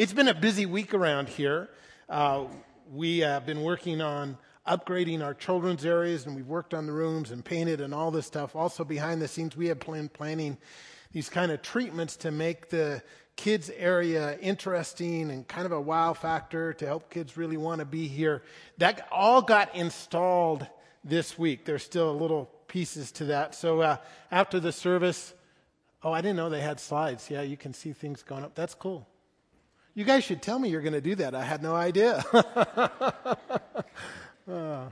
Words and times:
It's 0.00 0.14
been 0.14 0.28
a 0.28 0.34
busy 0.34 0.64
week 0.64 0.94
around 0.94 1.28
here. 1.28 1.68
Uh, 2.08 2.46
we 2.90 3.18
have 3.18 3.44
been 3.44 3.62
working 3.62 4.00
on 4.00 4.38
upgrading 4.66 5.22
our 5.22 5.34
children's 5.34 5.84
areas, 5.84 6.24
and 6.24 6.34
we've 6.34 6.46
worked 6.46 6.72
on 6.72 6.86
the 6.86 6.92
rooms 6.94 7.32
and 7.32 7.44
painted 7.44 7.82
and 7.82 7.92
all 7.92 8.10
this 8.10 8.24
stuff. 8.24 8.56
Also, 8.56 8.82
behind 8.82 9.20
the 9.20 9.28
scenes, 9.28 9.58
we 9.58 9.66
have 9.66 9.78
been 9.78 10.08
planning 10.08 10.56
these 11.12 11.28
kind 11.28 11.52
of 11.52 11.60
treatments 11.60 12.16
to 12.16 12.30
make 12.30 12.70
the 12.70 13.02
kids 13.36 13.70
area 13.76 14.38
interesting 14.38 15.30
and 15.30 15.46
kind 15.46 15.66
of 15.66 15.72
a 15.72 15.80
wow 15.82 16.14
factor 16.14 16.72
to 16.72 16.86
help 16.86 17.10
kids 17.10 17.36
really 17.36 17.58
want 17.58 17.80
to 17.80 17.84
be 17.84 18.08
here. 18.08 18.42
That 18.78 19.06
all 19.12 19.42
got 19.42 19.74
installed 19.76 20.66
this 21.04 21.38
week. 21.38 21.66
There's 21.66 21.84
still 21.84 22.10
a 22.10 22.16
little 22.16 22.50
pieces 22.68 23.12
to 23.12 23.26
that. 23.26 23.54
So 23.54 23.82
uh, 23.82 23.96
after 24.32 24.60
the 24.60 24.72
service, 24.72 25.34
oh, 26.02 26.10
I 26.10 26.22
didn't 26.22 26.38
know 26.38 26.48
they 26.48 26.62
had 26.62 26.80
slides. 26.80 27.28
Yeah, 27.28 27.42
you 27.42 27.58
can 27.58 27.74
see 27.74 27.92
things 27.92 28.22
going 28.22 28.44
up. 28.44 28.54
That's 28.54 28.74
cool. 28.74 29.06
You 29.92 30.04
guys 30.04 30.22
should 30.22 30.40
tell 30.40 30.58
me 30.58 30.68
you're 30.68 30.82
going 30.82 30.92
to 30.92 31.00
do 31.00 31.16
that. 31.16 31.34
I 31.34 31.42
had 31.42 31.62
no 31.62 31.74
idea. 31.74 32.24
uh, 34.50 34.84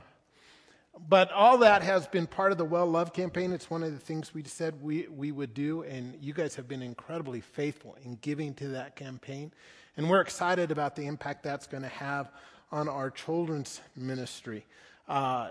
but 1.08 1.30
all 1.30 1.58
that 1.58 1.82
has 1.82 2.08
been 2.08 2.26
part 2.26 2.50
of 2.50 2.58
the 2.58 2.64
Well 2.64 2.86
Love 2.86 3.12
campaign. 3.12 3.52
It's 3.52 3.70
one 3.70 3.84
of 3.84 3.92
the 3.92 3.98
things 3.98 4.34
we 4.34 4.42
said 4.42 4.82
we, 4.82 5.06
we 5.06 5.30
would 5.30 5.54
do, 5.54 5.82
and 5.82 6.18
you 6.20 6.32
guys 6.32 6.56
have 6.56 6.66
been 6.66 6.82
incredibly 6.82 7.40
faithful 7.40 7.96
in 8.04 8.18
giving 8.22 8.54
to 8.54 8.68
that 8.68 8.96
campaign. 8.96 9.52
And 9.96 10.10
we're 10.10 10.20
excited 10.20 10.72
about 10.72 10.96
the 10.96 11.06
impact 11.06 11.44
that's 11.44 11.68
going 11.68 11.84
to 11.84 11.88
have 11.88 12.32
on 12.72 12.88
our 12.88 13.10
children's 13.10 13.80
ministry. 13.96 14.66
Uh, 15.06 15.48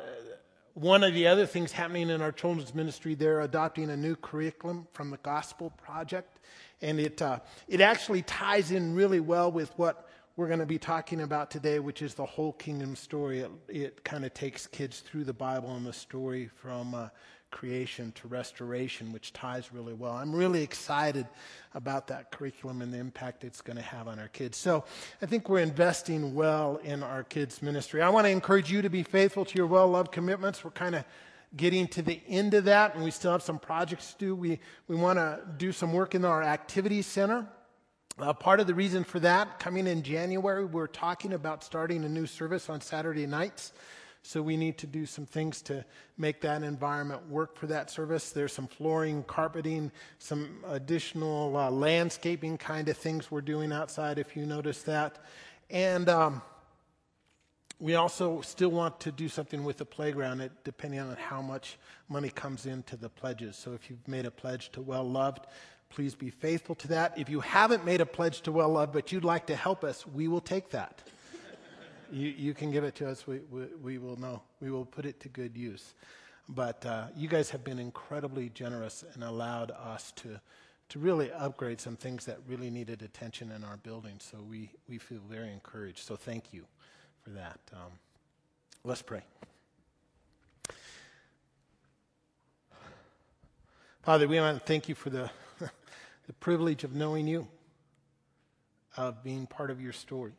one 0.73 1.03
of 1.03 1.13
the 1.13 1.27
other 1.27 1.45
things 1.45 1.71
happening 1.71 2.09
in 2.09 2.21
our 2.21 2.33
children's 2.33 2.75
ministry, 2.75 3.15
they're 3.15 3.41
adopting 3.41 3.89
a 3.89 3.97
new 3.97 4.15
curriculum 4.15 4.87
from 4.91 5.09
the 5.09 5.17
Gospel 5.17 5.71
Project. 5.77 6.39
And 6.81 6.99
it, 6.99 7.21
uh, 7.21 7.39
it 7.67 7.81
actually 7.81 8.21
ties 8.21 8.71
in 8.71 8.93
really 8.93 9.19
well 9.19 9.51
with 9.51 9.71
what 9.77 10.07
we're 10.35 10.47
going 10.47 10.59
to 10.59 10.67
be 10.67 10.77
talking 10.77 11.21
about 11.21 11.49
today, 11.49 11.79
which 11.79 12.03
is 12.03 12.13
the 12.13 12.25
whole 12.25 12.53
kingdom 12.53 12.95
story. 12.95 13.39
It, 13.39 13.51
it 13.67 14.03
kind 14.03 14.23
of 14.23 14.33
takes 14.33 14.67
kids 14.67 14.99
through 14.99 15.23
the 15.23 15.33
Bible 15.33 15.75
and 15.75 15.85
the 15.85 15.93
story 15.93 16.49
from 16.61 16.93
uh, 16.93 17.09
creation 17.49 18.11
to 18.13 18.27
restoration, 18.27 19.11
which 19.11 19.33
ties 19.33 19.71
really 19.73 19.93
well. 19.93 20.13
I'm 20.13 20.35
really 20.35 20.61
excited 20.61 21.25
about 21.73 22.07
that 22.07 22.31
curriculum 22.31 22.81
and 22.81 22.93
the 22.93 22.97
impact 22.97 23.43
it's 23.43 23.61
going 23.61 23.77
to 23.77 23.83
have 23.83 24.07
on 24.07 24.19
our 24.19 24.27
kids. 24.27 24.57
So 24.57 24.85
I 25.21 25.25
think 25.25 25.49
we're 25.49 25.59
investing 25.61 26.35
well 26.35 26.77
in 26.83 27.03
our 27.03 27.23
kids' 27.23 27.61
ministry. 27.61 28.01
I 28.01 28.09
want 28.09 28.25
to 28.25 28.31
encourage 28.31 28.71
you 28.71 28.81
to 28.81 28.89
be 28.89 29.03
faithful 29.03 29.45
to 29.45 29.55
your 29.57 29.67
well 29.67 29.87
loved 29.87 30.11
commitments. 30.11 30.63
We're 30.63 30.71
kind 30.71 30.95
of 30.95 31.05
getting 31.55 31.87
to 31.87 32.01
the 32.01 32.21
end 32.27 32.53
of 32.53 32.65
that, 32.65 32.95
and 32.95 33.03
we 33.03 33.11
still 33.11 33.31
have 33.31 33.41
some 33.41 33.59
projects 33.59 34.13
to 34.13 34.17
do. 34.17 34.35
We, 34.35 34.59
we 34.87 34.95
want 34.95 35.17
to 35.17 35.39
do 35.57 35.71
some 35.71 35.93
work 35.93 36.13
in 36.13 36.25
our 36.25 36.43
activities 36.43 37.05
center. 37.05 37.47
Uh, 38.19 38.33
part 38.33 38.59
of 38.59 38.67
the 38.67 38.73
reason 38.73 39.03
for 39.03 39.19
that, 39.19 39.59
coming 39.59 39.87
in 39.87 40.01
January, 40.01 40.65
we're 40.65 40.87
talking 40.87 41.33
about 41.33 41.63
starting 41.63 42.03
a 42.03 42.09
new 42.09 42.25
service 42.25 42.69
on 42.69 42.81
Saturday 42.81 43.27
nights. 43.27 43.73
So 44.23 44.41
we 44.41 44.57
need 44.57 44.77
to 44.79 44.87
do 44.87 45.05
some 45.05 45.25
things 45.25 45.61
to 45.63 45.85
make 46.17 46.41
that 46.41 46.63
environment 46.63 47.29
work 47.29 47.55
for 47.55 47.67
that 47.67 47.89
service. 47.89 48.31
There's 48.31 48.51
some 48.51 48.67
flooring, 48.67 49.23
carpeting, 49.23 49.91
some 50.19 50.57
additional 50.67 51.55
uh, 51.55 51.71
landscaping 51.71 52.57
kind 52.57 52.89
of 52.89 52.97
things 52.97 53.31
we're 53.31 53.39
doing 53.39 53.71
outside, 53.71 54.19
if 54.19 54.35
you 54.35 54.45
notice 54.45 54.81
that. 54.83 55.23
And 55.69 56.09
um, 56.09 56.41
we 57.79 57.95
also 57.95 58.41
still 58.41 58.69
want 58.69 58.99
to 59.01 59.11
do 59.11 59.29
something 59.29 59.63
with 59.63 59.77
the 59.77 59.85
playground, 59.85 60.41
it, 60.41 60.51
depending 60.63 60.99
on 60.99 61.15
how 61.15 61.41
much 61.41 61.77
money 62.09 62.29
comes 62.29 62.65
into 62.65 62.95
the 62.95 63.09
pledges. 63.09 63.55
So 63.55 63.73
if 63.73 63.89
you've 63.89 64.07
made 64.07 64.25
a 64.25 64.31
pledge 64.31 64.71
to 64.71 64.81
Well 64.81 65.03
Loved, 65.03 65.45
please 65.89 66.15
be 66.15 66.31
faithful 66.31 66.73
to 66.75 66.87
that. 66.89 67.17
If 67.17 67.29
you 67.29 67.39
haven't 67.39 67.85
made 67.85 68.01
a 68.01 68.05
pledge 68.05 68.41
to 68.41 68.51
Well 68.51 68.69
Loved, 68.69 68.93
but 68.93 69.11
you'd 69.11 69.23
like 69.23 69.45
to 69.47 69.55
help 69.55 69.83
us, 69.83 70.07
we 70.07 70.27
will 70.27 70.41
take 70.41 70.71
that. 70.71 71.03
you, 72.11 72.29
you 72.29 72.53
can 72.55 72.71
give 72.71 72.83
it 72.83 72.95
to 72.95 73.09
us. 73.09 73.27
We, 73.27 73.41
we, 73.51 73.65
we, 73.81 73.97
will 73.99 74.15
know. 74.15 74.41
We 74.59 74.71
will 74.71 74.85
put 74.85 75.05
it 75.05 75.19
to 75.21 75.29
good 75.29 75.55
use. 75.55 75.93
But 76.49 76.83
uh, 76.83 77.07
you 77.15 77.27
guys 77.27 77.51
have 77.51 77.63
been 77.63 77.77
incredibly 77.77 78.49
generous 78.49 79.03
and 79.13 79.23
allowed 79.23 79.69
us 79.69 80.13
to, 80.17 80.39
to 80.89 80.99
really 80.99 81.31
upgrade 81.31 81.79
some 81.79 81.95
things 81.95 82.25
that 82.25 82.39
really 82.47 82.71
needed 82.71 83.03
attention 83.03 83.51
in 83.51 83.63
our 83.63 83.77
building. 83.77 84.15
So 84.19 84.39
we, 84.49 84.71
we 84.89 84.97
feel 84.97 85.21
very 85.29 85.51
encouraged. 85.51 85.99
So 85.99 86.15
thank 86.15 86.53
you 86.53 86.65
for 87.27 87.33
that. 87.33 87.59
Um, 87.73 87.91
let's 88.85 89.01
pray. 89.01 89.21
Father, 94.01 94.29
we 94.29 94.39
want 94.39 94.57
to 94.57 94.65
thank 94.65 94.87
you 94.87 94.95
for 94.95 95.09
the, 95.09 95.29
the 95.59 96.33
privilege 96.39 96.85
of 96.85 96.95
knowing 96.95 97.27
you, 97.27 97.45
of 98.95 99.23
being 99.25 99.45
part 99.45 99.71
of 99.71 99.81
your 99.81 99.91
story, 99.91 100.31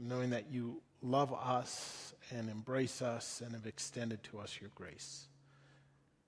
of 0.00 0.04
knowing 0.04 0.30
that 0.30 0.50
you 0.50 0.82
love 1.00 1.32
us 1.32 2.12
and 2.32 2.50
embrace 2.50 3.00
us 3.00 3.40
and 3.44 3.54
have 3.54 3.66
extended 3.66 4.24
to 4.24 4.40
us 4.40 4.58
your 4.60 4.70
grace. 4.74 5.28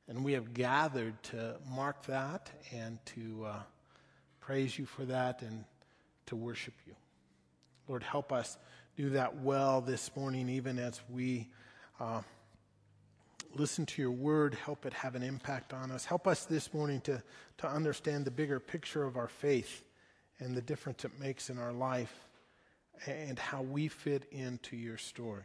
And 0.06 0.24
we 0.24 0.34
have 0.34 0.54
gathered 0.54 1.20
to 1.24 1.56
mark 1.68 2.06
that 2.06 2.50
and 2.72 3.04
to 3.06 3.46
uh, 3.46 3.62
praise 4.38 4.78
you 4.78 4.86
for 4.86 5.04
that 5.06 5.42
and 5.42 5.64
to 6.26 6.36
worship 6.36 6.74
you. 6.86 6.94
Lord, 7.88 8.04
help 8.04 8.32
us 8.32 8.56
do 8.98 9.10
that 9.10 9.42
well 9.42 9.80
this 9.80 10.10
morning, 10.16 10.48
even 10.48 10.76
as 10.76 11.00
we 11.08 11.46
uh, 12.00 12.20
listen 13.54 13.86
to 13.86 14.02
your 14.02 14.10
word. 14.10 14.54
Help 14.54 14.84
it 14.86 14.92
have 14.92 15.14
an 15.14 15.22
impact 15.22 15.72
on 15.72 15.92
us. 15.92 16.04
Help 16.04 16.26
us 16.26 16.46
this 16.46 16.74
morning 16.74 17.00
to, 17.02 17.22
to 17.58 17.68
understand 17.68 18.24
the 18.24 18.30
bigger 18.32 18.58
picture 18.58 19.04
of 19.04 19.16
our 19.16 19.28
faith 19.28 19.84
and 20.40 20.56
the 20.56 20.60
difference 20.60 21.04
it 21.04 21.12
makes 21.20 21.48
in 21.48 21.58
our 21.58 21.72
life 21.72 22.12
and 23.06 23.38
how 23.38 23.62
we 23.62 23.86
fit 23.86 24.24
into 24.32 24.76
your 24.76 24.98
story. 24.98 25.44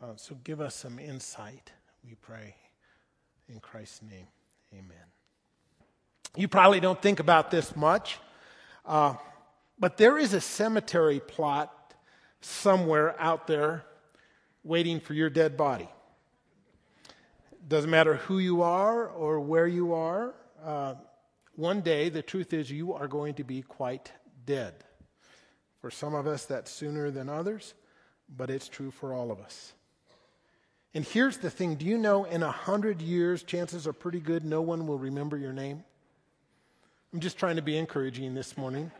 Uh, 0.00 0.14
so 0.14 0.36
give 0.44 0.60
us 0.60 0.76
some 0.76 1.00
insight, 1.00 1.72
we 2.04 2.14
pray. 2.22 2.54
In 3.48 3.58
Christ's 3.58 4.02
name, 4.02 4.28
amen. 4.72 5.06
You 6.36 6.46
probably 6.46 6.78
don't 6.78 7.02
think 7.02 7.18
about 7.18 7.50
this 7.50 7.74
much, 7.74 8.20
uh, 8.86 9.14
but 9.80 9.96
there 9.96 10.16
is 10.16 10.32
a 10.32 10.40
cemetery 10.40 11.18
plot 11.18 11.83
somewhere 12.44 13.14
out 13.20 13.46
there 13.46 13.84
waiting 14.62 15.00
for 15.00 15.14
your 15.14 15.30
dead 15.30 15.56
body. 15.56 15.88
Doesn't 17.66 17.90
matter 17.90 18.16
who 18.16 18.38
you 18.38 18.62
are 18.62 19.08
or 19.08 19.40
where 19.40 19.66
you 19.66 19.94
are. 19.94 20.34
Uh, 20.62 20.94
one 21.56 21.80
day, 21.80 22.08
the 22.08 22.22
truth 22.22 22.52
is, 22.52 22.70
you 22.70 22.92
are 22.92 23.08
going 23.08 23.34
to 23.34 23.44
be 23.44 23.62
quite 23.62 24.12
dead. 24.44 24.74
For 25.80 25.90
some 25.90 26.14
of 26.14 26.26
us, 26.26 26.44
that's 26.44 26.70
sooner 26.70 27.10
than 27.10 27.28
others, 27.28 27.74
but 28.34 28.50
it's 28.50 28.68
true 28.68 28.90
for 28.90 29.14
all 29.14 29.30
of 29.30 29.40
us. 29.40 29.72
And 30.94 31.04
here's 31.04 31.38
the 31.38 31.50
thing 31.50 31.74
do 31.74 31.86
you 31.86 31.98
know 31.98 32.24
in 32.24 32.42
a 32.42 32.50
hundred 32.50 33.00
years, 33.00 33.42
chances 33.42 33.86
are 33.86 33.92
pretty 33.92 34.20
good 34.20 34.44
no 34.44 34.62
one 34.62 34.86
will 34.86 34.98
remember 34.98 35.36
your 35.36 35.52
name? 35.52 35.84
I'm 37.12 37.20
just 37.20 37.38
trying 37.38 37.56
to 37.56 37.62
be 37.62 37.76
encouraging 37.76 38.34
this 38.34 38.56
morning. 38.56 38.90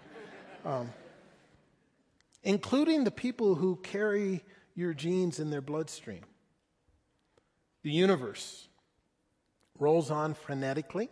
Um, 0.65 0.91
including 2.45 3.05
the 3.05 3.11
people 3.11 3.57
who 3.57 3.77
carry 3.77 4.45
your 4.75 4.95
genes 4.95 5.41
in 5.41 5.51
their 5.51 5.63
bloodstream. 5.63 6.25
The 7.83 7.91
universe 7.91 8.69
rolls 9.79 10.11
on 10.11 10.35
frenetically, 10.35 11.09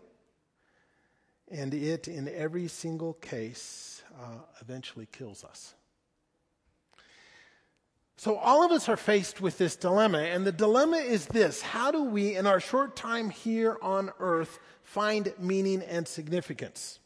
and 1.50 1.74
it, 1.74 2.08
in 2.08 2.28
every 2.28 2.68
single 2.68 3.14
case, 3.14 4.02
uh, 4.20 4.38
eventually 4.60 5.06
kills 5.10 5.44
us. 5.44 5.74
So, 8.16 8.36
all 8.36 8.64
of 8.64 8.70
us 8.70 8.88
are 8.88 8.96
faced 8.96 9.40
with 9.40 9.58
this 9.58 9.74
dilemma, 9.74 10.18
and 10.18 10.46
the 10.46 10.52
dilemma 10.52 10.98
is 10.98 11.26
this 11.26 11.60
How 11.60 11.90
do 11.90 12.04
we, 12.04 12.36
in 12.36 12.46
our 12.46 12.60
short 12.60 12.94
time 12.94 13.30
here 13.30 13.76
on 13.82 14.10
earth, 14.20 14.60
find 14.82 15.32
meaning 15.38 15.82
and 15.82 16.06
significance? 16.06 17.00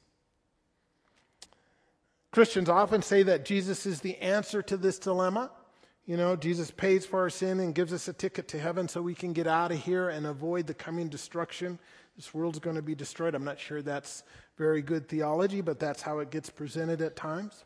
Christians 2.36 2.68
often 2.68 3.00
say 3.00 3.22
that 3.22 3.46
Jesus 3.46 3.86
is 3.86 4.02
the 4.02 4.18
answer 4.18 4.60
to 4.60 4.76
this 4.76 4.98
dilemma. 4.98 5.50
You 6.04 6.18
know, 6.18 6.36
Jesus 6.36 6.70
pays 6.70 7.06
for 7.06 7.20
our 7.20 7.30
sin 7.30 7.60
and 7.60 7.74
gives 7.74 7.94
us 7.94 8.08
a 8.08 8.12
ticket 8.12 8.46
to 8.48 8.58
heaven 8.58 8.88
so 8.88 9.00
we 9.00 9.14
can 9.14 9.32
get 9.32 9.46
out 9.46 9.72
of 9.72 9.78
here 9.78 10.10
and 10.10 10.26
avoid 10.26 10.66
the 10.66 10.74
coming 10.74 11.08
destruction. 11.08 11.78
This 12.14 12.34
world's 12.34 12.58
going 12.58 12.76
to 12.76 12.82
be 12.82 12.94
destroyed. 12.94 13.34
I'm 13.34 13.44
not 13.44 13.58
sure 13.58 13.80
that's 13.80 14.22
very 14.58 14.82
good 14.82 15.08
theology, 15.08 15.62
but 15.62 15.80
that's 15.80 16.02
how 16.02 16.18
it 16.18 16.30
gets 16.30 16.50
presented 16.50 17.00
at 17.00 17.16
times. 17.16 17.64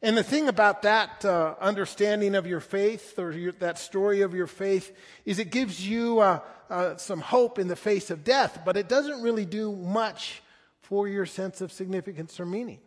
And 0.00 0.16
the 0.16 0.22
thing 0.22 0.48
about 0.48 0.80
that 0.84 1.22
uh, 1.26 1.56
understanding 1.60 2.34
of 2.34 2.46
your 2.46 2.60
faith 2.60 3.18
or 3.18 3.32
your, 3.32 3.52
that 3.52 3.78
story 3.78 4.22
of 4.22 4.32
your 4.32 4.46
faith 4.46 4.96
is 5.26 5.38
it 5.38 5.50
gives 5.50 5.86
you 5.86 6.20
uh, 6.20 6.40
uh, 6.70 6.96
some 6.96 7.20
hope 7.20 7.58
in 7.58 7.68
the 7.68 7.76
face 7.76 8.10
of 8.10 8.24
death, 8.24 8.60
but 8.64 8.78
it 8.78 8.88
doesn't 8.88 9.20
really 9.20 9.44
do 9.44 9.70
much 9.70 10.42
for 10.80 11.08
your 11.08 11.26
sense 11.26 11.60
of 11.60 11.70
significance 11.70 12.40
or 12.40 12.46
meaning. 12.46 12.78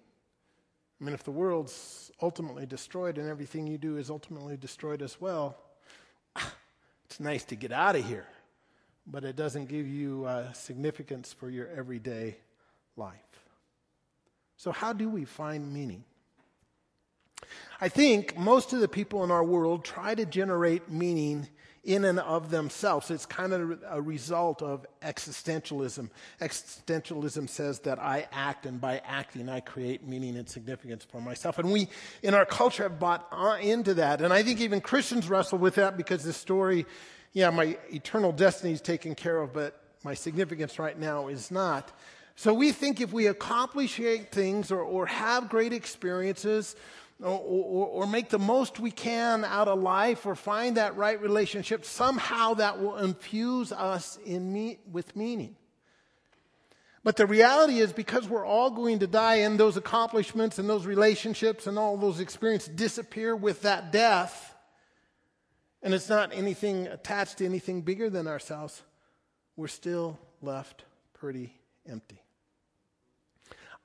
I 0.99 1.03
mean, 1.03 1.13
if 1.13 1.23
the 1.23 1.31
world's 1.31 2.11
ultimately 2.21 2.65
destroyed 2.65 3.17
and 3.17 3.27
everything 3.27 3.67
you 3.67 3.77
do 3.77 3.97
is 3.97 4.09
ultimately 4.09 4.55
destroyed 4.55 5.01
as 5.01 5.19
well, 5.19 5.57
it's 7.05 7.19
nice 7.19 7.43
to 7.45 7.55
get 7.55 7.71
out 7.71 7.95
of 7.95 8.05
here, 8.05 8.27
but 9.05 9.25
it 9.25 9.35
doesn't 9.35 9.67
give 9.67 9.87
you 9.87 10.25
uh, 10.25 10.53
significance 10.53 11.33
for 11.33 11.49
your 11.49 11.67
everyday 11.67 12.37
life. 12.95 13.19
So, 14.57 14.71
how 14.71 14.93
do 14.93 15.09
we 15.09 15.25
find 15.25 15.73
meaning? 15.73 16.05
I 17.81 17.89
think 17.89 18.37
most 18.37 18.71
of 18.71 18.79
the 18.79 18.87
people 18.87 19.23
in 19.25 19.31
our 19.31 19.43
world 19.43 19.83
try 19.83 20.15
to 20.15 20.25
generate 20.25 20.89
meaning 20.89 21.49
in 21.85 22.03
and 22.03 22.19
of 22.19 22.49
themselves. 22.49 23.11
It's 23.11 23.25
kind 23.25 23.53
of 23.53 23.79
a 23.87 24.01
result 24.01 24.61
of 24.61 24.85
existentialism. 25.01 26.09
Existentialism 26.41 27.47
says 27.47 27.79
that 27.81 27.99
I 27.99 28.27
act, 28.31 28.65
and 28.65 28.81
by 28.81 29.01
acting, 29.05 29.47
I 29.47 29.59
create 29.59 30.05
meaning 30.05 30.35
and 30.35 30.49
significance 30.49 31.05
for 31.05 31.21
myself. 31.21 31.59
And 31.59 31.71
we, 31.71 31.87
in 32.23 32.33
our 32.33 32.45
culture, 32.45 32.83
have 32.83 32.99
bought 32.99 33.31
into 33.61 33.93
that. 33.93 34.21
And 34.21 34.33
I 34.33 34.43
think 34.43 34.59
even 34.59 34.81
Christians 34.81 35.29
wrestle 35.29 35.59
with 35.59 35.75
that 35.75 35.95
because 35.95 36.23
the 36.23 36.33
story, 36.33 36.85
yeah, 37.33 37.51
my 37.51 37.77
eternal 37.91 38.31
destiny 38.31 38.73
is 38.73 38.81
taken 38.81 39.13
care 39.13 39.37
of, 39.37 39.53
but 39.53 39.79
my 40.03 40.15
significance 40.15 40.79
right 40.79 40.97
now 40.97 41.27
is 41.27 41.51
not. 41.51 41.91
So 42.35 42.53
we 42.53 42.71
think 42.71 42.99
if 42.99 43.13
we 43.13 43.27
accomplish 43.27 43.97
great 43.97 44.31
things 44.31 44.71
or, 44.71 44.81
or 44.81 45.05
have 45.05 45.49
great 45.49 45.71
experiences, 45.71 46.75
or, 47.21 47.87
or, 47.87 48.07
make 48.07 48.29
the 48.29 48.39
most 48.39 48.79
we 48.79 48.91
can 48.91 49.45
out 49.45 49.69
of 49.69 49.79
life 49.79 50.25
or 50.25 50.35
find 50.35 50.75
that 50.75 50.97
right 50.97 51.19
relationship, 51.21 51.85
somehow 51.85 52.55
that 52.55 52.81
will 52.81 52.97
infuse 52.97 53.71
us 53.71 54.19
in 54.25 54.51
me, 54.51 54.79
with 54.91 55.15
meaning. 55.15 55.55
But 57.05 57.15
the 57.15 57.25
reality 57.25 57.79
is, 57.79 57.93
because 57.93 58.27
we're 58.27 58.45
all 58.45 58.69
going 58.69 58.99
to 58.99 59.07
die, 59.07 59.35
and 59.35 59.57
those 59.57 59.77
accomplishments 59.77 60.59
and 60.59 60.67
those 60.67 60.85
relationships 60.85 61.67
and 61.67 61.79
all 61.79 61.95
those 61.97 62.19
experiences 62.19 62.69
disappear 62.69 63.33
with 63.35 63.61
that 63.61 63.93
death, 63.93 64.53
and 65.81 65.93
it's 65.93 66.09
not 66.09 66.33
anything 66.33 66.87
attached 66.87 67.37
to 67.37 67.45
anything 67.45 67.81
bigger 67.81 68.09
than 68.09 68.27
ourselves, 68.27 68.81
we're 69.55 69.67
still 69.67 70.19
left 70.41 70.83
pretty 71.13 71.53
empty. 71.87 72.24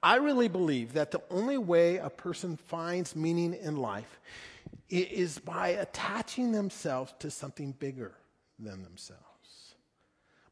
I 0.03 0.17
really 0.17 0.49
believe 0.49 0.95
that 0.95 1.11
the 1.11 1.23
only 1.31 1.59
way 1.59 1.99
a 1.99 2.09
person 2.09 2.57
finds 2.57 3.15
meaning 3.15 3.55
in 3.55 3.77
life 3.77 4.21
is 4.89 5.39
by 5.39 5.69
attaching 5.69 6.53
themselves 6.53 7.13
to 7.21 7.31
something 7.31 7.73
bigger 7.73 8.15
than 8.59 8.83
themselves, 8.83 9.75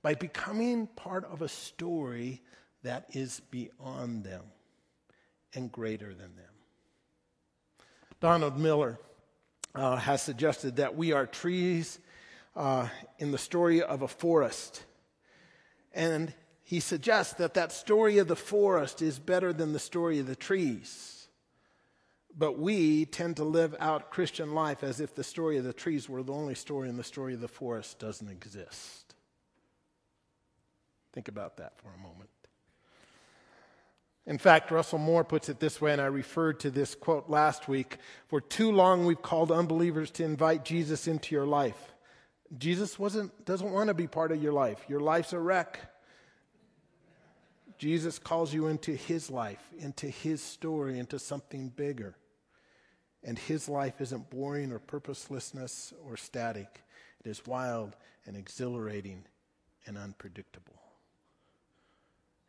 by 0.02 0.14
becoming 0.14 0.86
part 0.86 1.24
of 1.24 1.42
a 1.42 1.48
story 1.48 2.42
that 2.82 3.08
is 3.12 3.40
beyond 3.50 4.24
them 4.24 4.44
and 5.54 5.72
greater 5.72 6.08
than 6.08 6.36
them. 6.36 6.44
Donald 8.20 8.58
Miller 8.58 8.98
uh, 9.74 9.96
has 9.96 10.22
suggested 10.22 10.76
that 10.76 10.96
we 10.96 11.12
are 11.12 11.26
trees 11.26 11.98
uh, 12.54 12.88
in 13.18 13.30
the 13.30 13.38
story 13.38 13.82
of 13.82 14.02
a 14.02 14.08
forest. 14.08 14.84
And 15.92 16.34
he 16.68 16.80
suggests 16.80 17.32
that 17.32 17.54
that 17.54 17.72
story 17.72 18.18
of 18.18 18.28
the 18.28 18.36
forest 18.36 19.00
is 19.00 19.18
better 19.18 19.54
than 19.54 19.72
the 19.72 19.78
story 19.78 20.18
of 20.18 20.26
the 20.26 20.36
trees. 20.36 21.26
But 22.36 22.58
we 22.58 23.06
tend 23.06 23.38
to 23.38 23.44
live 23.44 23.74
out 23.80 24.10
Christian 24.10 24.52
life 24.52 24.84
as 24.84 25.00
if 25.00 25.14
the 25.14 25.24
story 25.24 25.56
of 25.56 25.64
the 25.64 25.72
trees 25.72 26.10
were 26.10 26.22
the 26.22 26.34
only 26.34 26.54
story 26.54 26.90
and 26.90 26.98
the 26.98 27.04
story 27.04 27.32
of 27.32 27.40
the 27.40 27.48
forest 27.48 27.98
doesn't 27.98 28.28
exist. 28.28 29.14
Think 31.14 31.28
about 31.28 31.56
that 31.56 31.72
for 31.78 31.88
a 31.88 32.02
moment. 32.02 32.28
In 34.26 34.36
fact, 34.36 34.70
Russell 34.70 34.98
Moore 34.98 35.24
puts 35.24 35.48
it 35.48 35.60
this 35.60 35.80
way, 35.80 35.92
and 35.92 36.02
I 36.02 36.06
referred 36.06 36.60
to 36.60 36.70
this 36.70 36.94
quote 36.94 37.30
last 37.30 37.66
week 37.66 37.96
For 38.26 38.42
too 38.42 38.72
long, 38.72 39.06
we've 39.06 39.22
called 39.22 39.50
unbelievers 39.50 40.10
to 40.10 40.24
invite 40.24 40.66
Jesus 40.66 41.08
into 41.08 41.34
your 41.34 41.46
life. 41.46 41.94
Jesus 42.58 42.98
wasn't, 42.98 43.46
doesn't 43.46 43.72
want 43.72 43.88
to 43.88 43.94
be 43.94 44.06
part 44.06 44.32
of 44.32 44.42
your 44.42 44.52
life. 44.52 44.84
Your 44.86 45.00
life's 45.00 45.32
a 45.32 45.38
wreck. 45.38 45.80
Jesus 47.78 48.18
calls 48.18 48.52
you 48.52 48.66
into 48.66 48.92
his 48.92 49.30
life, 49.30 49.62
into 49.78 50.08
his 50.08 50.42
story, 50.42 50.98
into 50.98 51.18
something 51.18 51.68
bigger. 51.68 52.16
And 53.22 53.38
his 53.38 53.68
life 53.68 54.00
isn't 54.00 54.30
boring 54.30 54.72
or 54.72 54.80
purposelessness 54.80 55.92
or 56.04 56.16
static, 56.16 56.82
it 57.24 57.28
is 57.28 57.46
wild 57.46 57.96
and 58.26 58.36
exhilarating 58.36 59.24
and 59.86 59.96
unpredictable. 59.96 60.80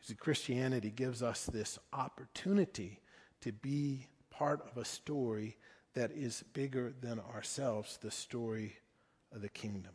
See, 0.02 0.16
Christianity 0.16 0.90
gives 0.90 1.22
us 1.22 1.46
this 1.46 1.78
opportunity 1.94 3.00
to 3.42 3.52
be 3.52 4.08
part 4.30 4.62
of 4.70 4.78
a 4.78 4.86
story 4.86 5.58
that 5.94 6.12
is 6.12 6.44
bigger 6.54 6.94
than 7.02 7.20
ourselves, 7.20 7.98
the 8.02 8.12
story 8.12 8.78
of 9.34 9.42
the 9.42 9.50
kingdom. 9.50 9.92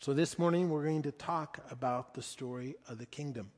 So, 0.00 0.12
this 0.12 0.38
morning 0.38 0.68
we're 0.68 0.84
going 0.84 1.02
to 1.02 1.12
talk 1.12 1.58
about 1.70 2.14
the 2.14 2.22
story 2.22 2.76
of 2.88 2.98
the 2.98 3.06
kingdom. 3.06 3.50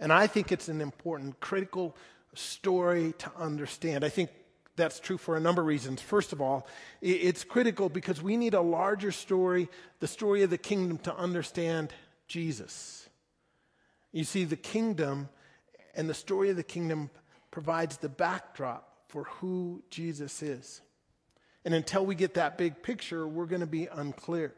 And 0.00 0.12
I 0.12 0.26
think 0.26 0.50
it's 0.50 0.68
an 0.68 0.80
important, 0.80 1.38
critical 1.40 1.94
story 2.34 3.14
to 3.18 3.30
understand. 3.38 4.04
I 4.04 4.08
think 4.08 4.30
that's 4.76 4.98
true 4.98 5.18
for 5.18 5.36
a 5.36 5.40
number 5.40 5.60
of 5.60 5.68
reasons. 5.68 6.00
First 6.00 6.32
of 6.32 6.40
all, 6.40 6.66
it's 7.02 7.44
critical 7.44 7.90
because 7.90 8.22
we 8.22 8.36
need 8.36 8.54
a 8.54 8.62
larger 8.62 9.12
story, 9.12 9.68
the 10.00 10.06
story 10.06 10.42
of 10.42 10.50
the 10.50 10.58
kingdom, 10.58 10.98
to 10.98 11.14
understand 11.14 11.92
Jesus. 12.26 13.08
You 14.12 14.24
see, 14.24 14.44
the 14.44 14.56
kingdom 14.56 15.28
and 15.94 16.08
the 16.08 16.14
story 16.14 16.48
of 16.50 16.56
the 16.56 16.62
kingdom 16.62 17.10
provides 17.50 17.98
the 17.98 18.08
backdrop 18.08 18.88
for 19.08 19.24
who 19.24 19.82
Jesus 19.90 20.42
is. 20.42 20.80
And 21.64 21.74
until 21.74 22.06
we 22.06 22.14
get 22.14 22.34
that 22.34 22.56
big 22.56 22.82
picture, 22.82 23.28
we're 23.28 23.46
going 23.46 23.60
to 23.60 23.66
be 23.66 23.86
unclear. 23.86 24.54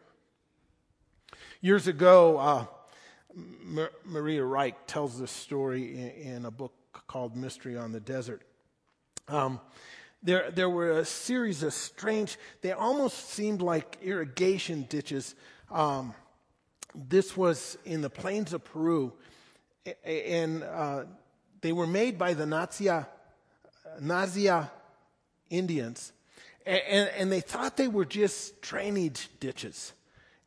Years 1.61 1.89
ago, 1.89 2.39
uh, 2.39 2.67
Maria 4.05 4.43
Reiche 4.43 4.75
tells 4.87 5.19
this 5.19 5.31
story 5.31 5.95
in, 5.95 6.35
in, 6.37 6.45
a 6.45 6.51
book 6.51 6.73
called 7.07 7.37
Mystery 7.37 7.77
on 7.77 7.93
the 7.93 8.01
Desert. 8.01 8.43
Um, 9.29 9.61
there, 10.23 10.51
there 10.51 10.71
were 10.71 10.93
a 10.93 11.05
series 11.05 11.63
of 11.63 11.73
strange, 11.73 12.39
they 12.61 12.73
almost 12.73 13.31
seemed 13.31 13.61
like 13.61 13.99
irrigation 14.03 14.87
ditches. 14.89 15.35
Um, 15.71 16.15
this 16.95 17.37
was 17.37 17.79
in 17.85 18.03
the 18.03 18.11
plains 18.11 18.53
of 18.53 18.65
Peru, 18.65 19.13
and 20.05 20.63
uh, 20.63 21.05
they 21.61 21.73
were 21.73 21.87
made 21.87 22.19
by 22.19 22.35
the 22.35 22.45
Nazca, 22.45 23.07
Nazca 24.01 24.71
Indians, 25.51 26.13
and, 26.65 27.09
and 27.17 27.33
they 27.33 27.41
thought 27.41 27.77
they 27.77 27.89
were 27.89 28.05
just 28.05 28.61
drainage 28.63 29.29
ditches. 29.41 29.93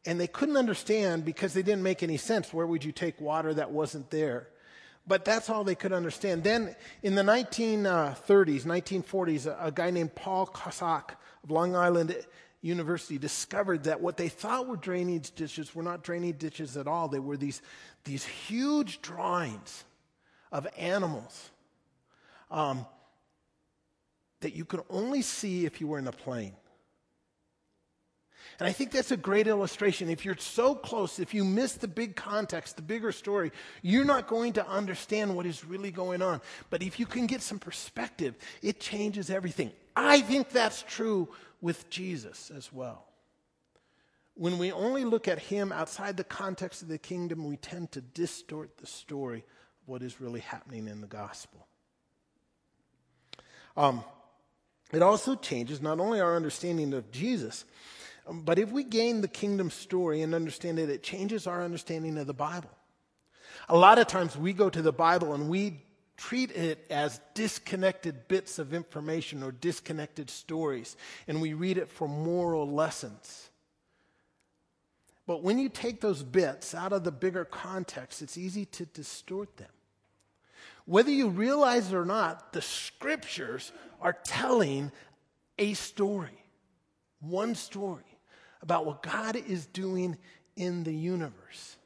And 0.05 0.19
they 0.19 0.27
couldn't 0.27 0.57
understand 0.57 1.25
because 1.25 1.53
they 1.53 1.63
didn't 1.63 1.83
make 1.83 2.03
any 2.03 2.17
sense. 2.17 2.53
Where 2.53 2.67
would 2.67 2.83
you 2.83 2.91
take 2.91 3.19
water 3.19 3.53
that 3.53 3.71
wasn't 3.71 4.11
there? 4.11 4.47
But 5.07 5.25
that's 5.25 5.49
all 5.49 5.63
they 5.63 5.75
could 5.75 5.93
understand. 5.93 6.43
Then 6.43 6.75
in 7.03 7.15
the 7.15 7.21
1930s, 7.21 8.63
1940s, 8.63 9.67
a, 9.67 9.71
guy 9.71 9.91
named 9.91 10.15
Paul 10.15 10.47
Kosok 10.47 11.11
of 11.43 11.51
Long 11.51 11.75
Island 11.75 12.15
University 12.61 13.19
discovered 13.19 13.83
that 13.83 14.01
what 14.01 14.17
they 14.17 14.29
thought 14.29 14.67
were 14.67 14.77
drainage 14.77 15.35
ditches 15.35 15.75
were 15.75 15.83
not 15.83 16.03
drainage 16.03 16.39
ditches 16.39 16.75
at 16.77 16.87
all. 16.87 17.07
They 17.07 17.19
were 17.19 17.37
these, 17.37 17.61
these 18.03 18.25
huge 18.25 19.01
drawings 19.03 19.83
of 20.51 20.67
animals 20.75 21.51
um, 22.49 22.85
that 24.41 24.55
you 24.55 24.65
could 24.65 24.81
only 24.89 25.21
see 25.21 25.65
if 25.65 25.79
you 25.79 25.87
were 25.87 25.99
in 25.99 26.07
a 26.07 26.11
plane. 26.11 26.53
And 28.59 28.67
I 28.67 28.71
think 28.71 28.91
that's 28.91 29.11
a 29.11 29.17
great 29.17 29.47
illustration. 29.47 30.09
If 30.09 30.23
you're 30.23 30.37
so 30.37 30.75
close, 30.75 31.19
if 31.19 31.33
you 31.33 31.43
miss 31.43 31.73
the 31.73 31.87
big 31.87 32.15
context, 32.15 32.75
the 32.75 32.81
bigger 32.81 33.11
story, 33.11 33.51
you're 33.81 34.05
not 34.05 34.27
going 34.27 34.53
to 34.53 34.67
understand 34.67 35.35
what 35.35 35.45
is 35.45 35.65
really 35.65 35.91
going 35.91 36.21
on. 36.21 36.41
But 36.69 36.81
if 36.81 36.99
you 36.99 37.05
can 37.05 37.27
get 37.27 37.41
some 37.41 37.59
perspective, 37.59 38.35
it 38.61 38.79
changes 38.79 39.29
everything. 39.29 39.71
I 39.95 40.21
think 40.21 40.49
that's 40.49 40.83
true 40.83 41.29
with 41.61 41.89
Jesus 41.89 42.51
as 42.55 42.71
well. 42.71 43.05
When 44.35 44.57
we 44.57 44.71
only 44.71 45.05
look 45.05 45.27
at 45.27 45.39
him 45.39 45.71
outside 45.71 46.17
the 46.17 46.23
context 46.23 46.81
of 46.81 46.89
the 46.89 46.97
kingdom, 46.97 47.45
we 47.45 47.57
tend 47.57 47.91
to 47.93 48.01
distort 48.01 48.77
the 48.77 48.87
story 48.87 49.39
of 49.81 49.87
what 49.87 50.01
is 50.01 50.19
really 50.19 50.41
happening 50.41 50.87
in 50.87 50.99
the 51.01 51.07
gospel. 51.07 51.65
Um, 53.77 54.03
it 54.91 55.01
also 55.01 55.35
changes 55.35 55.81
not 55.81 55.99
only 55.99 56.19
our 56.19 56.35
understanding 56.35 56.93
of 56.93 57.11
Jesus, 57.11 57.65
but 58.31 58.57
if 58.57 58.71
we 58.71 58.83
gain 58.83 59.21
the 59.21 59.27
kingdom 59.27 59.69
story 59.69 60.21
and 60.21 60.33
understand 60.33 60.79
it, 60.79 60.89
it 60.89 61.03
changes 61.03 61.45
our 61.45 61.63
understanding 61.63 62.17
of 62.17 62.27
the 62.27 62.33
Bible. 62.33 62.71
A 63.69 63.77
lot 63.77 63.99
of 63.99 64.07
times 64.07 64.37
we 64.37 64.53
go 64.53 64.69
to 64.69 64.81
the 64.81 64.91
Bible 64.91 65.33
and 65.33 65.47
we 65.47 65.81
treat 66.17 66.51
it 66.51 66.85
as 66.89 67.19
disconnected 67.33 68.27
bits 68.27 68.57
of 68.57 68.73
information 68.73 69.43
or 69.43 69.51
disconnected 69.51 70.29
stories, 70.29 70.95
and 71.27 71.41
we 71.41 71.53
read 71.53 71.77
it 71.77 71.89
for 71.89 72.07
moral 72.07 72.69
lessons. 72.69 73.49
But 75.27 75.43
when 75.43 75.59
you 75.59 75.69
take 75.69 76.01
those 76.01 76.23
bits 76.23 76.73
out 76.73 76.93
of 76.93 77.03
the 77.03 77.11
bigger 77.11 77.45
context, 77.45 78.21
it's 78.21 78.37
easy 78.37 78.65
to 78.65 78.85
distort 78.85 79.57
them. 79.57 79.69
Whether 80.85 81.11
you 81.11 81.29
realize 81.29 81.91
it 81.91 81.95
or 81.95 82.05
not, 82.05 82.53
the 82.53 82.61
scriptures 82.61 83.71
are 84.01 84.13
telling 84.13 84.91
a 85.57 85.73
story, 85.73 86.43
one 87.19 87.55
story 87.55 88.14
about 88.65 88.85
what 88.85 89.03
God 89.03 89.35
is 89.35 89.67
doing 89.67 90.17
in 90.55 90.83
the 90.83 90.93
universe. 90.93 91.77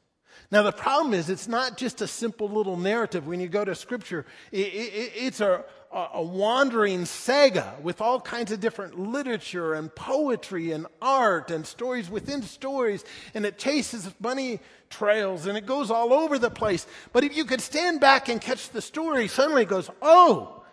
Now, 0.50 0.62
the 0.62 0.72
problem 0.72 1.14
is, 1.14 1.30
it's 1.30 1.46
not 1.46 1.76
just 1.76 2.00
a 2.00 2.08
simple 2.08 2.48
little 2.48 2.76
narrative. 2.76 3.26
When 3.26 3.38
you 3.38 3.48
go 3.48 3.64
to 3.64 3.74
Scripture, 3.74 4.26
it, 4.50 4.66
it, 4.66 5.12
it's 5.14 5.40
a, 5.40 5.64
a, 5.92 6.22
wandering 6.22 7.04
saga 7.04 7.76
with 7.82 8.00
all 8.00 8.20
kinds 8.20 8.50
of 8.50 8.58
different 8.58 8.98
literature 8.98 9.74
and 9.74 9.94
poetry 9.94 10.72
and 10.72 10.86
art 11.00 11.50
and 11.52 11.64
stories 11.64 12.10
within 12.10 12.42
stories, 12.42 13.04
and 13.34 13.46
it 13.46 13.58
chases 13.58 14.08
bunny 14.20 14.58
trails 14.88 15.46
and 15.46 15.56
it 15.56 15.66
goes 15.66 15.90
all 15.90 16.12
over 16.12 16.36
the 16.36 16.50
place. 16.50 16.86
But 17.12 17.22
if 17.22 17.36
you 17.36 17.44
could 17.44 17.60
stand 17.60 18.00
back 18.00 18.28
and 18.28 18.40
catch 18.40 18.70
the 18.70 18.82
story, 18.82 19.28
suddenly 19.28 19.62
it 19.62 19.68
goes, 19.68 19.88
oh, 20.02 20.64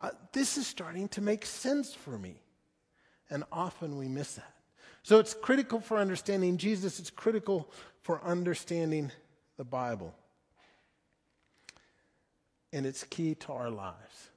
uh, 0.00 0.10
this 0.32 0.56
is 0.56 0.66
starting 0.66 1.08
to 1.08 1.20
make 1.20 1.44
sense 1.44 1.92
for 1.92 2.16
me. 2.16 2.40
And 3.28 3.44
often 3.52 3.98
we 3.98 4.08
miss 4.08 4.34
that. 4.34 4.55
So 5.06 5.20
it's 5.20 5.34
critical 5.34 5.78
for 5.78 5.98
understanding 5.98 6.56
Jesus, 6.56 6.98
it's 6.98 7.10
critical 7.10 7.70
for 8.02 8.20
understanding 8.24 9.12
the 9.56 9.62
Bible. 9.62 10.12
And 12.72 12.84
it's 12.84 13.04
key 13.04 13.36
to 13.36 13.52
our 13.52 13.70
lives 13.70 14.30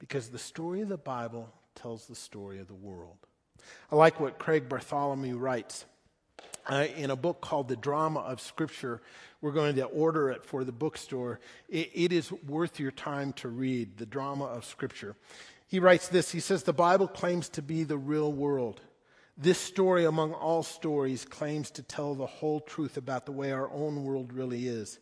because 0.00 0.30
the 0.30 0.38
story 0.40 0.80
of 0.80 0.88
the 0.88 0.96
Bible 0.96 1.48
tells 1.76 2.06
the 2.06 2.16
story 2.16 2.58
of 2.58 2.66
the 2.66 2.74
world. 2.74 3.18
I 3.92 3.94
like 3.94 4.18
what 4.18 4.40
Craig 4.40 4.68
Bartholomew 4.68 5.38
writes 5.38 5.84
uh, 6.68 6.88
in 6.96 7.12
a 7.12 7.16
book 7.16 7.40
called 7.40 7.68
The 7.68 7.76
Drama 7.76 8.18
of 8.18 8.40
Scripture. 8.40 9.00
We're 9.40 9.52
going 9.52 9.76
to 9.76 9.84
order 9.84 10.30
it 10.30 10.44
for 10.44 10.64
the 10.64 10.72
bookstore. 10.72 11.38
It, 11.68 11.92
it 11.94 12.12
is 12.12 12.32
worth 12.32 12.80
your 12.80 12.90
time 12.90 13.34
to 13.34 13.48
read 13.48 13.98
The 13.98 14.06
Drama 14.06 14.46
of 14.46 14.64
Scripture. 14.64 15.14
He 15.68 15.78
writes 15.78 16.08
this 16.08 16.32
He 16.32 16.40
says, 16.40 16.64
The 16.64 16.72
Bible 16.72 17.06
claims 17.06 17.48
to 17.50 17.62
be 17.62 17.84
the 17.84 17.98
real 17.98 18.32
world. 18.32 18.80
This 19.40 19.58
story, 19.58 20.04
among 20.04 20.32
all 20.32 20.64
stories, 20.64 21.24
claims 21.24 21.70
to 21.72 21.82
tell 21.84 22.16
the 22.16 22.26
whole 22.26 22.58
truth 22.58 22.96
about 22.96 23.24
the 23.24 23.30
way 23.30 23.52
our 23.52 23.70
own 23.70 24.02
world 24.02 24.32
really 24.32 24.66
is. 24.66 24.98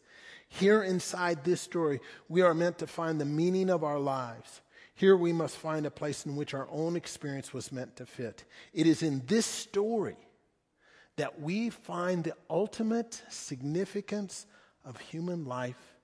Here 0.49 0.83
inside 0.83 1.43
this 1.43 1.63
story, 1.63 2.01
we 2.29 2.43
are 2.43 2.53
meant 2.53 2.79
to 2.79 2.87
find 2.87 3.19
the 3.19 3.25
meaning 3.25 3.71
of 3.71 3.83
our 3.83 3.99
lives. 3.99 4.61
Here 4.95 5.17
we 5.17 5.33
must 5.33 5.57
find 5.57 5.87
a 5.87 5.91
place 5.91 6.27
in 6.27 6.37
which 6.37 6.53
our 6.53 6.69
own 6.71 6.97
experience 6.97 7.55
was 7.55 7.73
meant 7.73 7.97
to 7.97 8.05
fit. 8.05 8.45
It 8.75 8.87
is 8.87 9.03
in 9.03 9.23
this 9.27 9.47
story 9.47 10.17
that 11.17 11.41
we 11.41 11.71
find 11.71 12.23
the 12.23 12.35
ultimate 12.51 13.23
significance 13.31 14.47
of 14.85 14.99
human 14.99 15.47
life 15.47 15.97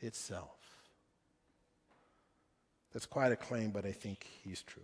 itself. 0.00 0.50
That's 2.92 3.06
quite 3.06 3.30
a 3.30 3.36
claim, 3.36 3.70
but 3.70 3.86
I 3.86 3.92
think 3.92 4.26
he's 4.42 4.62
true. 4.62 4.82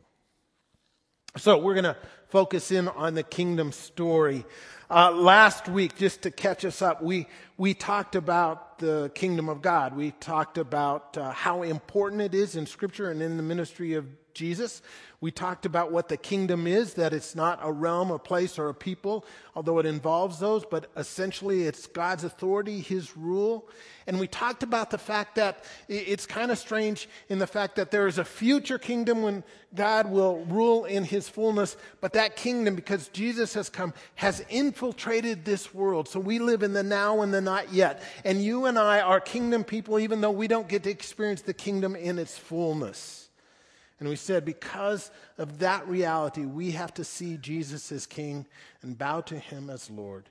So 1.36 1.58
we're 1.58 1.74
going 1.74 1.84
to 1.84 1.96
focus 2.34 2.72
in 2.72 2.88
on 2.88 3.14
the 3.14 3.22
kingdom 3.22 3.70
story. 3.70 4.44
Uh, 4.90 5.08
last 5.12 5.68
week, 5.68 5.96
just 5.96 6.22
to 6.22 6.32
catch 6.32 6.64
us 6.64 6.82
up, 6.82 7.00
we, 7.00 7.28
we 7.56 7.74
talked 7.74 8.16
about 8.16 8.80
the 8.80 9.08
kingdom 9.14 9.48
of 9.48 9.62
God. 9.62 9.96
We 9.96 10.10
talked 10.10 10.58
about 10.58 11.16
uh, 11.16 11.30
how 11.30 11.62
important 11.62 12.22
it 12.22 12.34
is 12.34 12.56
in 12.56 12.66
Scripture 12.66 13.08
and 13.08 13.22
in 13.22 13.36
the 13.36 13.42
ministry 13.44 13.94
of 13.94 14.08
Jesus. 14.34 14.82
We 15.20 15.30
talked 15.30 15.64
about 15.64 15.90
what 15.90 16.08
the 16.08 16.16
kingdom 16.16 16.66
is, 16.66 16.94
that 16.94 17.14
it's 17.14 17.34
not 17.34 17.58
a 17.62 17.72
realm, 17.72 18.10
a 18.10 18.18
place, 18.18 18.58
or 18.58 18.68
a 18.68 18.74
people, 18.74 19.24
although 19.54 19.78
it 19.78 19.86
involves 19.86 20.38
those, 20.38 20.64
but 20.66 20.90
essentially 20.96 21.62
it's 21.62 21.86
God's 21.86 22.24
authority, 22.24 22.80
His 22.80 23.16
rule. 23.16 23.68
And 24.06 24.20
we 24.20 24.26
talked 24.26 24.62
about 24.62 24.90
the 24.90 24.98
fact 24.98 25.36
that 25.36 25.64
it's 25.88 26.26
kind 26.26 26.50
of 26.50 26.58
strange 26.58 27.08
in 27.28 27.38
the 27.38 27.46
fact 27.46 27.76
that 27.76 27.90
there 27.90 28.06
is 28.06 28.18
a 28.18 28.24
future 28.24 28.78
kingdom 28.78 29.22
when 29.22 29.44
God 29.74 30.10
will 30.10 30.44
rule 30.44 30.84
in 30.84 31.04
His 31.04 31.28
fullness, 31.28 31.76
but 32.00 32.12
that 32.12 32.23
kingdom, 32.28 32.74
because 32.74 33.08
Jesus 33.08 33.54
has 33.54 33.68
come, 33.68 33.94
has 34.16 34.44
infiltrated 34.48 35.44
this 35.44 35.74
world. 35.74 36.08
So 36.08 36.20
we 36.20 36.38
live 36.38 36.62
in 36.62 36.72
the 36.72 36.82
now 36.82 37.22
and 37.22 37.32
the 37.32 37.40
not 37.40 37.72
yet. 37.72 38.02
And 38.24 38.42
you 38.42 38.66
and 38.66 38.78
I 38.78 39.00
are 39.00 39.20
kingdom 39.20 39.64
people, 39.64 39.98
even 39.98 40.20
though 40.20 40.30
we 40.30 40.48
don't 40.48 40.68
get 40.68 40.82
to 40.84 40.90
experience 40.90 41.42
the 41.42 41.54
kingdom 41.54 41.94
in 41.96 42.18
its 42.18 42.38
fullness. 42.38 43.28
And 44.00 44.08
we 44.08 44.16
said, 44.16 44.44
because 44.44 45.10
of 45.38 45.60
that 45.60 45.86
reality, 45.88 46.44
we 46.44 46.72
have 46.72 46.92
to 46.94 47.04
see 47.04 47.36
Jesus 47.36 47.92
as 47.92 48.06
King 48.06 48.46
and 48.82 48.98
bow 48.98 49.20
to 49.22 49.38
Him 49.38 49.70
as 49.70 49.88
Lord. 49.88 50.28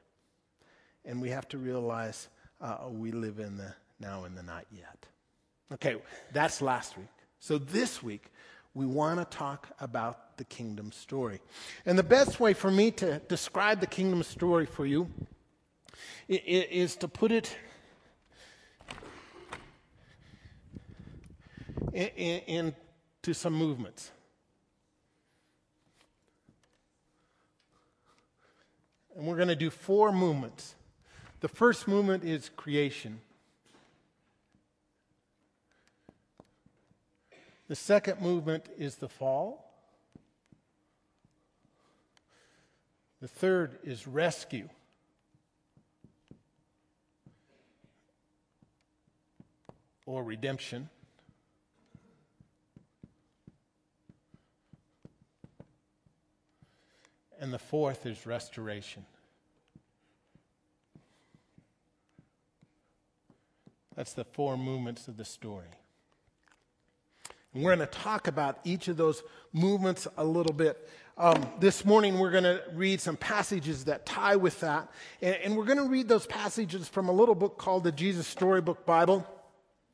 And 1.06 1.22
we 1.22 1.30
have 1.30 1.48
to 1.50 1.58
realize 1.58 2.28
uh, 2.62 2.78
we 2.90 3.12
live 3.12 3.40
in 3.40 3.58
the 3.58 3.74
now 4.00 4.26
and 4.26 4.38
the 4.38 4.44
not 4.44 4.66
yet. 4.72 5.06
Okay, 5.72 5.96
that's 6.32 6.62
last 6.62 6.98
week. 6.98 7.08
So 7.40 7.58
this 7.58 8.04
week, 8.04 8.32
we 8.74 8.86
want 8.86 9.20
to 9.20 9.38
talk 9.38 9.68
about 9.80 10.38
the 10.38 10.44
kingdom 10.44 10.92
story. 10.92 11.40
And 11.86 11.98
the 11.98 12.04
best 12.04 12.40
way 12.40 12.54
for 12.54 12.72
me 12.72 12.92
to 12.92 13.20
describe 13.28 13.80
the 13.80 13.88
kingdom 13.88 14.24
story 14.24 14.66
for 14.66 14.86
you 14.86 15.10
is 16.28 16.96
to 16.98 17.08
put 17.08 17.32
it 17.32 17.56
into 21.94 23.34
some 23.34 23.54
movements. 23.54 24.12
And 29.16 29.28
we're 29.28 29.36
going 29.36 29.50
to 29.50 29.56
do 29.56 29.70
four 29.70 30.12
movements. 30.12 30.74
The 31.42 31.48
first 31.48 31.88
movement 31.88 32.24
is 32.24 32.50
creation. 32.50 33.22
The 37.74 37.78
second 37.78 38.22
movement 38.22 38.68
is 38.78 38.98
the 38.98 39.10
fall. 39.10 39.74
The 43.20 43.28
third 43.28 43.80
is 43.84 44.06
rescue. 44.06 44.70
Or 50.06 50.24
redemption. 50.24 50.88
And 57.40 57.52
the 57.52 57.58
fourth 57.58 58.06
is 58.06 58.28
restoration. 58.28 59.04
That's 63.96 64.14
the 64.14 64.26
four 64.26 64.58
movements 64.58 65.08
of 65.08 65.18
the 65.18 65.26
story. 65.26 65.70
And 67.54 67.64
we're 67.64 67.76
going 67.76 67.88
to 67.88 67.94
talk 68.00 68.28
about 68.28 68.60
each 68.64 68.88
of 68.88 68.98
those 68.98 69.22
movements 69.52 70.08
a 70.18 70.24
little 70.24 70.54
bit. 70.54 70.90
Um, 71.18 71.46
this 71.60 71.86
morning, 71.86 72.18
we're 72.18 72.32
going 72.32 72.44
to 72.46 72.64
read 72.74 73.00
some 73.00 73.16
passages 73.16 73.86
that 73.86 74.06
tie 74.08 74.36
with 74.36 74.60
that. 74.62 74.90
And, 75.22 75.36
and 75.36 75.58
we're 75.58 75.66
going 75.66 75.78
to 75.78 75.88
read 75.88 76.08
those 76.08 76.26
passages 76.26 76.88
from 76.88 77.10
a 77.10 77.12
little 77.12 77.36
book 77.36 77.60
called 77.60 77.84
the 77.84 77.92
Jesus 77.92 78.26
Storybook 78.26 78.86
Bible. 78.88 79.28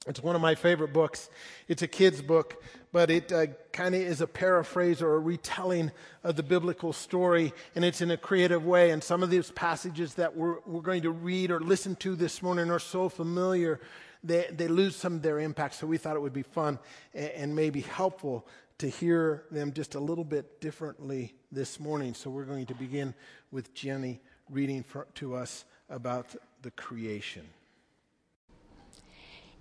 It's 0.07 0.23
one 0.23 0.35
of 0.35 0.41
my 0.41 0.55
favorite 0.55 0.93
books. 0.93 1.29
It's 1.67 1.81
a 1.81 1.87
kid's 1.87 2.21
book, 2.21 2.63
but 2.93 3.11
it 3.11 3.33
uh, 3.33 3.47
kind 3.73 3.93
of 3.93 3.99
is 3.99 4.21
a 4.21 4.27
paraphrase 4.27 5.01
or 5.01 5.15
a 5.15 5.19
retelling 5.19 5.91
of 6.23 6.37
the 6.37 6.43
biblical 6.43 6.93
story, 6.93 7.51
and 7.75 7.83
it's 7.83 7.99
in 7.99 8.09
a 8.09 8.17
creative 8.17 8.65
way. 8.65 8.91
And 8.91 9.03
some 9.03 9.21
of 9.21 9.29
these 9.29 9.51
passages 9.51 10.13
that 10.13 10.37
we're, 10.37 10.59
we're 10.65 10.81
going 10.81 11.01
to 11.01 11.11
read 11.11 11.51
or 11.51 11.59
listen 11.59 11.97
to 11.97 12.15
this 12.15 12.41
morning 12.41 12.71
are 12.71 12.79
so 12.79 13.09
familiar, 13.09 13.81
they, 14.23 14.47
they 14.51 14.67
lose 14.67 14.95
some 14.95 15.15
of 15.15 15.21
their 15.21 15.39
impact. 15.39 15.75
So 15.75 15.87
we 15.87 15.97
thought 15.97 16.15
it 16.15 16.21
would 16.21 16.33
be 16.33 16.43
fun 16.43 16.79
and, 17.13 17.29
and 17.31 17.55
maybe 17.55 17.81
helpful 17.81 18.47
to 18.79 18.87
hear 18.87 19.43
them 19.51 19.73
just 19.73 19.95
a 19.95 19.99
little 19.99 20.23
bit 20.23 20.61
differently 20.61 21.33
this 21.51 21.79
morning. 21.79 22.13
So 22.13 22.29
we're 22.29 22.45
going 22.45 22.65
to 22.67 22.75
begin 22.75 23.13
with 23.51 23.73
Jenny 23.73 24.21
reading 24.49 24.83
for, 24.83 25.07
to 25.15 25.35
us 25.35 25.65
about 25.89 26.35
the 26.61 26.71
creation. 26.71 27.45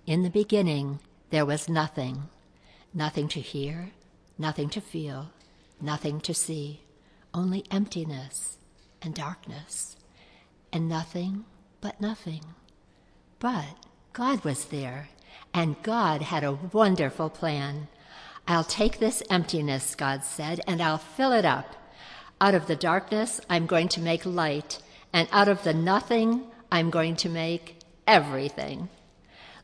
In 0.05 0.23
the 0.23 0.29
beginning, 0.29 0.99
there 1.29 1.45
was 1.45 1.69
nothing 1.69 2.29
nothing 2.93 3.27
to 3.29 3.39
hear, 3.39 3.91
nothing 4.37 4.69
to 4.69 4.81
feel, 4.81 5.31
nothing 5.81 6.19
to 6.21 6.33
see, 6.33 6.81
only 7.33 7.63
emptiness 7.71 8.57
and 9.01 9.13
darkness, 9.13 9.95
and 10.73 10.89
nothing 10.89 11.45
but 11.81 12.01
nothing. 12.01 12.41
But 13.39 13.85
God 14.13 14.43
was 14.43 14.65
there, 14.65 15.09
and 15.53 15.81
God 15.83 16.21
had 16.23 16.43
a 16.43 16.57
wonderful 16.73 17.29
plan. 17.29 17.87
I'll 18.47 18.63
take 18.63 18.99
this 18.99 19.21
emptiness, 19.29 19.95
God 19.95 20.23
said, 20.23 20.61
and 20.67 20.81
I'll 20.81 20.97
fill 20.97 21.31
it 21.31 21.45
up. 21.45 21.75
Out 22.41 22.55
of 22.55 22.67
the 22.67 22.75
darkness, 22.75 23.39
I'm 23.49 23.65
going 23.65 23.87
to 23.89 24.01
make 24.01 24.25
light, 24.25 24.81
and 25.13 25.27
out 25.31 25.47
of 25.47 25.63
the 25.63 25.73
nothing, 25.73 26.45
I'm 26.71 26.89
going 26.89 27.15
to 27.17 27.29
make 27.29 27.79
everything. 28.07 28.89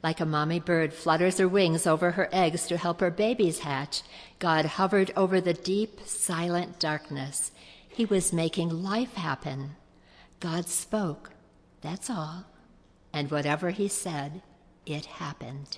Like 0.04 0.20
a 0.20 0.26
mommy 0.26 0.60
bird 0.60 0.94
flutters 0.94 1.40
her 1.40 1.48
wings 1.48 1.88
over 1.88 2.12
her 2.12 2.30
eggs 2.32 2.68
to 2.68 2.78
help 2.78 3.00
her 3.00 3.10
babies 3.10 3.60
hatch, 3.60 4.04
God 4.38 4.66
hovered 4.66 5.12
over 5.16 5.42
the 5.42 5.54
deep, 5.54 6.02
silent 6.06 6.80
darkness. 6.80 7.52
He 7.88 8.06
was 8.06 8.32
making 8.32 8.84
life 8.84 9.14
happen. 9.16 9.78
God 10.40 10.68
spoke, 10.68 11.32
that's 11.82 12.10
all. 12.10 12.46
And 13.16 13.32
whatever 13.32 13.70
he 13.70 13.88
said, 13.88 14.42
it 14.86 15.06
happened. 15.06 15.78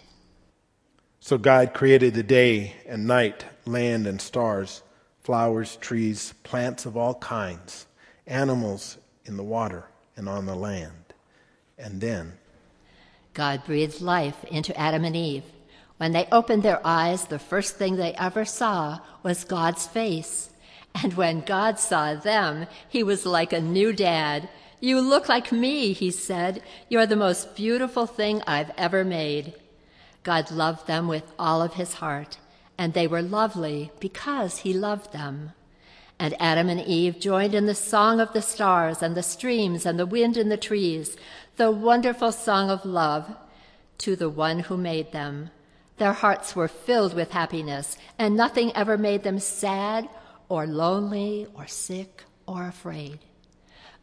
So 1.19 1.37
God 1.37 1.71
created 1.71 2.15
the 2.15 2.23
day 2.23 2.73
and 2.87 3.05
night, 3.05 3.45
land 3.63 4.07
and 4.07 4.19
stars, 4.19 4.81
flowers, 5.19 5.75
trees, 5.75 6.33
plants 6.41 6.87
of 6.87 6.97
all 6.97 7.13
kinds, 7.13 7.85
animals 8.25 8.97
in 9.25 9.37
the 9.37 9.43
water 9.43 9.85
and 10.15 10.27
on 10.27 10.47
the 10.47 10.55
land. 10.55 11.13
And 11.77 12.01
then 12.01 12.33
God 13.35 13.63
breathed 13.65 14.01
life 14.01 14.43
into 14.45 14.75
Adam 14.75 15.05
and 15.05 15.15
Eve. 15.15 15.43
When 15.97 16.13
they 16.13 16.27
opened 16.31 16.63
their 16.63 16.81
eyes, 16.83 17.25
the 17.25 17.37
first 17.37 17.75
thing 17.75 17.97
they 17.97 18.13
ever 18.13 18.45
saw 18.45 18.97
was 19.21 19.43
God's 19.43 19.85
face. 19.85 20.49
And 21.03 21.13
when 21.13 21.41
God 21.41 21.77
saw 21.77 22.15
them, 22.15 22.65
he 22.89 23.03
was 23.03 23.27
like 23.27 23.53
a 23.53 23.61
new 23.61 23.93
dad. 23.93 24.49
You 24.79 25.01
look 25.01 25.27
like 25.27 25.51
me, 25.51 25.93
he 25.93 26.11
said. 26.11 26.61
You're 26.87 27.07
the 27.07 27.15
most 27.15 27.55
beautiful 27.55 28.05
thing 28.05 28.43
I've 28.45 28.71
ever 28.77 29.03
made. 29.03 29.53
God 30.23 30.51
loved 30.51 30.85
them 30.85 31.07
with 31.07 31.33
all 31.39 31.61
of 31.63 31.73
his 31.73 31.95
heart, 31.95 32.37
and 32.77 32.93
they 32.93 33.07
were 33.07 33.21
lovely 33.21 33.91
because 33.99 34.59
he 34.59 34.73
loved 34.73 35.13
them. 35.13 35.53
And 36.19 36.39
Adam 36.39 36.69
and 36.69 36.81
Eve 36.81 37.19
joined 37.19 37.55
in 37.55 37.65
the 37.65 37.75
song 37.75 38.19
of 38.19 38.33
the 38.33 38.41
stars 38.41 39.01
and 39.01 39.15
the 39.15 39.23
streams 39.23 39.85
and 39.85 39.99
the 39.99 40.05
wind 40.05 40.37
in 40.37 40.49
the 40.49 40.57
trees, 40.57 41.17
the 41.55 41.71
wonderful 41.71 42.31
song 42.31 42.69
of 42.69 42.85
love 42.85 43.35
to 43.99 44.15
the 44.15 44.29
one 44.29 44.59
who 44.59 44.77
made 44.77 45.11
them. 45.11 45.49
Their 45.97 46.13
hearts 46.13 46.55
were 46.55 46.67
filled 46.67 47.15
with 47.15 47.31
happiness, 47.31 47.97
and 48.19 48.35
nothing 48.35 48.71
ever 48.75 48.97
made 48.97 49.23
them 49.23 49.39
sad 49.39 50.07
or 50.49 50.67
lonely 50.67 51.47
or 51.55 51.65
sick 51.65 52.23
or 52.45 52.67
afraid. 52.67 53.19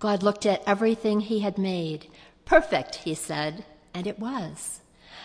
God 0.04 0.23
looked 0.23 0.44
at 0.44 0.62
everything 0.66 1.20
he 1.20 1.40
had 1.40 1.56
made. 1.56 2.08
Perfect, 2.44 2.96
he 2.96 3.14
said, 3.14 3.64
and 3.94 4.06
it 4.06 4.18
was. 4.18 4.82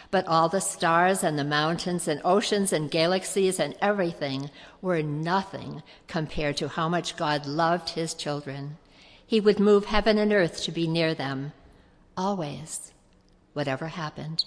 But 0.09 0.25
all 0.25 0.47
the 0.47 0.61
stars 0.61 1.21
and 1.21 1.37
the 1.37 1.43
mountains 1.43 2.07
and 2.07 2.21
oceans 2.23 2.71
and 2.71 2.89
galaxies 2.89 3.59
and 3.59 3.75
everything 3.81 4.49
were 4.81 5.03
nothing 5.03 5.83
compared 6.07 6.55
to 6.55 6.69
how 6.69 6.87
much 6.87 7.17
God 7.17 7.45
loved 7.45 7.89
his 7.89 8.13
children. 8.13 8.77
He 9.27 9.41
would 9.41 9.59
move 9.59 9.83
heaven 9.83 10.17
and 10.17 10.31
earth 10.31 10.63
to 10.63 10.71
be 10.71 10.87
near 10.87 11.13
them, 11.13 11.51
always, 12.15 12.93
whatever 13.51 13.87
happened. 13.87 14.45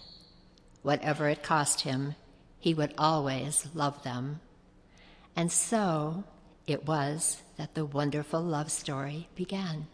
Whatever 0.80 1.28
it 1.28 1.42
cost 1.42 1.82
him, 1.82 2.14
he 2.58 2.72
would 2.72 2.94
always 2.96 3.68
love 3.74 4.02
them. 4.02 4.40
And 5.36 5.52
so 5.52 6.24
it 6.66 6.86
was 6.86 7.42
that 7.58 7.74
the 7.74 7.84
wonderful 7.84 8.40
love 8.40 8.70
story 8.70 9.28
began. 9.34 9.88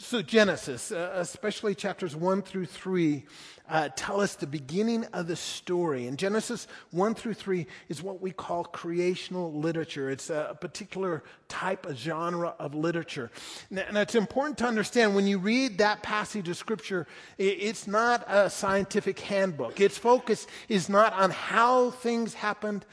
So, 0.00 0.22
Genesis, 0.22 0.92
uh, 0.92 1.10
especially 1.16 1.74
chapters 1.74 2.14
1 2.14 2.42
through 2.42 2.66
3, 2.66 3.24
uh, 3.68 3.88
tell 3.96 4.20
us 4.20 4.36
the 4.36 4.46
beginning 4.46 5.04
of 5.06 5.26
the 5.26 5.34
story. 5.34 6.06
And 6.06 6.16
Genesis 6.16 6.68
1 6.92 7.16
through 7.16 7.34
3 7.34 7.66
is 7.88 8.00
what 8.00 8.20
we 8.20 8.30
call 8.30 8.62
creational 8.62 9.52
literature. 9.52 10.08
It's 10.08 10.30
a 10.30 10.56
particular 10.60 11.24
type, 11.48 11.84
a 11.84 11.96
genre 11.96 12.54
of 12.60 12.76
literature. 12.76 13.32
And 13.72 13.98
it's 13.98 14.14
important 14.14 14.58
to 14.58 14.66
understand 14.66 15.16
when 15.16 15.26
you 15.26 15.38
read 15.38 15.78
that 15.78 16.04
passage 16.04 16.48
of 16.48 16.56
Scripture, 16.56 17.08
it's 17.36 17.88
not 17.88 18.24
a 18.28 18.48
scientific 18.48 19.18
handbook. 19.18 19.80
Its 19.80 19.98
focus 19.98 20.46
is 20.68 20.88
not 20.88 21.12
on 21.12 21.32
how 21.32 21.90
things 21.90 22.34
happened, 22.34 22.86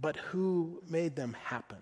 but 0.00 0.16
who 0.16 0.82
made 0.88 1.16
them 1.16 1.36
happen. 1.44 1.78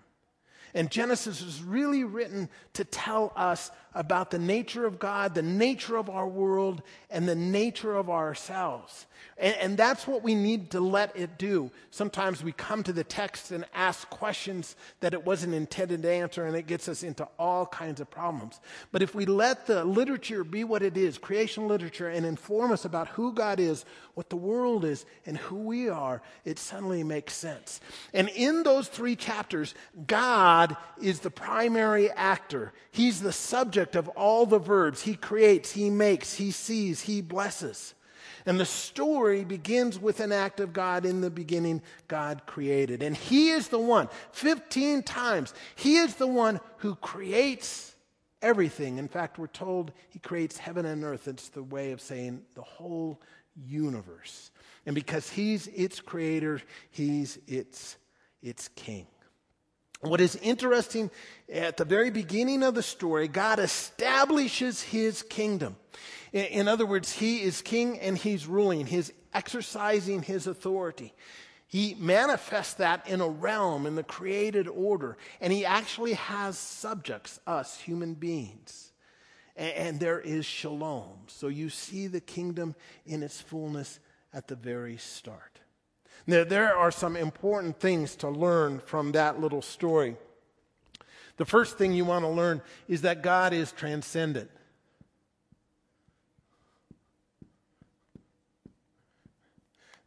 And 0.73 0.89
Genesis 0.89 1.41
is 1.41 1.61
really 1.61 2.03
written 2.03 2.49
to 2.73 2.83
tell 2.83 3.31
us 3.35 3.69
about 3.95 4.31
the 4.31 4.39
nature 4.39 4.85
of 4.85 4.99
God, 4.99 5.35
the 5.35 5.41
nature 5.41 5.97
of 5.97 6.09
our 6.09 6.27
world, 6.27 6.81
and 7.09 7.27
the 7.27 7.35
nature 7.35 7.95
of 7.95 8.09
ourselves. 8.09 9.05
And, 9.37 9.55
and, 9.57 9.77
that's 9.77 10.05
what 10.05 10.21
we 10.21 10.35
need 10.35 10.71
to 10.71 10.79
let 10.79 11.15
it 11.17 11.37
do. 11.37 11.71
Sometimes 11.89 12.43
we 12.43 12.51
come 12.51 12.83
to 12.83 12.93
the 12.93 13.03
text 13.03 13.51
and 13.51 13.65
ask 13.73 14.09
questions 14.09 14.75
that 14.99 15.13
it 15.13 15.25
wasn't 15.25 15.53
intended 15.53 16.03
to 16.03 16.11
answer, 16.11 16.45
and 16.45 16.55
it 16.55 16.67
gets 16.67 16.87
us 16.87 17.03
into 17.03 17.27
all 17.39 17.65
kinds 17.65 17.99
of 17.99 18.09
problems. 18.11 18.59
But 18.91 19.01
if 19.01 19.15
we 19.15 19.25
let 19.25 19.65
the 19.65 19.83
literature 19.83 20.43
be 20.43 20.63
what 20.63 20.83
it 20.83 20.97
is, 20.97 21.17
creation 21.17 21.67
literature, 21.67 22.09
and 22.09 22.25
inform 22.25 22.71
us 22.71 22.85
about 22.85 23.07
who 23.09 23.33
God 23.33 23.59
is, 23.59 23.85
what 24.13 24.29
the 24.29 24.35
world 24.35 24.85
is, 24.85 25.05
and 25.25 25.37
who 25.37 25.55
we 25.55 25.89
are, 25.89 26.21
it 26.45 26.59
suddenly 26.59 27.03
makes 27.03 27.33
sense. 27.33 27.81
And 28.13 28.29
in 28.29 28.63
those 28.63 28.87
three 28.87 29.15
chapters, 29.15 29.73
God 30.05 30.77
is 31.01 31.21
the 31.21 31.31
primary 31.31 32.11
actor. 32.11 32.71
He's 32.91 33.21
the 33.21 33.33
subject 33.33 33.82
of 33.95 34.07
all 34.09 34.45
the 34.45 34.59
verbs. 34.59 35.01
He 35.01 35.15
creates, 35.15 35.71
He 35.71 35.89
makes, 35.89 36.33
He 36.35 36.51
sees, 36.51 37.01
He 37.01 37.21
blesses. 37.21 37.93
And 38.45 38.59
the 38.59 38.65
story 38.65 39.45
begins 39.45 39.99
with 39.99 40.19
an 40.19 40.31
act 40.31 40.59
of 40.59 40.73
God. 40.73 41.05
In 41.05 41.21
the 41.21 41.29
beginning, 41.29 41.81
God 42.07 42.45
created. 42.45 43.01
And 43.01 43.15
He 43.15 43.49
is 43.49 43.69
the 43.69 43.79
one, 43.79 44.09
15 44.31 45.03
times, 45.03 45.53
He 45.75 45.97
is 45.97 46.15
the 46.15 46.27
one 46.27 46.59
who 46.77 46.95
creates 46.95 47.95
everything. 48.41 48.97
In 48.97 49.07
fact, 49.07 49.37
we're 49.37 49.47
told 49.47 49.91
He 50.09 50.19
creates 50.19 50.57
heaven 50.57 50.85
and 50.85 51.03
earth. 51.03 51.27
It's 51.27 51.49
the 51.49 51.63
way 51.63 51.91
of 51.91 52.01
saying 52.01 52.41
the 52.55 52.61
whole 52.61 53.21
universe. 53.55 54.51
And 54.85 54.95
because 54.95 55.29
He's 55.29 55.67
its 55.67 56.01
creator, 56.01 56.61
He's 56.91 57.39
its, 57.47 57.97
its 58.41 58.67
king. 58.69 59.07
What 60.03 60.19
is 60.19 60.35
interesting 60.37 61.09
at 61.51 61.77
the 61.77 61.85
very 61.85 62.09
beginning 62.09 62.61
of 62.61 62.75
the 62.75 62.83
story, 62.83 63.29
God 63.29 63.59
establishes 63.59 64.81
his 64.81 65.23
kingdom. 65.23 65.77
In, 66.33 66.45
in, 66.45 66.67
other 66.67 66.85
words, 66.85 67.11
he 67.11 67.41
is 67.41 67.61
king 67.61 67.99
and 67.99 68.17
he's 68.17 68.45
ruling, 68.45 68.85
he's 68.85 69.13
exercising 69.33 70.21
his 70.21 70.45
authority. 70.45 71.13
He 71.67 71.95
manifests 71.97 72.75
that 72.75 73.07
in 73.07 73.21
a 73.21 73.27
realm, 73.27 73.85
in 73.85 73.95
the 73.95 74.03
created 74.03 74.67
order, 74.67 75.17
and 75.41 75.51
he 75.51 75.65
actually 75.65 76.13
has 76.13 76.57
subjects, 76.57 77.39
us 77.47 77.79
human 77.79 78.13
beings. 78.13 78.91
And, 79.55 79.73
and 79.73 79.99
there 79.99 80.19
is 80.19 80.45
shalom. 80.45 81.17
So 81.27 81.47
you 81.47 81.69
see 81.69 82.07
the 82.07 82.21
kingdom 82.21 82.75
in 83.05 83.23
its 83.23 83.39
fullness 83.41 83.99
at 84.33 84.47
the 84.47 84.55
very 84.55 84.97
start. 84.97 85.52
Now, 86.25 86.43
there 86.43 86.75
are 86.75 86.91
some 86.91 87.15
important 87.15 87.79
things 87.79 88.15
to 88.17 88.29
learn 88.29 88.79
from 88.79 89.11
that 89.11 89.41
little 89.41 89.61
story. 89.61 90.15
The 91.37 91.45
first 91.45 91.77
thing 91.77 91.93
you 91.93 92.05
want 92.05 92.23
to 92.23 92.29
learn 92.29 92.61
is 92.87 93.01
that 93.01 93.23
God 93.23 93.53
is 93.53 93.71
transcendent. 93.71 94.49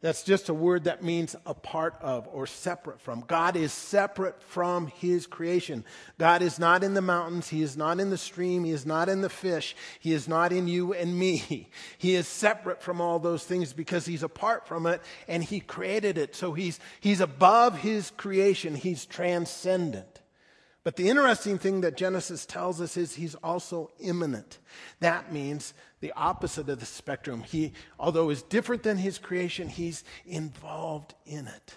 That's 0.07 0.23
just 0.23 0.47
a 0.47 0.53
word 0.53 0.85
that 0.85 1.03
means 1.03 1.35
a 1.45 1.53
part 1.53 1.97
of 1.99 2.29
or 2.31 2.47
separate 2.47 3.01
from. 3.01 3.25
God 3.27 3.57
is 3.57 3.73
separate 3.73 4.41
from 4.41 4.87
his 4.87 5.27
creation. 5.27 5.83
God 6.17 6.41
is 6.41 6.57
not 6.57 6.81
in 6.81 6.93
the 6.93 7.01
mountains. 7.01 7.49
He 7.49 7.61
is 7.61 7.75
not 7.75 7.99
in 7.99 8.09
the 8.09 8.17
stream. 8.17 8.63
He 8.63 8.71
is 8.71 8.85
not 8.85 9.09
in 9.09 9.19
the 9.19 9.27
fish. 9.27 9.75
He 9.99 10.13
is 10.13 10.25
not 10.25 10.53
in 10.53 10.69
you 10.69 10.93
and 10.93 11.19
me. 11.19 11.67
He 11.97 12.15
is 12.15 12.25
separate 12.25 12.81
from 12.81 13.01
all 13.01 13.19
those 13.19 13.43
things 13.43 13.73
because 13.73 14.05
he's 14.05 14.23
apart 14.23 14.65
from 14.65 14.85
it 14.85 15.01
and 15.27 15.43
he 15.43 15.59
created 15.59 16.17
it. 16.17 16.37
So 16.37 16.53
he's, 16.53 16.79
he's 17.01 17.19
above 17.19 17.79
his 17.79 18.11
creation. 18.11 18.75
He's 18.75 19.05
transcendent. 19.05 20.21
But 20.85 20.95
the 20.95 21.09
interesting 21.09 21.57
thing 21.57 21.81
that 21.81 21.97
Genesis 21.97 22.45
tells 22.45 22.79
us 22.79 22.95
is 22.95 23.15
he's 23.15 23.35
also 23.35 23.91
immanent. 23.99 24.59
That 25.01 25.33
means 25.33 25.73
the 25.99 26.13
opposite 26.13 26.69
of 26.69 26.79
the 26.79 26.85
spectrum. 26.85 27.43
He, 27.43 27.73
although 27.99 28.29
is 28.29 28.43
different 28.43 28.83
than 28.83 28.97
his 28.97 29.17
creation, 29.17 29.67
he's 29.67 30.03
involved 30.25 31.13
in 31.25 31.47
it. 31.47 31.75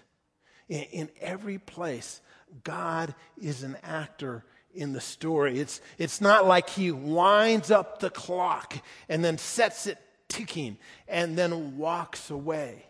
In, 0.68 0.82
in 0.82 1.08
every 1.20 1.58
place, 1.58 2.20
God 2.64 3.14
is 3.40 3.62
an 3.62 3.76
actor 3.82 4.44
in 4.74 4.92
the 4.92 5.00
story. 5.00 5.58
It's, 5.58 5.80
it's 5.98 6.20
not 6.20 6.46
like 6.46 6.68
he 6.70 6.92
winds 6.92 7.70
up 7.70 8.00
the 8.00 8.10
clock 8.10 8.76
and 9.08 9.24
then 9.24 9.38
sets 9.38 9.86
it 9.86 9.98
ticking 10.28 10.78
and 11.08 11.36
then 11.36 11.76
walks 11.76 12.30
away. 12.30 12.86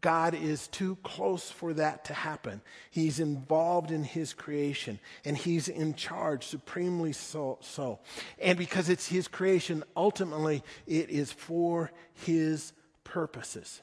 God 0.00 0.34
is 0.34 0.68
too 0.68 0.96
close 1.02 1.50
for 1.50 1.74
that 1.74 2.04
to 2.06 2.14
happen. 2.14 2.60
He's 2.90 3.20
involved 3.20 3.90
in 3.90 4.04
his 4.04 4.32
creation 4.32 4.98
and 5.24 5.36
he's 5.36 5.68
in 5.68 5.94
charge, 5.94 6.46
supremely 6.46 7.12
so, 7.12 7.58
so. 7.60 8.00
And 8.38 8.56
because 8.56 8.88
it's 8.88 9.08
his 9.08 9.28
creation, 9.28 9.84
ultimately 9.96 10.62
it 10.86 11.10
is 11.10 11.32
for 11.32 11.90
his 12.14 12.72
purposes. 13.04 13.82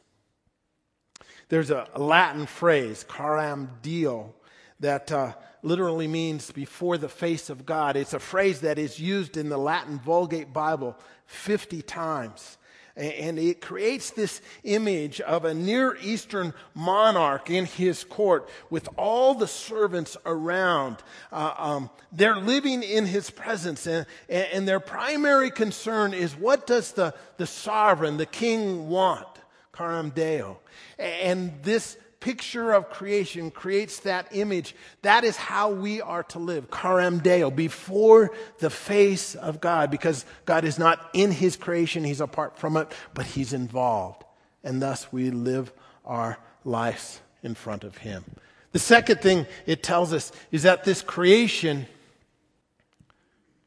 There's 1.49 1.71
a, 1.71 1.87
Latin 1.95 2.45
phrase, 2.45 3.05
coram 3.07 3.69
deo, 3.81 4.33
that 4.79 5.11
uh, 5.11 5.33
literally 5.63 6.07
means 6.07 6.51
before 6.51 6.97
the 6.97 7.09
face 7.09 7.49
of 7.49 7.65
God. 7.65 7.95
It's 7.95 8.13
a 8.13 8.19
phrase 8.19 8.61
that 8.61 8.77
is 8.77 8.99
used 8.99 9.37
in 9.37 9.49
the 9.49 9.57
Latin 9.57 9.99
Vulgate 9.99 10.53
Bible 10.53 10.95
50 11.25 11.81
times. 11.81 12.57
And 12.97 13.37
it 13.37 13.61
creates 13.61 14.09
this 14.09 14.41
image 14.63 15.21
of 15.21 15.45
a 15.45 15.53
Near 15.53 15.95
Eastern 16.01 16.53
monarch 16.73 17.49
in 17.51 17.65
his 17.65 18.03
court 18.03 18.49
with 18.71 18.89
all 18.97 19.35
the 19.35 19.47
servants 19.47 20.17
around. 20.25 20.97
Uh, 21.31 21.53
um, 21.57 21.89
they're 22.11 22.37
living 22.37 22.81
in 22.81 23.05
his 23.05 23.29
presence, 23.29 23.85
and, 23.85 24.07
and 24.27 24.67
their 24.67 24.79
primary 24.79 25.51
concern 25.51 26.13
is 26.13 26.35
what 26.35 26.65
does 26.65 26.93
the, 26.93 27.13
the 27.37 27.45
sovereign, 27.45 28.17
the 28.17 28.25
king, 28.25 28.89
want? 28.89 29.27
Coram 29.71 30.09
Deo. 30.09 30.59
And 30.97 31.53
this 31.61 31.97
picture 32.19 32.71
of 32.71 32.89
creation 32.89 33.51
creates 33.51 33.99
that 34.01 34.27
image. 34.31 34.75
That 35.01 35.23
is 35.23 35.35
how 35.35 35.71
we 35.71 36.01
are 36.01 36.23
to 36.23 36.39
live, 36.39 36.69
coram 36.69 37.19
deo, 37.19 37.51
before 37.51 38.31
the 38.59 38.69
face 38.69 39.35
of 39.35 39.61
God, 39.61 39.91
because 39.91 40.25
God 40.45 40.63
is 40.63 40.79
not 40.79 41.09
in 41.13 41.31
his 41.31 41.55
creation, 41.55 42.03
he's 42.03 42.21
apart 42.21 42.57
from 42.57 42.77
it, 42.77 42.91
but 43.13 43.25
he's 43.25 43.53
involved. 43.53 44.23
And 44.63 44.81
thus 44.81 45.11
we 45.11 45.31
live 45.31 45.71
our 46.05 46.37
lives 46.63 47.21
in 47.43 47.55
front 47.55 47.83
of 47.83 47.97
Him. 47.97 48.23
The 48.71 48.79
second 48.79 49.21
thing 49.21 49.47
it 49.65 49.83
tells 49.83 50.13
us 50.13 50.31
is 50.51 50.63
that 50.63 50.83
this 50.83 51.01
creation 51.01 51.87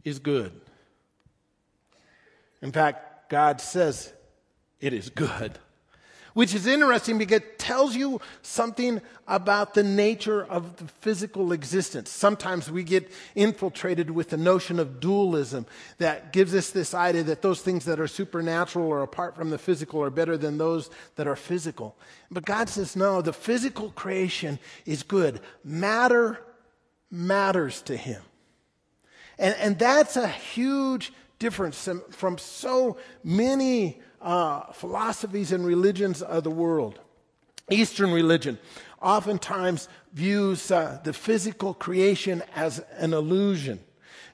is 0.05 0.19
good. 0.19 0.53
In 2.63 2.73
fact, 2.73 3.31
God 3.31 3.61
says 3.61 4.13
it 4.81 4.93
is 4.93 5.11
good 5.11 5.59
which 6.35 6.55
is 6.55 6.67
interesting 6.67 7.19
because 7.19 7.39
it 7.39 7.59
tells 7.59 7.95
you 7.95 8.21
something 8.43 9.01
about 9.27 9.75
the 9.75 9.83
nature 9.83 10.45
of 10.45 10.77
the 10.77 10.85
physical 11.01 11.53
existence. 11.53 12.11
Sometimes 12.11 12.71
we 12.71 12.83
get 12.83 13.11
infiltrated 13.35 14.11
with 14.11 14.31
the 14.31 14.37
notion 14.37 14.79
of 14.79 15.01
dualism 15.01 15.67
that 15.99 16.33
gives 16.33 16.55
us 16.55 16.71
this 16.71 16.95
idea 16.95 17.23
that 17.25 17.43
those 17.43 17.63
things 17.63 17.85
that 17.85 18.01
are 18.01 18.09
supernatural 18.09 18.87
or 18.87 19.03
apart 19.03 19.37
from 19.37 19.51
the 19.51 19.59
physical 19.59 20.03
are 20.03 20.11
better 20.11 20.37
than 20.37 20.59
those 20.59 20.91
that 21.17 21.27
are 21.27 21.37
physical. 21.37 21.97
But 22.31 22.45
God 22.45 22.69
says, 22.69 22.97
no, 22.97 23.23
the 23.23 23.33
physical 23.33 23.91
creation 23.91 24.59
is 24.87 25.03
good. 25.03 25.41
Matter 25.65 26.41
matters 27.11 27.83
to 27.83 27.97
Him. 27.97 28.23
And, 29.39 29.55
and 29.59 29.79
that's 29.79 30.17
a 30.17 30.29
huge 30.29 31.13
difference 31.39 31.89
from 32.11 32.39
so 32.39 32.99
many 33.25 34.01
uh, 34.21 34.73
philosophies 34.73 35.53
and 35.53 35.65
religions 35.65 36.23
of 36.23 36.45
the 36.45 36.51
world. 36.51 36.99
Eastern 37.71 38.13
religion 38.13 38.59
oftentimes 39.01 39.89
views 40.13 40.71
uh, 40.71 40.99
the 41.05 41.13
physical 41.13 41.75
creation 41.75 42.43
as 42.55 42.81
an 42.99 43.15
illusion. 43.15 43.81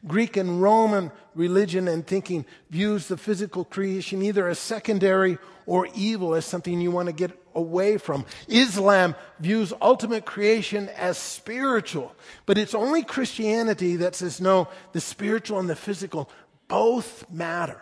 Greek 0.06 0.36
and 0.36 0.62
Roman 0.62 1.10
religion 1.34 1.88
and 1.88 2.06
thinking 2.06 2.44
views 2.70 3.08
the 3.08 3.16
physical 3.16 3.64
creation 3.64 4.22
either 4.22 4.48
as 4.48 4.58
secondary 4.58 5.38
or 5.66 5.88
evil, 5.94 6.34
as 6.34 6.44
something 6.44 6.80
you 6.80 6.90
want 6.90 7.06
to 7.06 7.12
get 7.12 7.32
away 7.54 7.98
from. 7.98 8.24
Islam 8.46 9.16
views 9.40 9.72
ultimate 9.82 10.24
creation 10.24 10.88
as 10.90 11.18
spiritual, 11.18 12.14
but 12.44 12.56
it's 12.56 12.74
only 12.74 13.02
Christianity 13.02 13.96
that 13.96 14.14
says 14.14 14.40
no, 14.40 14.68
the 14.92 15.00
spiritual 15.00 15.58
and 15.58 15.68
the 15.68 15.76
physical 15.76 16.30
both 16.68 17.28
matter. 17.30 17.80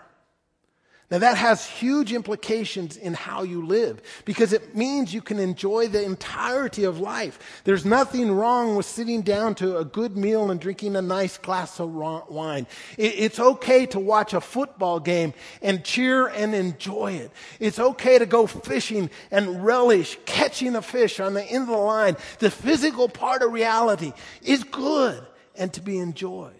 Now, 1.11 1.19
that 1.19 1.37
has 1.37 1.67
huge 1.67 2.14
implications 2.14 2.97
in 2.97 3.12
how 3.12 3.43
you 3.43 3.67
live 3.67 4.01
because 4.25 4.55
it 4.55 4.75
means 4.75 5.12
you 5.12 5.21
can 5.21 5.38
enjoy 5.38 5.87
the 5.87 6.03
entirety 6.03 6.85
of 6.85 6.99
life. 6.99 7.61
There's 7.64 7.85
nothing 7.85 8.33
wrong 8.33 8.75
with 8.75 8.87
sitting 8.87 9.21
down 9.21 9.55
to 9.57 9.77
a 9.77 9.85
good 9.85 10.17
meal 10.17 10.51
and 10.51 10.59
drinking 10.59 10.97
a 10.97 11.03
nice 11.03 11.37
glass 11.37 11.79
of 11.79 11.93
wine. 11.93 12.67
It's 12.97 13.38
okay 13.38 13.85
to 13.87 14.01
watch 14.01 14.33
a 14.33 14.40
football 14.40 14.99
game 14.99 15.35
and 15.61 15.85
cheer 15.85 16.29
and 16.29 16.55
enjoy 16.55 17.12
it. 17.12 17.31
It's 17.61 17.79
okay 17.79 18.19
to 18.19 18.25
go 18.25 18.47
fishing 18.47 19.11
and 19.31 19.62
relish 19.62 20.19
catching 20.25 20.75
a 20.75 20.83
fish 20.83 21.21
on 21.21 21.35
the 21.35 21.45
end 21.45 21.64
of 21.64 21.69
the 21.69 21.77
line. 21.77 22.17
The 22.38 22.51
physical 22.51 23.11
part 23.11 23.43
of 23.43 23.53
reality 23.53 24.14
is 24.43 24.64
good 24.64 25.23
and 25.55 25.71
to 25.75 25.83
be 25.83 25.99
enjoyed. 25.99 26.55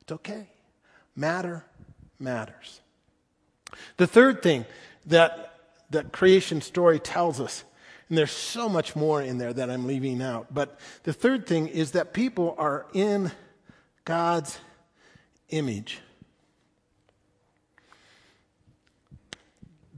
It's 0.00 0.12
okay. 0.12 0.48
Matter 1.14 1.64
matters. 2.18 2.80
The 3.96 4.06
third 4.06 4.42
thing 4.42 4.66
that 5.06 5.54
that 5.90 6.12
creation 6.12 6.60
story 6.60 6.98
tells 6.98 7.40
us, 7.40 7.64
and 8.08 8.18
there's 8.18 8.30
so 8.30 8.68
much 8.68 8.94
more 8.94 9.22
in 9.22 9.38
there 9.38 9.52
that 9.52 9.70
I'm 9.70 9.86
leaving 9.86 10.20
out, 10.22 10.52
but 10.52 10.78
the 11.04 11.12
third 11.12 11.46
thing 11.46 11.68
is 11.68 11.92
that 11.92 12.12
people 12.12 12.54
are 12.58 12.86
in 12.92 13.32
God's 14.04 14.58
image. 15.48 16.00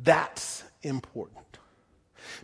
That's 0.02 0.62
important. 0.83 1.40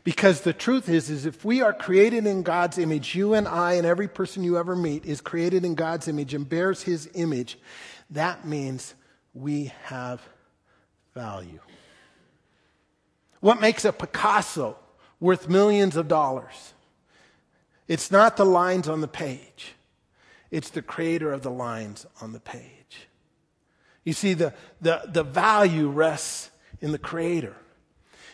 Because 0.04 0.40
the 0.40 0.52
truth 0.52 0.88
is, 0.88 1.10
is 1.10 1.26
if 1.26 1.44
we 1.44 1.60
are 1.60 1.72
created 1.72 2.26
in 2.26 2.42
God's 2.42 2.78
image, 2.78 3.14
you 3.14 3.34
and 3.34 3.46
I 3.46 3.74
and 3.74 3.86
every 3.86 4.08
person 4.08 4.42
you 4.42 4.58
ever 4.58 4.74
meet 4.74 5.04
is 5.04 5.20
created 5.20 5.64
in 5.64 5.74
God's 5.74 6.08
image 6.08 6.34
and 6.34 6.48
bears 6.48 6.82
his 6.82 7.08
image, 7.14 7.58
that 8.10 8.46
means 8.46 8.94
we 9.34 9.72
have 9.84 10.20
value. 11.14 11.60
What 13.40 13.60
makes 13.60 13.84
a 13.84 13.92
Picasso 13.92 14.76
worth 15.20 15.48
millions 15.48 15.96
of 15.96 16.08
dollars? 16.08 16.74
It's 17.88 18.10
not 18.10 18.36
the 18.36 18.46
lines 18.46 18.88
on 18.88 19.00
the 19.00 19.08
page, 19.08 19.74
it's 20.50 20.70
the 20.70 20.82
creator 20.82 21.32
of 21.32 21.42
the 21.42 21.50
lines 21.50 22.06
on 22.20 22.32
the 22.32 22.40
page. 22.40 23.08
You 24.04 24.12
see, 24.12 24.34
the, 24.34 24.52
the, 24.80 25.02
the 25.06 25.22
value 25.22 25.88
rests 25.88 26.50
in 26.80 26.92
the 26.92 26.98
creator. 26.98 27.54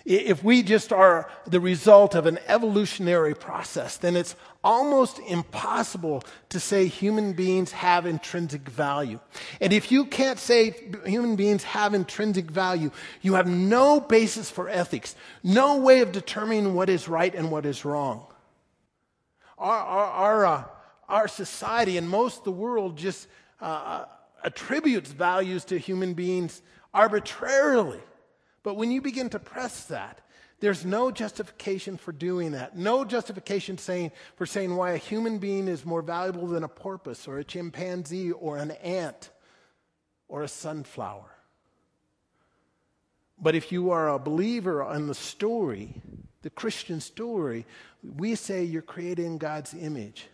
If 0.05 0.43
we 0.43 0.63
just 0.63 0.93
are 0.93 1.31
the 1.47 1.61
result 1.61 2.15
of 2.15 2.25
an 2.25 2.39
evolutionary 2.47 3.35
process, 3.35 3.99
then 3.99 4.17
it's 4.17 4.35
almost 4.65 5.19
impossible 5.21 6.23
to 6.49 6.59
say 6.59 6.87
human 6.87 7.33
beings 7.33 7.71
have 7.73 8.07
intrinsic 8.07 8.63
value. 8.69 9.21
And 9.61 9.73
if 9.73 9.93
you 9.93 10.05
can't 10.05 10.39
say 10.39 10.75
human 11.07 11.37
beings 11.37 11.63
have 11.65 11.95
intrinsic 11.95 12.51
value, 12.51 12.91
you 13.23 13.35
have 13.35 13.47
no 13.47 14.01
basis 14.01 14.51
for 14.51 14.69
ethics, 14.69 15.15
no 15.43 15.77
way 15.79 16.01
of 16.01 16.13
determining 16.13 16.75
what 16.75 16.89
is 16.89 17.09
right 17.09 17.35
and 17.35 17.51
what 17.51 17.67
is 17.67 17.85
wrong. 17.85 18.27
Our, 19.59 19.77
our, 19.77 20.07
our, 20.07 20.47
uh, 20.47 20.65
our 21.09 21.29
society 21.29 21.97
and 21.97 22.09
most 22.09 22.39
of 22.39 22.45
the 22.45 22.53
world 22.53 22.97
just 22.97 23.29
uh, 23.61 24.05
attributes 24.45 25.11
values 25.11 25.65
to 25.67 25.79
human 25.79 26.15
beings 26.15 26.63
arbitrarily. 26.93 28.01
But 28.63 28.75
when 28.75 28.91
you 28.91 29.01
begin 29.01 29.31
to 29.31 29.39
press 29.39 29.85
that, 29.85 30.21
there's 30.61 30.85
no 30.85 31.11
justification 31.11 31.97
for 31.97 32.13
doing 32.13 32.53
that. 32.53 32.77
No 32.77 33.05
justification 33.05 33.79
saying, 33.79 34.11
for 34.37 34.45
saying 34.45 34.75
why 34.75 34.93
a 34.93 34.97
human 34.97 35.39
being 35.39 35.69
is 35.69 35.85
more 35.85 36.03
valuable 36.03 36.49
than 36.49 36.65
a 36.65 36.69
porpoise 36.69 37.29
or 37.29 37.39
a 37.39 37.45
chimpanzee 37.45 38.33
or 38.33 38.59
an 38.59 38.73
ant 38.73 39.31
or 40.27 40.43
a 40.43 40.49
sunflower. 40.49 41.31
But 43.41 43.55
if 43.55 43.71
you 43.71 43.91
are 43.91 44.09
a 44.09 44.19
believer 44.19 44.83
in 44.93 45.07
the 45.07 45.15
story, 45.15 46.03
the 46.43 46.51
Christian 46.51 47.01
story, 47.01 47.65
we 48.03 48.35
say 48.35 48.65
you're 48.65 48.83
created 48.83 49.25
in 49.25 49.39
God's 49.39 49.75
image. 49.75 50.27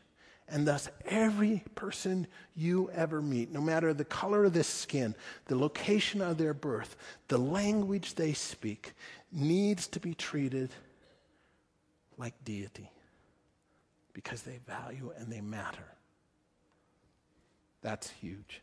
And 0.49 0.67
thus, 0.67 0.89
every 1.07 1.65
person 1.75 2.27
you 2.55 2.91
ever 2.91 3.23
meet, 3.23 3.51
no 3.51 3.63
matter 3.63 3.95
the 3.95 4.05
color 4.05 4.45
of 4.45 4.53
their 4.53 4.63
skin, 4.63 5.15
the 5.47 5.57
location 5.57 6.21
of 6.21 6.37
their 6.37 6.53
birth, 6.53 6.97
the 7.29 7.39
language 7.39 8.15
they 8.15 8.35
speak, 8.35 8.93
needs 9.35 9.89
to 9.89 10.01
be 10.01 10.15
treated 10.15 10.71
like 12.17 12.35
deity 12.45 12.91
because 14.13 14.43
they 14.43 14.61
value 14.67 15.13
and 15.19 15.31
they 15.31 15.41
matter. 15.41 15.85
That's 17.83 18.11
huge. 18.11 18.63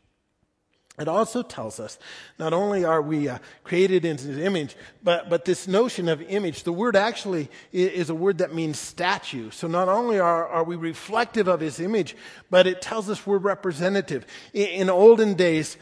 It 0.98 1.08
also 1.08 1.42
tells 1.42 1.80
us 1.80 1.98
not 2.38 2.52
only 2.52 2.84
are 2.84 3.00
we 3.00 3.28
uh, 3.28 3.38
created 3.64 4.04
in 4.04 4.18
his 4.18 4.36
image, 4.36 4.76
but, 5.02 5.30
but 5.30 5.46
this 5.46 5.66
notion 5.66 6.06
of 6.06 6.20
image, 6.20 6.64
the 6.64 6.72
word 6.72 6.96
actually 6.96 7.48
is 7.72 8.10
a 8.10 8.14
word 8.14 8.38
that 8.38 8.54
means 8.54 8.78
statue. 8.78 9.50
So 9.50 9.66
not 9.68 9.88
only 9.88 10.18
are, 10.18 10.46
are 10.46 10.64
we 10.64 10.76
reflective 10.76 11.48
of 11.48 11.60
his 11.60 11.80
image, 11.80 12.14
but 12.50 12.66
it 12.66 12.82
tells 12.82 13.08
us 13.08 13.26
we're 13.26 13.38
representative. 13.38 14.26
In, 14.52 14.66
in 14.66 14.90
olden 14.90 15.32
days, 15.32 15.78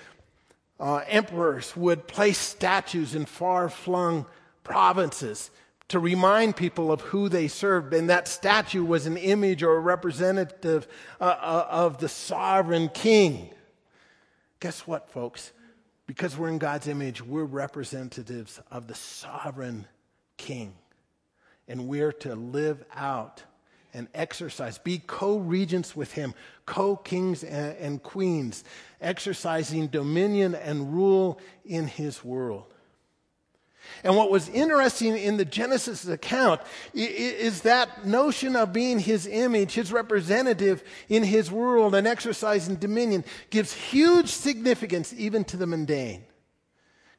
uh, 0.78 1.02
emperors 1.08 1.76
would 1.76 2.06
place 2.06 2.38
statues 2.38 3.16
in 3.16 3.24
far 3.26 3.68
flung 3.68 4.26
provinces 4.64 5.50
to 5.88 5.98
remind 5.98 6.56
people 6.56 6.92
of 6.92 7.00
who 7.00 7.28
they 7.28 7.48
served. 7.48 7.92
And 7.92 8.08
that 8.10 8.28
statue 8.28 8.84
was 8.84 9.06
an 9.06 9.16
image 9.16 9.62
or 9.62 9.76
a 9.76 9.80
representative 9.80 10.86
uh, 11.20 11.24
uh 11.24 11.66
of 11.68 11.98
the 11.98 12.08
sovereign 12.08 12.88
king. 12.88 13.50
Guess 14.60 14.86
what, 14.86 15.10
folks? 15.10 15.52
Because 16.06 16.36
we're 16.36 16.48
in 16.48 16.58
God's 16.58 16.86
image, 16.86 17.22
we're 17.24 17.44
representatives 17.44 18.60
of 18.70 18.86
the 18.86 18.94
sovereign 18.94 19.86
king. 20.36 20.74
And 21.68 21.86
we're 21.86 22.12
to 22.12 22.34
live 22.34 22.84
out 22.94 23.44
and 23.94 24.08
exercise, 24.14 24.78
be 24.78 24.98
co 24.98 25.38
regents 25.38 25.96
with 25.96 26.12
him, 26.12 26.34
co 26.66 26.96
kings 26.96 27.42
and 27.42 28.02
queens, 28.02 28.64
exercising 29.00 29.88
dominion 29.88 30.54
and 30.54 30.92
rule 30.92 31.40
in 31.64 31.86
his 31.86 32.24
world. 32.24 32.72
And 34.04 34.16
what 34.16 34.30
was 34.30 34.48
interesting 34.48 35.16
in 35.16 35.36
the 35.36 35.44
Genesis 35.44 36.06
account 36.06 36.60
is 36.94 37.62
that 37.62 38.06
notion 38.06 38.56
of 38.56 38.72
being 38.72 38.98
his 38.98 39.26
image, 39.26 39.72
his 39.72 39.92
representative 39.92 40.82
in 41.08 41.22
his 41.22 41.50
world 41.50 41.94
and 41.94 42.06
exercising 42.06 42.76
dominion 42.76 43.24
gives 43.50 43.72
huge 43.72 44.28
significance 44.28 45.12
even 45.16 45.44
to 45.44 45.56
the 45.56 45.66
mundane. 45.66 46.24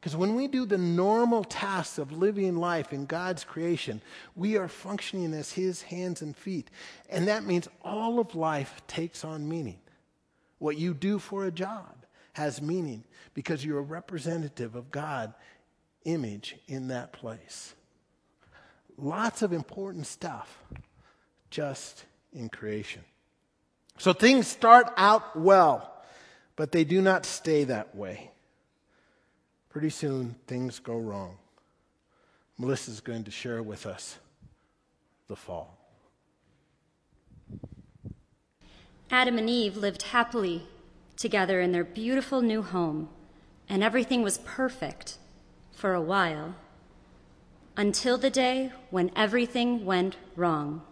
Because 0.01 0.15
when 0.15 0.33
we 0.33 0.47
do 0.47 0.65
the 0.65 0.79
normal 0.79 1.43
tasks 1.43 1.99
of 1.99 2.11
living 2.11 2.57
life 2.57 2.91
in 2.91 3.05
God's 3.05 3.43
creation, 3.43 4.01
we 4.35 4.57
are 4.57 4.67
functioning 4.67 5.31
as 5.35 5.51
his 5.51 5.83
hands 5.83 6.23
and 6.23 6.35
feet. 6.35 6.71
And 7.07 7.27
that 7.27 7.43
means 7.43 7.67
all 7.83 8.19
of 8.19 8.33
life 8.33 8.81
takes 8.87 9.23
on 9.23 9.47
meaning. 9.47 9.79
What 10.57 10.77
you 10.77 10.95
do 10.95 11.19
for 11.19 11.45
a 11.45 11.51
job 11.51 12.05
has 12.33 12.63
meaning 12.63 13.03
because 13.35 13.63
you're 13.63 13.77
a 13.77 13.83
representative 13.83 14.75
of 14.75 14.89
God 14.89 15.33
image 16.05 16.55
in 16.67 16.87
that 16.89 17.13
place. 17.13 17.75
lots 18.97 19.41
of 19.41 19.51
important 19.51 20.05
stuff 20.05 20.63
just 21.49 22.05
in 22.33 22.49
creation. 22.49 23.01
So 23.97 24.13
things 24.13 24.47
start 24.47 24.91
out 24.95 25.35
well, 25.35 25.93
but 26.55 26.71
they 26.71 26.83
do 26.83 27.01
not 27.01 27.25
stay 27.25 27.63
that 27.65 27.95
way. 27.95 28.31
Pretty 29.69 29.89
soon, 29.89 30.35
things 30.47 30.79
go 30.79 30.97
wrong. 30.97 31.37
Melissa's 32.57 32.99
going 33.01 33.23
to 33.23 33.31
share 33.31 33.63
with 33.63 33.85
us 33.85 34.17
the 35.27 35.35
fall. 35.35 35.77
Adam 39.09 39.37
and 39.37 39.49
Eve 39.49 39.75
lived 39.75 40.03
happily 40.03 40.67
together 41.17 41.59
in 41.59 41.71
their 41.71 41.83
beautiful 41.83 42.41
new 42.41 42.61
home, 42.61 43.09
and 43.67 43.83
everything 43.83 44.21
was 44.21 44.37
perfect 44.39 45.17
for 45.81 45.95
a 45.95 46.01
while 46.01 46.53
until 47.75 48.15
the 48.15 48.29
day 48.29 48.71
when 48.91 49.09
everything 49.15 49.83
went 49.83 50.15
wrong. 50.35 50.83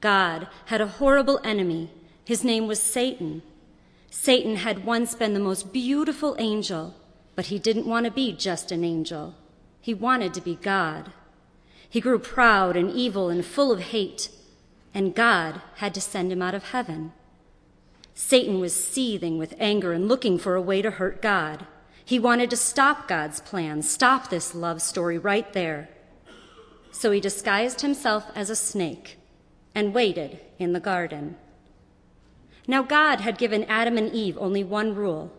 God 0.00 0.48
had 0.66 0.80
a 0.80 0.94
horrible 0.98 1.38
enemy. 1.44 1.92
His 2.24 2.42
name 2.42 2.66
was 2.66 2.82
Satan. 2.82 3.40
Satan 4.10 4.56
had 4.56 4.84
once 4.84 5.14
been 5.14 5.32
the 5.32 5.38
most 5.38 5.72
beautiful 5.72 6.34
angel, 6.40 6.96
but 7.36 7.46
he 7.46 7.58
didn't 7.60 7.86
want 7.86 8.04
to 8.04 8.10
be 8.10 8.32
just 8.32 8.72
an 8.72 8.82
angel. 8.82 9.36
He 9.80 9.94
wanted 9.94 10.34
to 10.34 10.40
be 10.40 10.56
God. 10.56 11.12
He 11.88 12.00
grew 12.00 12.18
proud 12.18 12.76
and 12.76 12.90
evil 12.90 13.28
and 13.28 13.46
full 13.46 13.70
of 13.70 13.80
hate, 13.80 14.28
and 14.92 15.14
God 15.14 15.60
had 15.76 15.94
to 15.94 16.00
send 16.00 16.32
him 16.32 16.42
out 16.42 16.54
of 16.54 16.70
heaven. 16.70 17.12
Satan 18.12 18.58
was 18.58 18.74
seething 18.74 19.38
with 19.38 19.54
anger 19.60 19.92
and 19.92 20.08
looking 20.08 20.36
for 20.36 20.56
a 20.56 20.60
way 20.62 20.82
to 20.82 20.90
hurt 20.90 21.22
God. 21.22 21.64
He 22.08 22.18
wanted 22.18 22.48
to 22.48 22.56
stop 22.56 23.06
God's 23.06 23.38
plan, 23.40 23.82
stop 23.82 24.30
this 24.30 24.54
love 24.54 24.80
story 24.80 25.18
right 25.18 25.52
there. 25.52 25.90
So 26.90 27.10
he 27.10 27.20
disguised 27.20 27.82
himself 27.82 28.24
as 28.34 28.48
a 28.48 28.56
snake 28.56 29.18
and 29.74 29.92
waited 29.92 30.40
in 30.58 30.72
the 30.72 30.80
garden. 30.80 31.36
Now, 32.66 32.80
God 32.82 33.20
had 33.20 33.36
given 33.36 33.64
Adam 33.64 33.98
and 33.98 34.10
Eve 34.10 34.38
only 34.40 34.64
one 34.64 34.94
rule 34.94 35.30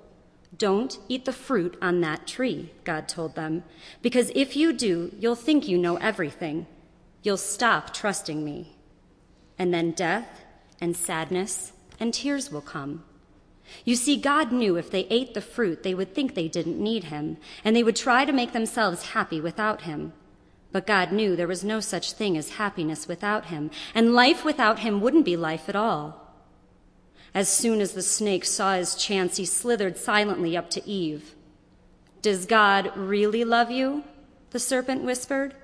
don't 0.55 0.99
eat 1.08 1.25
the 1.25 1.34
fruit 1.34 1.75
on 1.82 2.01
that 2.01 2.27
tree, 2.27 2.71
God 2.84 3.08
told 3.08 3.34
them, 3.34 3.63
because 4.03 4.32
if 4.36 4.55
you 4.55 4.71
do, 4.71 5.12
you'll 5.17 5.34
think 5.34 5.67
you 5.67 5.75
know 5.75 5.95
everything. 5.95 6.67
You'll 7.23 7.38
stop 7.38 7.95
trusting 7.95 8.45
me. 8.45 8.75
And 9.58 9.73
then 9.73 9.89
death 9.89 10.45
and 10.79 10.95
sadness 10.95 11.73
and 11.99 12.13
tears 12.13 12.51
will 12.51 12.62
come. 12.62 13.05
You 13.86 13.95
see, 13.95 14.17
God 14.17 14.51
knew 14.51 14.75
if 14.75 14.91
they 14.91 15.08
ate 15.10 15.34
the 15.34 15.41
fruit, 15.41 15.84
they 15.84 15.93
would 15.93 16.13
think 16.13 16.34
they 16.34 16.47
didn't 16.47 16.79
need 16.79 17.05
him, 17.05 17.38
and 17.63 17.75
they 17.75 17.84
would 17.84 17.95
try 17.95 18.25
to 18.25 18.32
make 18.32 18.53
themselves 18.53 19.10
happy 19.10 19.39
without 19.41 19.82
him. 19.82 20.13
But 20.71 20.86
God 20.88 21.12
knew 21.12 21.36
there 21.36 21.47
was 21.47 21.63
no 21.63 21.79
such 21.79 22.13
thing 22.13 22.38
as 22.38 22.51
happiness 22.51 23.08
without 23.08 23.45
him, 23.45 23.71
and 23.95 24.13
life 24.13 24.45
without 24.45 24.79
him 24.79 25.01
wouldn't 25.01 25.25
be 25.25 25.36
life 25.36 25.67
at 25.67 25.75
all. 25.75 26.34
As 27.34 27.49
soon 27.49 27.79
as 27.82 27.93
the 27.93 28.01
snake 28.01 28.45
saw 28.45 28.73
his 28.73 28.95
chance, 28.95 29.38
he 29.38 29.45
slithered 29.45 29.97
silently 29.97 30.58
up 30.58 30.69
to 30.71 30.88
Eve. 30.88 31.36
Does 32.21 32.45
God 32.45 32.91
really 32.95 33.43
love 33.43 33.71
you? 33.71 34.03
The 34.51 34.60
serpent 34.60 35.03
whispered. 35.03 35.55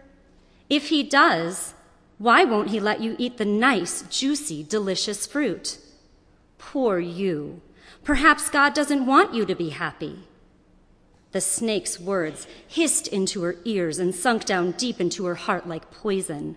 If 0.70 0.89
he 0.89 1.04
does, 1.04 1.74
why 2.18 2.44
won't 2.44 2.70
he 2.70 2.80
let 2.80 3.02
you 3.02 3.15
eat 3.20 3.38
the 3.38 3.46
nice, 3.46 4.04
juicy, 4.04 4.63
delicious 4.63 5.26
fruit? 5.26 5.80
Poor 6.58 7.00
you. 7.00 7.62
Perhaps 8.06 8.52
God 8.52 8.76
doesn't 8.76 9.08
want 9.08 9.34
you 9.34 9.46
to 9.46 9.56
be 9.56 9.70
happy. 9.70 10.20
The 11.32 11.41
snake's 11.41 12.00
words 12.00 12.48
hissed 12.65 13.08
into 13.08 13.41
her 13.41 13.58
ears 13.65 13.98
and 13.98 14.15
sunk 14.15 14.46
down 14.46 14.72
deep 14.72 15.02
into 15.02 15.26
her 15.26 15.36
heart 15.36 15.68
like 15.68 15.91
poison. 15.91 16.56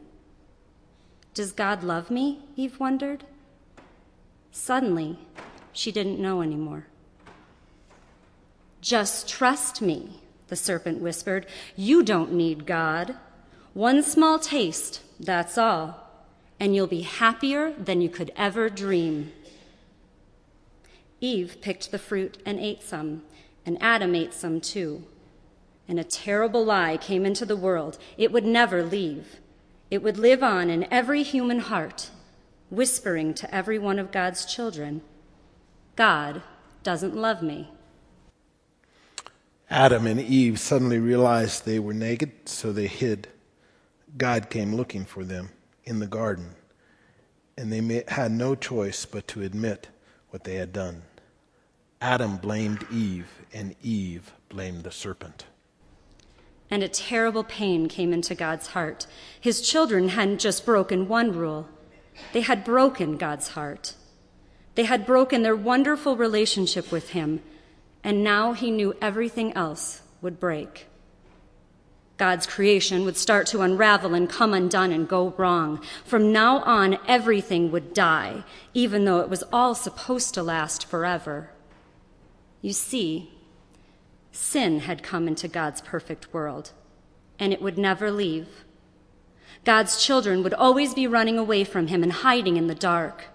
Does 1.33 1.53
God 1.53 1.83
love 1.83 2.11
me? 2.11 2.41
Eve 2.55 2.79
wondered. 2.79 3.25
Suddenly, 4.53 5.19
she 5.73 5.91
didn't 5.91 6.21
know 6.21 6.43
anymore. 6.43 6.87
Just 8.83 9.27
trust 9.27 9.81
me, 9.81 10.21
the 10.49 10.57
serpent 10.57 11.01
whispered. 11.01 11.47
You 11.77 12.03
don't 12.03 12.33
need 12.33 12.67
God. 12.67 13.17
One 13.73 14.03
small 14.03 14.39
taste, 14.39 15.01
that's 15.19 15.57
all, 15.57 16.09
and 16.61 16.75
you'll 16.75 16.87
be 16.87 17.03
happier 17.03 17.73
than 17.73 18.03
you 18.03 18.11
could 18.11 18.33
ever 18.37 18.69
dream. 18.69 19.33
Eve 21.21 21.57
picked 21.61 21.91
the 21.91 21.99
fruit 21.99 22.39
and 22.47 22.59
ate 22.59 22.83
some, 22.83 23.23
and 23.67 23.77
Adam 23.81 24.15
ate 24.15 24.35
some 24.35 24.61
too. 24.61 25.05
And 25.89 25.99
a 25.99 26.05
terrible 26.05 26.65
lie 26.65 26.97
came 26.97 27.25
into 27.25 27.47
the 27.47 27.57
world. 27.57 27.99
It 28.17 28.31
would 28.31 28.45
never 28.45 28.83
leave. 28.83 29.37
It 29.91 30.03
would 30.03 30.19
live 30.19 30.43
on 30.43 30.69
in 30.71 30.87
every 30.93 31.23
human 31.23 31.61
heart, 31.61 32.11
whispering 32.71 33.35
to 33.35 33.55
every 33.55 33.79
one 33.79 33.99
of 33.99 34.13
God's 34.13 34.45
children 34.45 35.03
God 35.99 36.43
doesn't 36.85 37.17
love 37.17 37.43
me. 37.43 37.73
Adam 39.69 40.07
and 40.07 40.21
Eve 40.21 40.61
suddenly 40.61 41.01
realized 41.01 41.65
they 41.65 41.81
were 41.81 41.93
naked, 41.93 42.49
so 42.49 42.71
they 42.71 42.87
hid. 42.87 43.27
God 44.17 44.49
came 44.49 44.77
looking 44.77 45.05
for 45.05 45.25
them 45.25 45.51
in 45.83 45.99
the 45.99 46.07
garden, 46.07 46.55
and 47.57 47.73
they 47.73 48.05
had 48.07 48.31
no 48.31 48.55
choice 48.55 49.05
but 49.07 49.27
to 49.27 49.43
admit 49.43 49.89
what 50.31 50.45
they 50.45 50.55
had 50.55 50.73
done. 50.73 51.03
Adam 52.01 52.37
blamed 52.37 52.87
Eve, 52.93 53.29
and 53.53 53.75
Eve 53.83 54.33
blamed 54.49 54.85
the 54.85 54.91
serpent. 54.91 55.47
And 56.71 56.83
a 56.83 56.89
terrible 56.89 57.43
pain 57.43 57.89
came 57.89 58.13
into 58.13 58.37
God's 58.37 58.69
heart. 58.69 59.07
His 59.41 59.61
children 59.61 60.11
hadn't 60.11 60.39
just 60.39 60.65
broken 60.65 61.09
one 61.09 61.33
rule, 61.33 61.69
they 62.33 62.41
had 62.43 62.65
broken 62.65 63.17
God's 63.17 63.49
heart. 63.49 63.95
They 64.75 64.85
had 64.85 65.07
broken 65.07 65.43
their 65.43 65.57
wonderful 65.57 66.17
relationship 66.17 66.93
with 66.93 67.11
Him, 67.11 67.43
and 68.05 68.23
now 68.23 68.53
He 68.53 68.71
knew 68.71 68.95
everything 69.01 69.53
else 69.55 70.03
would 70.21 70.39
break. 70.39 70.87
God's 72.17 72.47
creation 72.47 73.05
would 73.05 73.17
start 73.17 73.47
to 73.49 73.61
unravel 73.61 74.15
and 74.15 74.29
come 74.29 74.53
undone 74.53 74.93
and 74.93 75.09
go 75.09 75.35
wrong. 75.37 75.81
From 76.05 76.33
now 76.33 76.59
on, 76.59 76.99
everything 77.07 77.71
would 77.71 77.95
die, 77.95 78.45
even 78.75 79.05
though 79.05 79.21
it 79.21 79.29
was 79.29 79.45
all 79.53 79.75
supposed 79.75 80.35
to 80.35 80.43
last 80.43 80.85
forever. 80.85 81.51
You 82.61 82.73
see, 82.73 83.31
sin 84.33 84.81
had 84.81 85.03
come 85.03 85.29
into 85.29 85.49
God's 85.49 85.81
perfect 85.81 86.33
world, 86.33 86.73
and 87.39 87.53
it 87.53 87.63
would 87.63 87.79
never 87.79 88.11
leave. 88.11 88.49
God's 89.65 90.03
children 90.05 90.43
would 90.43 90.55
always 90.55 90.95
be 90.95 91.07
running 91.07 91.39
away 91.39 91.65
from 91.65 91.87
Him 91.87 92.03
and 92.03 92.13
hiding 92.13 92.57
in 92.57 92.67
the 92.67 92.75
dark. 92.75 93.27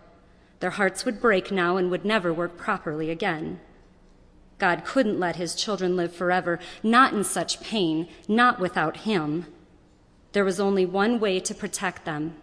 Their 0.59 0.71
hearts 0.71 1.05
would 1.05 1.21
break 1.21 1.51
now 1.51 1.77
and 1.77 1.89
would 1.89 2.05
never 2.05 2.33
work 2.33 2.57
properly 2.57 3.09
again. 3.09 3.59
God 4.59 4.86
couldn't 4.86 5.19
let 5.19 5.36
His 5.36 5.55
children 5.55 5.95
live 5.95 6.13
forever, 6.13 6.59
not 6.81 7.13
in 7.13 7.23
such 7.23 7.62
pain, 7.62 8.07
not 8.27 8.59
without 8.59 8.97
Him. 8.97 9.45
There 10.31 10.45
was 10.45 10.59
only 10.59 10.86
one 10.86 11.19
way 11.19 11.39
to 11.39 11.55
protect 11.55 12.05
them 12.05 12.36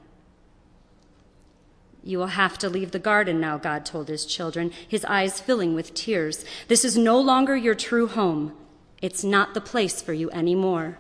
you 2.03 2.19
will 2.19 2.29
have 2.29 2.57
to 2.59 2.69
leave 2.69 2.93
the 2.93 2.99
garden 2.99 3.41
now, 3.41 3.59
God 3.59 3.85
told 3.85 4.09
his 4.09 4.25
children, 4.25 4.73
his 4.87 5.05
eyes 5.05 5.41
filling 5.41 5.75
with 5.75 5.95
tears. 5.95 6.45
This 6.69 6.85
is 6.85 6.97
no 6.97 7.21
longer 7.21 7.57
your 7.57 7.75
true 7.75 8.07
home. 8.07 8.57
It's 9.03 9.25
not 9.25 9.55
the 9.55 9.61
place 9.61 10.01
for 10.01 10.13
you 10.13 10.31
anymore. 10.31 10.99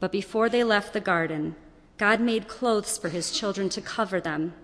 But 0.00 0.12
before 0.12 0.48
they 0.48 0.64
left 0.64 0.92
the 0.92 1.00
garden, 1.00 1.54
God 1.96 2.20
made 2.20 2.48
clothes 2.48 2.98
for 2.98 3.08
his 3.08 3.30
children 3.30 3.68
to 3.70 3.80
cover 3.80 4.20
them. 4.20 4.54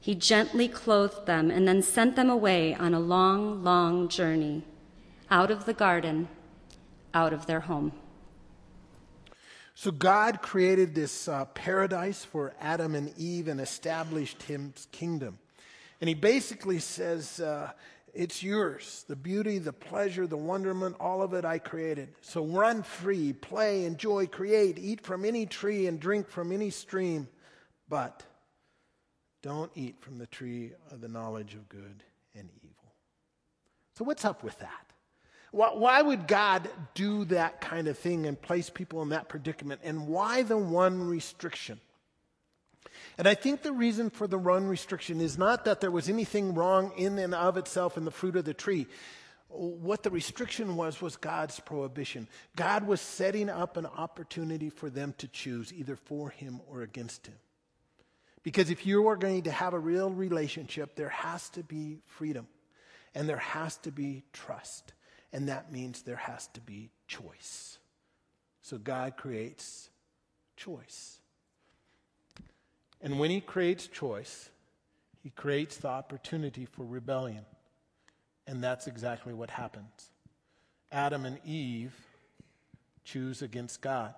He 0.00 0.14
gently 0.14 0.68
clothed 0.68 1.26
them 1.26 1.50
and 1.50 1.66
then 1.66 1.82
sent 1.82 2.16
them 2.16 2.30
away 2.30 2.74
on 2.74 2.94
a 2.94 3.00
long, 3.00 3.62
long 3.62 4.08
journey 4.08 4.64
out 5.30 5.50
of 5.50 5.64
the 5.64 5.74
garden, 5.74 6.28
out 7.12 7.32
of 7.32 7.46
their 7.46 7.60
home. 7.60 7.92
So 9.80 9.90
God 9.90 10.42
created 10.42 10.94
this 10.94 11.26
uh, 11.26 11.46
paradise 11.46 12.22
for 12.22 12.52
Adam 12.60 12.94
and 12.94 13.16
Eve 13.16 13.48
and 13.48 13.58
established 13.58 14.42
his 14.42 14.86
kingdom. 14.92 15.38
And 16.02 16.08
he 16.08 16.12
basically 16.12 16.80
says, 16.80 17.40
uh, 17.40 17.70
It's 18.12 18.42
yours. 18.42 19.06
The 19.08 19.16
beauty, 19.16 19.56
the 19.56 19.72
pleasure, 19.72 20.26
the 20.26 20.36
wonderment, 20.36 20.96
all 21.00 21.22
of 21.22 21.32
it 21.32 21.46
I 21.46 21.60
created. 21.60 22.10
So 22.20 22.44
run 22.44 22.82
free, 22.82 23.32
play, 23.32 23.86
enjoy, 23.86 24.26
create, 24.26 24.78
eat 24.78 25.00
from 25.00 25.24
any 25.24 25.46
tree 25.46 25.86
and 25.86 25.98
drink 25.98 26.28
from 26.28 26.52
any 26.52 26.68
stream. 26.68 27.26
But 27.88 28.22
don't 29.42 29.72
eat 29.74 29.96
from 30.00 30.18
the 30.18 30.26
tree 30.26 30.72
of 30.90 31.00
the 31.00 31.08
knowledge 31.08 31.54
of 31.54 31.70
good 31.70 32.04
and 32.34 32.50
evil. 32.62 32.92
So, 33.96 34.04
what's 34.04 34.26
up 34.26 34.44
with 34.44 34.58
that? 34.58 34.89
Why 35.52 36.00
would 36.00 36.28
God 36.28 36.68
do 36.94 37.24
that 37.26 37.60
kind 37.60 37.88
of 37.88 37.98
thing 37.98 38.26
and 38.26 38.40
place 38.40 38.70
people 38.70 39.02
in 39.02 39.08
that 39.08 39.28
predicament? 39.28 39.80
And 39.82 40.06
why 40.06 40.42
the 40.42 40.56
one 40.56 41.02
restriction? 41.08 41.80
And 43.18 43.26
I 43.26 43.34
think 43.34 43.62
the 43.62 43.72
reason 43.72 44.10
for 44.10 44.26
the 44.28 44.38
one 44.38 44.66
restriction 44.66 45.20
is 45.20 45.36
not 45.36 45.64
that 45.64 45.80
there 45.80 45.90
was 45.90 46.08
anything 46.08 46.54
wrong 46.54 46.92
in 46.96 47.18
and 47.18 47.34
of 47.34 47.56
itself 47.56 47.96
in 47.96 48.04
the 48.04 48.10
fruit 48.10 48.36
of 48.36 48.44
the 48.44 48.54
tree. 48.54 48.86
what 49.48 50.04
the 50.04 50.10
restriction 50.10 50.76
was 50.76 51.02
was 51.02 51.16
God's 51.16 51.58
prohibition. 51.58 52.28
God 52.54 52.86
was 52.86 53.00
setting 53.00 53.50
up 53.50 53.76
an 53.76 53.86
opportunity 53.86 54.70
for 54.70 54.88
them 54.88 55.12
to 55.18 55.26
choose 55.26 55.72
either 55.72 55.96
for 55.96 56.30
him 56.30 56.60
or 56.68 56.82
against 56.82 57.26
him. 57.26 57.34
Because 58.42 58.70
if 58.70 58.86
you 58.86 59.08
are 59.08 59.16
going 59.16 59.42
to 59.42 59.50
have 59.50 59.74
a 59.74 59.78
real 59.78 60.10
relationship, 60.10 60.94
there 60.94 61.08
has 61.08 61.48
to 61.50 61.62
be 61.62 61.98
freedom 62.06 62.46
and 63.14 63.28
there 63.28 63.38
has 63.38 63.76
to 63.78 63.90
be 63.90 64.22
trust. 64.32 64.92
And 65.32 65.48
that 65.48 65.72
means 65.72 66.02
there 66.02 66.16
has 66.16 66.48
to 66.48 66.60
be 66.60 66.90
choice. 67.06 67.78
So 68.62 68.78
God 68.78 69.16
creates 69.16 69.90
choice. 70.56 71.18
And 73.00 73.18
when 73.18 73.30
He 73.30 73.40
creates 73.40 73.86
choice, 73.86 74.50
He 75.22 75.30
creates 75.30 75.76
the 75.78 75.88
opportunity 75.88 76.66
for 76.66 76.84
rebellion. 76.84 77.44
And 78.46 78.62
that's 78.62 78.86
exactly 78.86 79.32
what 79.32 79.50
happens. 79.50 80.10
Adam 80.90 81.24
and 81.24 81.38
Eve 81.44 81.94
choose 83.04 83.42
against 83.42 83.80
God. 83.80 84.14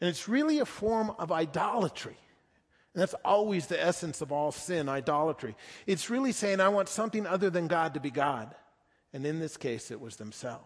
And 0.00 0.08
it's 0.08 0.28
really 0.28 0.60
a 0.60 0.64
form 0.64 1.10
of 1.18 1.30
idolatry. 1.30 2.16
And 2.94 3.02
that's 3.02 3.14
always 3.24 3.66
the 3.66 3.80
essence 3.80 4.20
of 4.20 4.32
all 4.32 4.50
sin, 4.50 4.88
idolatry. 4.88 5.54
It's 5.86 6.10
really 6.10 6.32
saying, 6.32 6.60
I 6.60 6.68
want 6.68 6.88
something 6.88 7.26
other 7.26 7.50
than 7.50 7.68
God 7.68 7.94
to 7.94 8.00
be 8.00 8.10
God. 8.10 8.54
And 9.12 9.26
in 9.26 9.38
this 9.38 9.56
case, 9.56 9.90
it 9.90 10.00
was 10.00 10.16
themselves. 10.16 10.64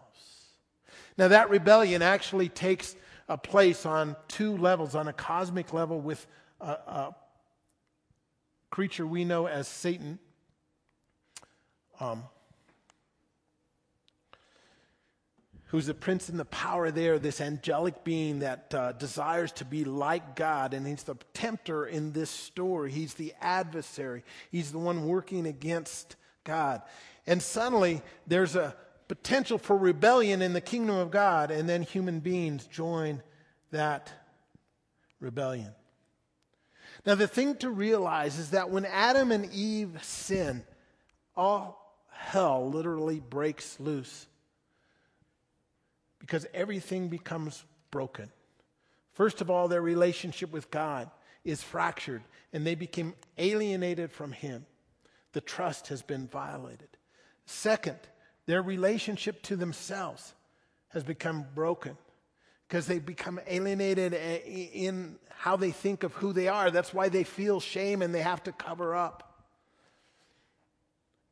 Now, 1.17 1.27
that 1.29 1.49
rebellion 1.49 2.01
actually 2.01 2.49
takes 2.49 2.95
a 3.27 3.37
place 3.37 3.85
on 3.85 4.15
two 4.27 4.55
levels 4.57 4.95
on 4.95 5.07
a 5.07 5.13
cosmic 5.13 5.73
level 5.73 5.99
with 5.99 6.25
a, 6.61 6.65
a 6.65 7.15
creature 8.69 9.07
we 9.07 9.25
know 9.25 9.47
as 9.47 9.67
Satan. 9.67 10.19
Um, 11.99 12.23
who's 15.67 15.87
the 15.87 15.93
prince 15.93 16.29
and 16.29 16.39
the 16.39 16.45
power 16.45 16.91
there, 16.91 17.19
this 17.19 17.41
angelic 17.41 18.03
being 18.03 18.39
that 18.39 18.73
uh, 18.73 18.91
desires 18.93 19.51
to 19.51 19.65
be 19.65 19.83
like 19.83 20.35
God. 20.35 20.73
And 20.73 20.85
he's 20.85 21.03
the 21.03 21.15
tempter 21.33 21.85
in 21.85 22.11
this 22.13 22.29
story. 22.29 22.91
He's 22.91 23.15
the 23.15 23.33
adversary, 23.41 24.23
he's 24.51 24.71
the 24.71 24.79
one 24.79 25.05
working 25.05 25.45
against 25.47 26.15
God. 26.43 26.81
And 27.27 27.41
suddenly, 27.41 28.01
there's 28.27 28.55
a 28.55 28.75
potential 29.07 29.57
for 29.57 29.77
rebellion 29.77 30.41
in 30.41 30.53
the 30.53 30.61
kingdom 30.61 30.95
of 30.95 31.11
God, 31.11 31.51
and 31.51 31.67
then 31.67 31.81
human 31.81 32.19
beings 32.19 32.65
join 32.65 33.21
that 33.71 34.11
rebellion. 35.19 35.73
Now, 37.05 37.15
the 37.15 37.27
thing 37.27 37.55
to 37.57 37.69
realize 37.69 38.39
is 38.39 38.51
that 38.51 38.69
when 38.69 38.85
Adam 38.85 39.31
and 39.31 39.51
Eve 39.51 39.99
sin, 40.03 40.63
all 41.35 42.03
hell 42.09 42.69
literally 42.69 43.19
breaks 43.19 43.79
loose 43.79 44.27
because 46.19 46.47
everything 46.53 47.09
becomes 47.09 47.63
broken. 47.91 48.31
First 49.13 49.41
of 49.41 49.49
all, 49.49 49.67
their 49.67 49.81
relationship 49.81 50.51
with 50.51 50.71
God 50.71 51.11
is 51.43 51.61
fractured 51.61 52.23
and 52.51 52.65
they 52.65 52.75
became 52.75 53.13
alienated 53.37 54.11
from 54.11 54.31
Him. 54.31 54.65
The 55.33 55.41
trust 55.41 55.89
has 55.89 56.01
been 56.01 56.27
violated. 56.27 56.89
Second, 57.45 57.99
their 58.45 58.61
relationship 58.61 59.41
to 59.43 59.55
themselves 59.55 60.33
has 60.89 61.03
become 61.03 61.45
broken 61.53 61.97
because 62.67 62.87
they 62.87 62.99
become 62.99 63.39
alienated 63.47 64.13
in 64.13 65.17
how 65.29 65.55
they 65.55 65.71
think 65.71 66.03
of 66.03 66.13
who 66.13 66.33
they 66.33 66.47
are. 66.47 66.71
That's 66.71 66.93
why 66.93 67.09
they 67.09 67.23
feel 67.23 67.59
shame 67.59 68.01
and 68.01 68.13
they 68.13 68.21
have 68.21 68.43
to 68.43 68.51
cover 68.51 68.95
up. 68.95 69.43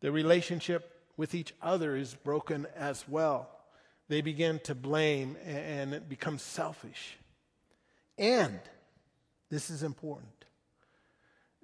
Their 0.02 0.12
relationship 0.12 1.02
with 1.18 1.34
each 1.34 1.54
other 1.62 1.96
is 1.96 2.14
broken 2.14 2.68
as 2.76 3.08
well 3.08 3.50
they 4.14 4.22
begin 4.22 4.60
to 4.60 4.76
blame 4.76 5.38
and 5.46 5.94
it 5.94 6.10
becomes 6.10 6.42
selfish. 6.42 7.18
And 8.18 8.60
this 9.50 9.70
is 9.70 9.84
important 9.84 10.30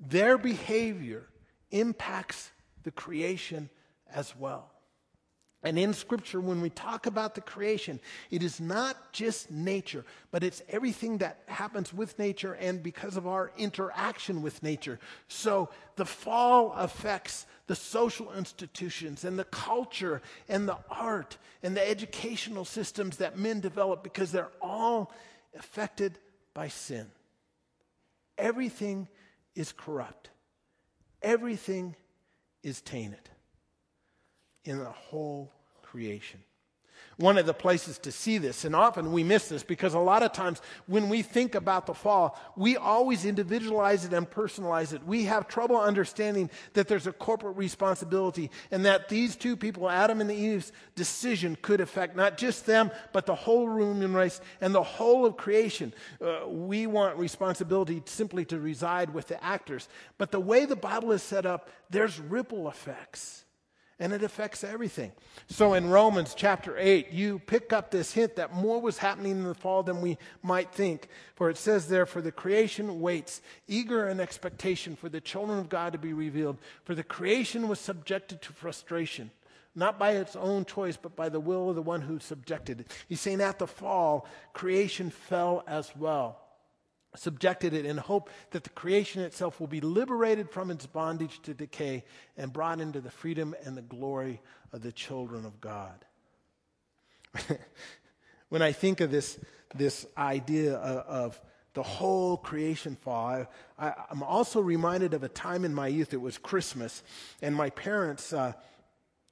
their 0.02 0.38
behavior 0.38 1.28
impacts 1.72 2.52
the 2.84 2.92
creation 2.92 3.70
as 4.13 4.36
well. 4.36 4.72
And 5.62 5.78
in 5.78 5.93
Scripture, 5.93 6.39
when 6.39 6.62
we 6.62 6.69
talk 6.69 7.06
about 7.06 7.36
the 7.36 7.41
creation, 7.41 8.00
it 8.32 8.43
is 8.43 8.62
not 8.62 9.12
just 9.12 9.52
nature, 9.52 10.06
but 10.32 10.41
it's 10.41 10.62
everything 10.69 11.17
that 11.17 11.43
happens 11.48 11.93
with 11.93 12.17
nature 12.17 12.54
and 12.54 12.82
because 12.82 13.17
of 13.17 13.28
our 13.28 13.52
interaction 13.58 14.41
with 14.41 14.63
nature. 14.63 15.00
So 15.28 15.69
the 15.98 16.06
fall 16.06 16.72
affects 16.72 17.45
the 17.67 17.76
social 17.76 18.32
institutions 18.34 19.26
and 19.26 19.38
the 19.38 19.43
culture 19.43 20.22
and 20.48 20.65
the 20.65 20.78
art 20.89 21.38
and 21.62 21.76
the 21.76 21.88
educational 21.88 22.63
systems 22.63 23.17
that 23.17 23.38
men 23.38 23.60
develop 23.60 24.02
because 24.02 24.32
they're 24.32 24.52
all 24.62 25.12
affected 25.58 26.17
by 26.54 26.69
sin. 26.69 27.06
Everything 28.38 29.10
is 29.56 29.74
corrupt, 29.74 30.30
everything 31.22 31.98
is 32.63 32.80
tainted 32.80 33.30
in 34.65 34.80
the 34.80 34.86
whole 34.86 35.52
creation. 35.82 36.39
One 37.19 37.38
of 37.38 37.45
the 37.45 37.54
places 37.54 37.98
to 38.00 38.13
see 38.13 38.38
this, 38.38 38.63
and 38.63 38.74
often 38.74 39.12
we 39.12 39.26
miss 39.26 39.50
this 39.50 39.62
because 39.62 39.93
a 39.93 40.00
lot 40.00 40.24
of 40.24 40.32
times 40.32 40.62
when 40.88 41.10
we 41.10 41.22
think 41.22 41.54
about 41.54 41.86
the 41.86 41.93
fall, 41.93 42.39
we 42.56 42.78
always 42.78 43.26
individualize 43.26 44.06
it 44.06 44.13
and 44.13 44.30
personalize 44.30 44.93
it. 44.93 45.06
We 45.06 45.26
have 45.26 45.50
trouble 45.50 45.78
understanding 45.78 46.50
that 46.76 46.88
there's 46.88 47.08
a 47.08 47.12
corporate 47.12 47.58
responsibility 47.58 48.50
and 48.72 48.86
that 48.86 49.10
these 49.10 49.36
two 49.36 49.58
people, 49.58 49.89
Adam 49.89 50.22
and 50.22 50.32
Eve's 50.32 50.72
decision, 50.95 51.58
could 51.62 51.82
affect 51.82 52.15
not 52.15 52.38
just 52.38 52.65
them, 52.65 52.89
but 53.12 53.26
the 53.26 53.36
whole 53.36 53.67
human 53.67 54.13
race 54.13 54.39
and 54.62 54.74
the 54.74 54.82
whole 54.82 55.26
of 55.26 55.36
creation. 55.36 55.93
Uh, 56.22 56.48
we 56.48 56.88
want 56.88 57.17
responsibility 57.17 58.02
simply 58.06 58.45
to 58.45 58.58
reside 58.62 59.13
with 59.13 59.28
the 59.28 59.43
actors. 59.43 59.89
But 60.17 60.32
the 60.32 60.39
way 60.39 60.63
the 60.63 60.78
Bible 60.78 61.12
is 61.12 61.22
set 61.22 61.45
up, 61.45 61.69
there's 61.89 62.17
ripple 62.17 62.69
effects 62.69 63.43
and 64.00 64.14
it 64.14 64.24
affects 64.24 64.64
everything. 64.64 65.12
So 65.48 65.74
in 65.74 65.90
Romans 65.90 66.34
chapter 66.34 66.78
8, 66.78 67.12
you 67.12 67.40
pick 67.40 67.74
up 67.74 67.92
this 67.92 68.14
hint 68.14 68.38
that 68.38 68.54
more 68.54 68.80
was 68.80 68.98
happening 68.98 69.34
in 69.34 69.44
the 69.44 69.54
fall 69.54 69.84
than 69.84 70.02
we 70.02 70.18
might 70.42 70.72
think. 70.72 71.10
For 71.36 71.50
it 71.50 71.58
says 71.58 71.88
there, 71.88 72.06
For 72.06 72.22
the 72.22 72.32
creation 72.32 73.02
waits, 73.02 73.42
eager 73.68 74.08
in 74.08 74.20
expectation 74.20 74.96
for 74.96 75.10
the 75.10 75.22
children 75.22 75.60
of 75.60 75.70
God 75.70 75.94
to 75.94 76.00
be 76.00 76.14
revealed. 76.14 76.58
For 76.86 76.96
the 76.96 77.04
creation 77.04 77.68
was 77.68 77.80
subjected 77.80 78.42
to 78.44 78.54
frustration, 78.54 79.32
not 79.76 80.00
by 80.00 80.12
its 80.12 80.36
own 80.36 80.64
choice, 80.66 80.96
but 80.96 81.16
by 81.16 81.28
the 81.30 81.40
will 81.40 81.70
of 81.70 81.76
the 81.76 81.82
one 81.82 82.02
who 82.02 82.20
subjected 82.20 82.82
it. 82.82 82.92
He's 83.10 83.22
saying 83.22 83.42
at 83.42 83.60
the 83.60 83.68
fall, 83.68 84.28
creation 84.54 85.10
fell 85.10 85.64
as 85.68 85.92
well 85.98 86.40
subjected 87.15 87.74
it 87.74 87.86
in 87.86 87.98
hope 87.98 88.30
that 88.52 88.63
the 88.63 88.69
creation 88.69 89.22
itself 89.24 89.60
will 89.60 89.67
be 89.67 89.82
liberated 89.82 90.50
from 90.50 90.69
its 90.69 90.86
bondage 90.86 91.41
to 91.41 91.54
decay 91.54 92.04
and 92.38 92.54
brought 92.54 92.80
into 92.80 93.02
the 93.02 93.10
freedom 93.10 93.56
and 93.65 93.76
the 93.76 93.82
glory 93.82 94.41
of 94.72 94.82
the 94.82 94.91
children 94.91 95.45
of 95.45 95.60
God. 95.60 96.06
when 98.50 98.62
I 98.62 98.72
think 98.72 99.02
of 99.02 99.12
this, 99.12 99.39
this 99.76 100.06
idea 100.17 100.76
of, 100.76 101.06
of 101.08 101.41
the 101.74 101.84
whole 101.84 102.38
creation 102.38 102.95
fall, 102.95 103.45
I, 103.78 103.93
am 104.12 104.24
also 104.24 104.60
reminded 104.60 105.13
of 105.13 105.24
a 105.24 105.30
time 105.30 105.65
in 105.65 105.74
my 105.74 105.88
youth. 105.88 106.13
It 106.13 106.22
was 106.22 106.38
Christmas, 106.38 107.04
and 107.41 107.56
my 107.56 107.69
parents, 107.69 108.34
uh, 108.34 108.54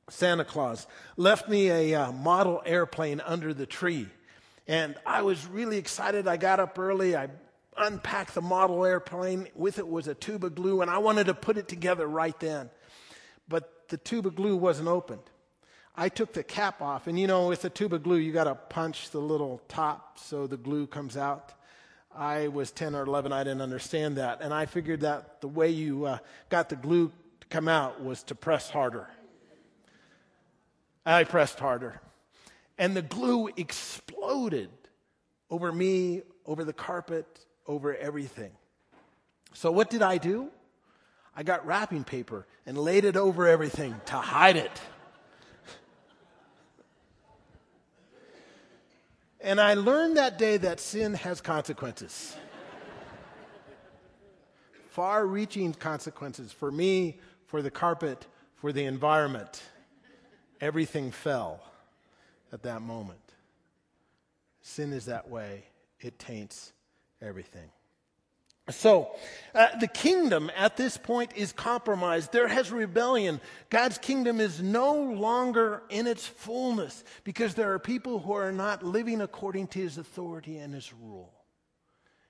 Santa 0.09 0.45
Claus, 0.45 0.87
left 1.15 1.49
me 1.49 1.69
a 1.69 1.95
uh, 1.95 2.11
model 2.11 2.61
airplane 2.65 3.21
under 3.21 3.53
the 3.53 3.65
tree. 3.65 4.07
And 4.67 4.95
I 5.05 5.21
was 5.21 5.45
really 5.47 5.77
excited. 5.77 6.27
I 6.27 6.37
got 6.37 6.59
up 6.59 6.77
early. 6.77 7.15
I 7.15 7.29
unpack 7.77 8.31
the 8.31 8.41
model 8.41 8.85
airplane. 8.85 9.47
With 9.55 9.79
it 9.79 9.87
was 9.87 10.07
a 10.07 10.15
tube 10.15 10.43
of 10.43 10.55
glue, 10.55 10.81
and 10.81 10.91
I 10.91 10.97
wanted 10.97 11.27
to 11.27 11.33
put 11.33 11.57
it 11.57 11.67
together 11.67 12.07
right 12.07 12.37
then. 12.39 12.69
But 13.47 13.89
the 13.89 13.97
tube 13.97 14.25
of 14.25 14.35
glue 14.35 14.55
wasn't 14.55 14.87
opened. 14.87 15.21
I 15.95 16.09
took 16.09 16.33
the 16.33 16.43
cap 16.43 16.81
off, 16.81 17.07
and 17.07 17.19
you 17.19 17.25
know, 17.25 17.47
with 17.47 17.65
a 17.65 17.69
tube 17.69 17.93
of 17.93 18.03
glue, 18.03 18.17
you 18.17 18.31
got 18.31 18.43
to 18.43 18.55
punch 18.55 19.09
the 19.09 19.19
little 19.19 19.61
top 19.67 20.19
so 20.19 20.45
the 20.45 20.57
glue 20.57 20.85
comes 20.85 21.17
out. 21.17 21.53
I 22.15 22.47
was 22.47 22.71
10 22.71 22.95
or 22.95 23.03
11, 23.03 23.31
I 23.31 23.43
didn't 23.43 23.61
understand 23.61 24.17
that. 24.17 24.41
And 24.41 24.53
I 24.53 24.65
figured 24.65 25.01
that 25.01 25.41
the 25.41 25.47
way 25.47 25.69
you 25.69 26.05
uh, 26.05 26.17
got 26.49 26.69
the 26.69 26.75
glue 26.75 27.11
to 27.41 27.47
come 27.47 27.67
out 27.67 28.03
was 28.03 28.23
to 28.23 28.35
press 28.35 28.69
harder. 28.69 29.07
I 31.05 31.23
pressed 31.23 31.59
harder. 31.59 32.01
And 32.77 32.95
the 32.95 33.01
glue 33.01 33.49
exploded 33.55 34.69
over 35.49 35.71
me, 35.71 36.23
over 36.45 36.63
the 36.63 36.73
carpet, 36.73 37.45
over 37.67 37.95
everything. 37.95 38.51
So, 39.53 39.71
what 39.71 39.89
did 39.89 40.01
I 40.01 40.17
do? 40.17 40.49
I 41.35 41.43
got 41.43 41.65
wrapping 41.65 42.03
paper 42.03 42.47
and 42.65 42.77
laid 42.77 43.05
it 43.05 43.15
over 43.15 43.47
everything 43.47 43.95
to 44.07 44.15
hide 44.15 44.55
it. 44.55 44.71
And 49.39 49.61
I 49.61 49.75
learned 49.75 50.17
that 50.17 50.37
day 50.37 50.57
that 50.57 50.79
sin 50.79 51.13
has 51.13 51.41
consequences. 51.41 52.35
Far 54.89 55.27
reaching 55.27 55.73
consequences 55.73 56.51
for 56.51 56.71
me, 56.71 57.19
for 57.45 57.61
the 57.61 57.69
carpet, 57.69 58.25
for 58.55 58.71
the 58.71 58.85
environment. 58.85 59.61
everything 60.59 61.11
fell 61.11 61.61
at 62.51 62.63
that 62.63 62.81
moment. 62.81 63.19
Sin 64.63 64.91
is 64.91 65.05
that 65.05 65.29
way, 65.29 65.65
it 65.99 66.17
taints 66.17 66.73
everything. 67.21 67.69
So, 68.69 69.15
uh, 69.55 69.77
the 69.79 69.87
kingdom 69.87 70.51
at 70.53 70.75
this 70.75 70.97
point 70.97 71.31
is 71.37 71.53
compromised. 71.53 72.33
There 72.33 72.49
has 72.49 72.69
rebellion. 72.69 73.39
God's 73.69 73.97
kingdom 73.97 74.41
is 74.41 74.61
no 74.61 74.93
longer 74.93 75.83
in 75.89 76.05
its 76.05 76.27
fullness 76.27 77.05
because 77.23 77.53
there 77.53 77.71
are 77.71 77.79
people 77.79 78.19
who 78.19 78.33
are 78.33 78.51
not 78.51 78.83
living 78.83 79.21
according 79.21 79.67
to 79.67 79.79
his 79.79 79.97
authority 79.97 80.57
and 80.57 80.73
his 80.73 80.93
rule. 80.93 81.31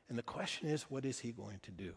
And 0.10 0.18
the 0.18 0.24
question 0.24 0.70
is, 0.70 0.84
what 0.84 1.06
is 1.06 1.20
he 1.20 1.32
going 1.32 1.60
to 1.64 1.72
do? 1.72 1.94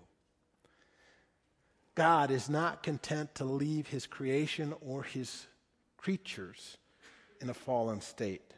God 1.94 2.30
is 2.30 2.48
not 2.48 2.82
content 2.82 3.34
to 3.34 3.44
leave 3.44 3.88
his 3.88 4.06
creation 4.06 4.72
or 4.80 5.02
his 5.02 5.46
creatures 5.98 6.78
in 7.42 7.50
a 7.50 7.54
fallen 7.54 8.00
state. 8.00 8.54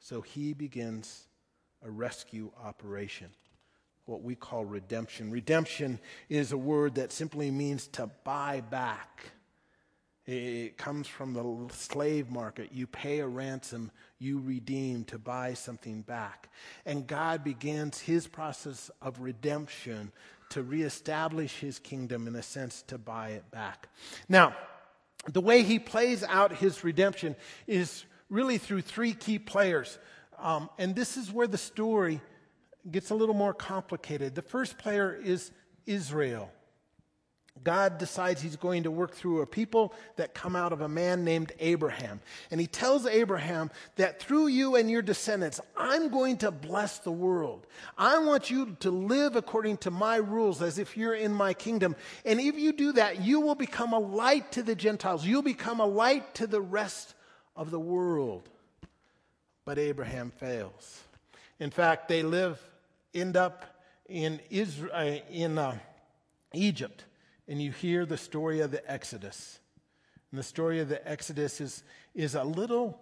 So 0.00 0.20
he 0.20 0.52
begins 0.52 1.28
a 1.82 1.90
rescue 1.90 2.52
operation 2.62 3.30
what 4.06 4.22
we 4.22 4.34
call 4.34 4.64
redemption. 4.64 5.30
Redemption 5.30 5.98
is 6.28 6.52
a 6.52 6.58
word 6.58 6.96
that 6.96 7.12
simply 7.12 7.50
means 7.50 7.86
to 7.88 8.08
buy 8.24 8.60
back. 8.60 9.32
It 10.26 10.78
comes 10.78 11.06
from 11.06 11.34
the 11.34 11.74
slave 11.74 12.30
market. 12.30 12.70
You 12.72 12.86
pay 12.86 13.20
a 13.20 13.26
ransom, 13.26 13.90
you 14.18 14.38
redeem 14.40 15.04
to 15.04 15.18
buy 15.18 15.52
something 15.54 16.00
back. 16.00 16.48
And 16.86 17.06
God 17.06 17.44
begins 17.44 18.00
his 18.00 18.26
process 18.26 18.90
of 19.02 19.20
redemption 19.20 20.12
to 20.50 20.62
reestablish 20.62 21.58
his 21.58 21.78
kingdom, 21.78 22.26
in 22.26 22.36
a 22.36 22.42
sense, 22.42 22.82
to 22.82 22.96
buy 22.96 23.30
it 23.30 23.50
back. 23.50 23.88
Now, 24.28 24.54
the 25.26 25.40
way 25.40 25.62
he 25.62 25.78
plays 25.78 26.22
out 26.22 26.56
his 26.56 26.84
redemption 26.84 27.36
is 27.66 28.04
really 28.30 28.58
through 28.58 28.82
three 28.82 29.12
key 29.12 29.38
players. 29.38 29.98
Um, 30.38 30.70
and 30.78 30.94
this 30.94 31.16
is 31.16 31.32
where 31.32 31.46
the 31.46 31.58
story 31.58 32.20
gets 32.90 33.10
a 33.10 33.14
little 33.14 33.34
more 33.34 33.54
complicated. 33.54 34.34
The 34.34 34.42
first 34.42 34.78
player 34.78 35.14
is 35.14 35.50
Israel. 35.86 36.50
God 37.62 37.98
decides 37.98 38.42
he's 38.42 38.56
going 38.56 38.82
to 38.82 38.90
work 38.90 39.14
through 39.14 39.40
a 39.40 39.46
people 39.46 39.94
that 40.16 40.34
come 40.34 40.56
out 40.56 40.72
of 40.72 40.80
a 40.80 40.88
man 40.88 41.24
named 41.24 41.52
Abraham. 41.60 42.20
And 42.50 42.60
he 42.60 42.66
tells 42.66 43.06
Abraham 43.06 43.70
that 43.94 44.20
through 44.20 44.48
you 44.48 44.74
and 44.74 44.90
your 44.90 45.02
descendants, 45.02 45.60
I'm 45.76 46.08
going 46.08 46.38
to 46.38 46.50
bless 46.50 46.98
the 46.98 47.12
world. 47.12 47.68
I 47.96 48.18
want 48.18 48.50
you 48.50 48.76
to 48.80 48.90
live 48.90 49.36
according 49.36 49.76
to 49.78 49.92
my 49.92 50.16
rules 50.16 50.62
as 50.62 50.78
if 50.78 50.96
you're 50.96 51.14
in 51.14 51.32
my 51.32 51.54
kingdom. 51.54 51.94
And 52.24 52.40
if 52.40 52.58
you 52.58 52.72
do 52.72 52.92
that, 52.94 53.20
you 53.20 53.40
will 53.40 53.54
become 53.54 53.92
a 53.92 54.00
light 54.00 54.50
to 54.52 54.62
the 54.64 54.74
Gentiles. 54.74 55.24
You'll 55.24 55.42
become 55.42 55.78
a 55.78 55.86
light 55.86 56.34
to 56.34 56.48
the 56.48 56.60
rest 56.60 57.14
of 57.54 57.70
the 57.70 57.80
world. 57.80 58.48
But 59.64 59.78
Abraham 59.78 60.32
fails. 60.32 61.04
In 61.60 61.70
fact, 61.70 62.08
they 62.08 62.24
live 62.24 62.60
end 63.14 63.36
up 63.36 63.64
in, 64.08 64.40
Israel, 64.50 64.92
uh, 64.94 65.16
in 65.30 65.58
uh, 65.58 65.78
Egypt 66.52 67.04
and 67.46 67.60
you 67.60 67.70
hear 67.70 68.06
the 68.06 68.16
story 68.16 68.60
of 68.60 68.70
the 68.70 68.90
Exodus. 68.90 69.58
And 70.30 70.38
the 70.38 70.44
story 70.44 70.80
of 70.80 70.88
the 70.88 71.06
Exodus 71.08 71.60
is, 71.60 71.82
is 72.14 72.34
a 72.34 72.44
little, 72.44 72.98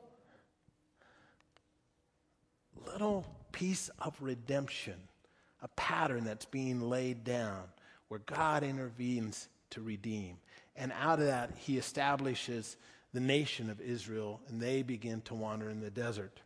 little 2.86 3.24
piece 3.52 3.88
of 4.00 4.16
redemption, 4.20 4.96
a 5.62 5.68
pattern 5.68 6.24
that's 6.24 6.44
being 6.44 6.80
laid 6.80 7.24
down 7.24 7.62
where 8.08 8.20
God 8.20 8.62
intervenes 8.62 9.48
to 9.70 9.80
redeem. 9.80 10.36
And 10.76 10.92
out 10.92 11.20
of 11.20 11.26
that, 11.26 11.52
he 11.56 11.78
establishes 11.78 12.76
the 13.14 13.20
nation 13.20 13.70
of 13.70 13.80
Israel, 13.80 14.40
and 14.48 14.60
they 14.60 14.82
begin 14.82 15.20
to 15.22 15.34
wander 15.34 15.70
in 15.70 15.80
the 15.80 15.90
desert. 15.90 16.40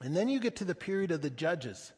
And 0.00 0.16
then 0.16 0.28
you 0.28 0.40
get 0.40 0.56
to 0.56 0.64
the 0.64 0.74
period 0.74 1.10
of 1.10 1.22
the 1.22 1.30
judges. 1.30 1.92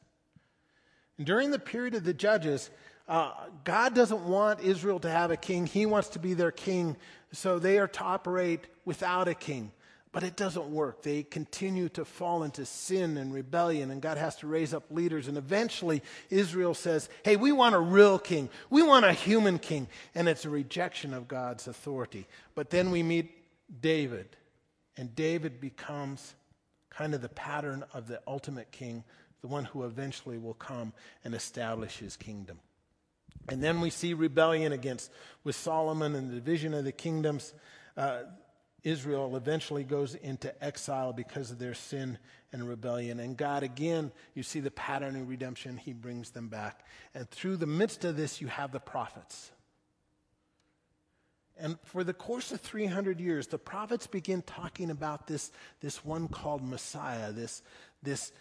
During 1.23 1.51
the 1.51 1.59
period 1.59 1.95
of 1.95 2.05
the 2.05 2.15
judges, 2.15 2.71
uh, 3.09 3.33
God 3.65 3.95
doesn't 3.95 4.25
want 4.25 4.61
Israel 4.61 4.99
to 5.01 5.11
have 5.11 5.31
a 5.31 5.37
king. 5.37 5.67
He 5.67 5.87
wants 5.87 6.09
to 6.11 6.19
be 6.19 6.35
their 6.35 6.51
king, 6.51 6.97
so 7.33 7.59
they 7.59 7.79
are 7.79 7.89
to 7.89 8.03
operate 8.03 8.67
without 8.85 9.29
a 9.29 9.35
king. 9.35 9.73
But 10.13 10.25
it 10.25 10.37
doesn't 10.37 10.71
work. 10.71 11.03
They 11.03 11.23
continue 11.23 11.91
to 11.91 12.05
fall 12.05 12.43
into 12.43 12.65
sin 12.65 13.19
and 13.19 13.35
rebellion, 13.35 13.91
and 13.91 14.01
God 14.01 14.17
has 14.17 14.37
to 14.37 14.47
raise 14.47 14.73
up 14.73 14.85
leaders. 14.91 15.29
And 15.29 15.37
eventually, 15.37 16.03
Israel 16.31 16.73
says, 16.73 17.11
Hey, 17.23 17.37
we 17.37 17.53
want 17.53 17.75
a 17.75 17.81
real 17.81 18.19
king. 18.19 18.49
We 18.71 18.83
want 18.83 19.05
a 19.05 19.13
human 19.13 19.59
king. 19.59 19.89
And 20.15 20.27
it's 20.27 20.47
a 20.47 20.51
rejection 20.51 21.13
of 21.13 21.29
God's 21.29 21.69
authority. 21.69 22.27
But 22.55 22.71
then 22.71 22.91
we 22.91 23.03
meet 23.03 23.31
David, 23.81 24.37
and 24.97 25.15
David 25.15 25.61
becomes 25.61 26.35
kind 26.89 27.15
of 27.15 27.21
the 27.21 27.29
pattern 27.29 27.85
of 27.93 28.09
the 28.09 28.21
ultimate 28.27 28.71
king 28.73 29.05
the 29.47 29.53
one 29.53 29.65
who 29.65 29.85
eventually 29.85 30.39
will 30.39 30.55
come 30.55 30.93
and 31.25 31.33
establish 31.33 31.99
his 31.99 32.17
kingdom. 32.17 32.59
And 33.49 33.63
then 33.63 33.81
we 33.81 33.91
see 33.91 34.13
rebellion 34.13 34.73
against, 34.73 35.09
with 35.45 35.55
Solomon 35.55 36.17
and 36.17 36.29
the 36.29 36.35
division 36.35 36.75
of 36.75 36.85
the 36.85 36.91
kingdoms. 36.91 37.55
Uh, 37.97 38.23
Israel 38.83 39.37
eventually 39.37 39.85
goes 39.85 40.17
into 40.17 40.53
exile 40.65 41.13
because 41.13 41.53
of 41.53 41.61
their 41.61 41.75
sin 41.75 42.19
and 42.53 42.69
rebellion. 42.69 43.21
And 43.21 43.37
God, 43.37 43.63
again, 43.63 44.11
you 44.35 44.43
see 44.43 44.59
the 44.59 44.73
pattern 44.73 45.15
of 45.15 45.29
redemption. 45.29 45.77
He 45.77 45.93
brings 45.93 46.31
them 46.31 46.49
back. 46.49 46.85
And 47.15 47.31
through 47.31 47.59
the 47.59 47.67
midst 47.67 48.05
of 48.05 48.17
this, 48.17 48.41
you 48.41 48.49
have 48.49 48.73
the 48.73 48.81
prophets. 48.81 49.53
And 51.57 51.79
for 51.85 52.03
the 52.03 52.13
course 52.13 52.51
of 52.51 52.61
300 52.61 53.21
years, 53.21 53.47
the 53.47 53.59
prophets 53.59 54.09
begin 54.09 54.43
talking 54.43 54.91
about 54.91 55.29
this, 55.29 55.53
this 55.81 56.05
one 56.05 56.27
called 56.27 56.63
Messiah, 56.63 57.31
this, 57.31 57.63
this 58.03 58.33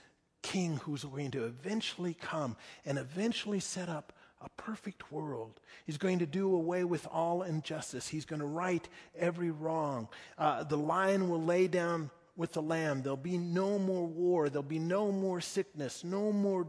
king 0.45 0.77
who's 0.83 1.03
going 1.03 1.31
to 1.31 1.45
eventually 1.45 2.13
come 2.13 2.55
and 2.85 2.99
eventually 2.99 3.59
set 3.59 3.89
up 3.89 4.13
a 4.41 4.49
perfect 4.61 5.11
world. 5.11 5.59
He's 5.87 5.97
going 5.97 6.19
to 6.19 6.27
do 6.27 6.53
away 6.53 6.83
with 6.83 7.07
all 7.07 7.41
injustice. 7.41 8.07
He's 8.07 8.25
going 8.25 8.41
to 8.41 8.45
right 8.45 8.87
every 9.17 9.49
wrong. 9.49 10.07
Uh, 10.37 10.63
the 10.63 10.77
lion 10.77 11.29
will 11.29 11.41
lay 11.41 11.67
down 11.67 12.11
with 12.37 12.53
the 12.53 12.61
lamb. 12.61 13.01
There'll 13.01 13.17
be 13.17 13.39
no 13.39 13.79
more 13.79 14.05
war. 14.05 14.49
There'll 14.49 14.61
be 14.61 14.77
no 14.77 15.11
more 15.11 15.41
sickness, 15.41 16.03
no 16.03 16.31
more 16.31 16.67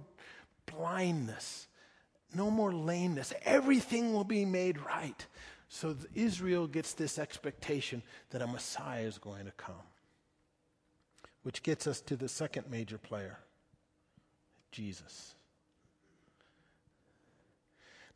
blindness, 0.64 1.68
no 2.34 2.50
more 2.50 2.72
lameness. 2.72 3.34
Everything 3.44 4.14
will 4.14 4.24
be 4.24 4.46
made 4.46 4.78
right. 4.78 5.26
So 5.68 5.96
Israel 6.14 6.66
gets 6.66 6.94
this 6.94 7.18
expectation 7.18 8.02
that 8.30 8.40
a 8.40 8.46
Messiah 8.46 9.02
is 9.02 9.18
going 9.18 9.44
to 9.44 9.52
come. 9.52 9.84
Which 11.42 11.62
gets 11.62 11.86
us 11.86 12.00
to 12.02 12.16
the 12.16 12.28
second 12.28 12.70
major 12.70 12.96
player 12.96 13.38
Jesus. 14.70 15.34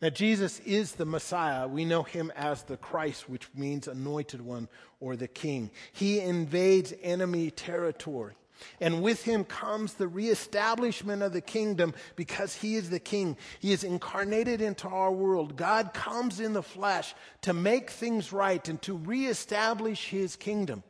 Now, 0.03 0.09
Jesus 0.09 0.61
is 0.61 0.93
the 0.93 1.05
Messiah. 1.05 1.69
We 1.69 1.85
know 1.85 2.03
him 2.03 2.33
as 2.35 2.63
the 2.63 2.79
Christ, 2.79 3.29
which 3.29 3.49
means 3.55 3.87
anointed 3.87 4.41
one 4.41 4.69
or 4.99 5.15
the 5.15 5.29
king. 5.29 5.71
He 5.93 6.21
invades 6.21 6.95
enemy 7.03 7.51
territory. 7.51 8.35
And 8.81 9.03
with 9.03 9.25
him 9.25 9.45
comes 9.45 9.95
the 9.95 10.09
reestablishment 10.09 11.23
of 11.23 11.33
the 11.33 11.41
kingdom 11.41 11.95
because 12.17 12.55
he 12.55 12.77
is 12.77 12.91
the 12.91 12.99
king. 12.99 13.37
He 13.59 13.73
is 13.73 13.85
incarnated 13.85 14.61
into 14.61 14.89
our 14.89 15.13
world. 15.13 15.57
God 15.57 15.93
comes 15.95 16.41
in 16.41 16.53
the 16.53 16.63
flesh 16.63 17.15
to 17.43 17.53
make 17.53 17.91
things 17.91 18.33
right 18.33 18.67
and 18.69 18.81
to 18.83 18.97
reestablish 18.97 20.09
his 20.09 20.37
kingdom. 20.37 20.83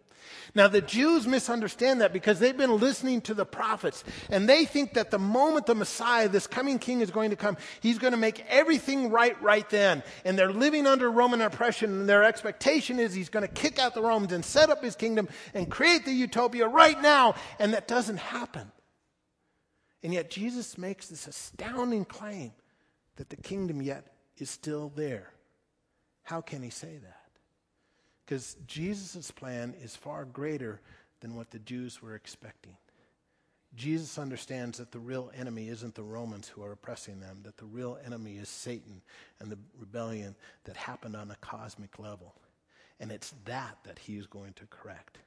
Now, 0.54 0.68
the 0.68 0.80
Jews 0.80 1.26
misunderstand 1.26 2.00
that 2.00 2.12
because 2.12 2.38
they've 2.38 2.56
been 2.56 2.78
listening 2.78 3.20
to 3.22 3.34
the 3.34 3.44
prophets, 3.44 4.04
and 4.28 4.48
they 4.48 4.64
think 4.64 4.94
that 4.94 5.10
the 5.10 5.18
moment 5.18 5.66
the 5.66 5.74
Messiah, 5.74 6.28
this 6.28 6.46
coming 6.46 6.78
king, 6.78 7.00
is 7.00 7.10
going 7.10 7.30
to 7.30 7.36
come, 7.36 7.56
he's 7.80 7.98
going 7.98 8.12
to 8.12 8.18
make 8.18 8.44
everything 8.48 9.10
right 9.10 9.40
right 9.42 9.68
then. 9.70 10.02
And 10.24 10.38
they're 10.38 10.52
living 10.52 10.86
under 10.86 11.10
Roman 11.10 11.40
oppression, 11.40 11.90
and 11.90 12.08
their 12.08 12.24
expectation 12.24 12.98
is 12.98 13.14
he's 13.14 13.28
going 13.28 13.46
to 13.46 13.52
kick 13.52 13.78
out 13.78 13.94
the 13.94 14.02
Romans 14.02 14.32
and 14.32 14.44
set 14.44 14.70
up 14.70 14.82
his 14.82 14.96
kingdom 14.96 15.28
and 15.54 15.70
create 15.70 16.04
the 16.04 16.12
utopia 16.12 16.66
right 16.66 17.00
now, 17.00 17.34
and 17.58 17.74
that 17.74 17.86
doesn't 17.86 18.18
happen. 18.18 18.72
And 20.02 20.12
yet, 20.14 20.30
Jesus 20.30 20.78
makes 20.78 21.08
this 21.08 21.26
astounding 21.26 22.04
claim 22.06 22.52
that 23.16 23.28
the 23.28 23.36
kingdom 23.36 23.82
yet 23.82 24.06
is 24.38 24.50
still 24.50 24.90
there. 24.96 25.30
How 26.22 26.40
can 26.40 26.62
he 26.62 26.70
say 26.70 26.98
that? 27.02 27.19
Because 28.30 28.56
Jesus' 28.64 29.32
plan 29.32 29.74
is 29.82 29.96
far 29.96 30.24
greater 30.24 30.80
than 31.18 31.34
what 31.34 31.50
the 31.50 31.58
Jews 31.58 32.00
were 32.00 32.14
expecting. 32.14 32.76
Jesus 33.74 34.18
understands 34.18 34.78
that 34.78 34.92
the 34.92 35.00
real 35.00 35.32
enemy 35.36 35.68
isn't 35.68 35.96
the 35.96 36.04
Romans 36.04 36.46
who 36.46 36.62
are 36.62 36.70
oppressing 36.70 37.18
them, 37.18 37.40
that 37.42 37.56
the 37.56 37.64
real 37.64 37.98
enemy 38.06 38.36
is 38.36 38.48
Satan 38.48 39.02
and 39.40 39.50
the 39.50 39.58
rebellion 39.76 40.36
that 40.62 40.76
happened 40.76 41.16
on 41.16 41.32
a 41.32 41.36
cosmic 41.40 41.98
level. 41.98 42.36
And 43.00 43.10
it's 43.10 43.34
that 43.46 43.78
that 43.82 43.98
he 43.98 44.16
is 44.16 44.28
going 44.28 44.52
to 44.52 44.66
correct. 44.66 45.18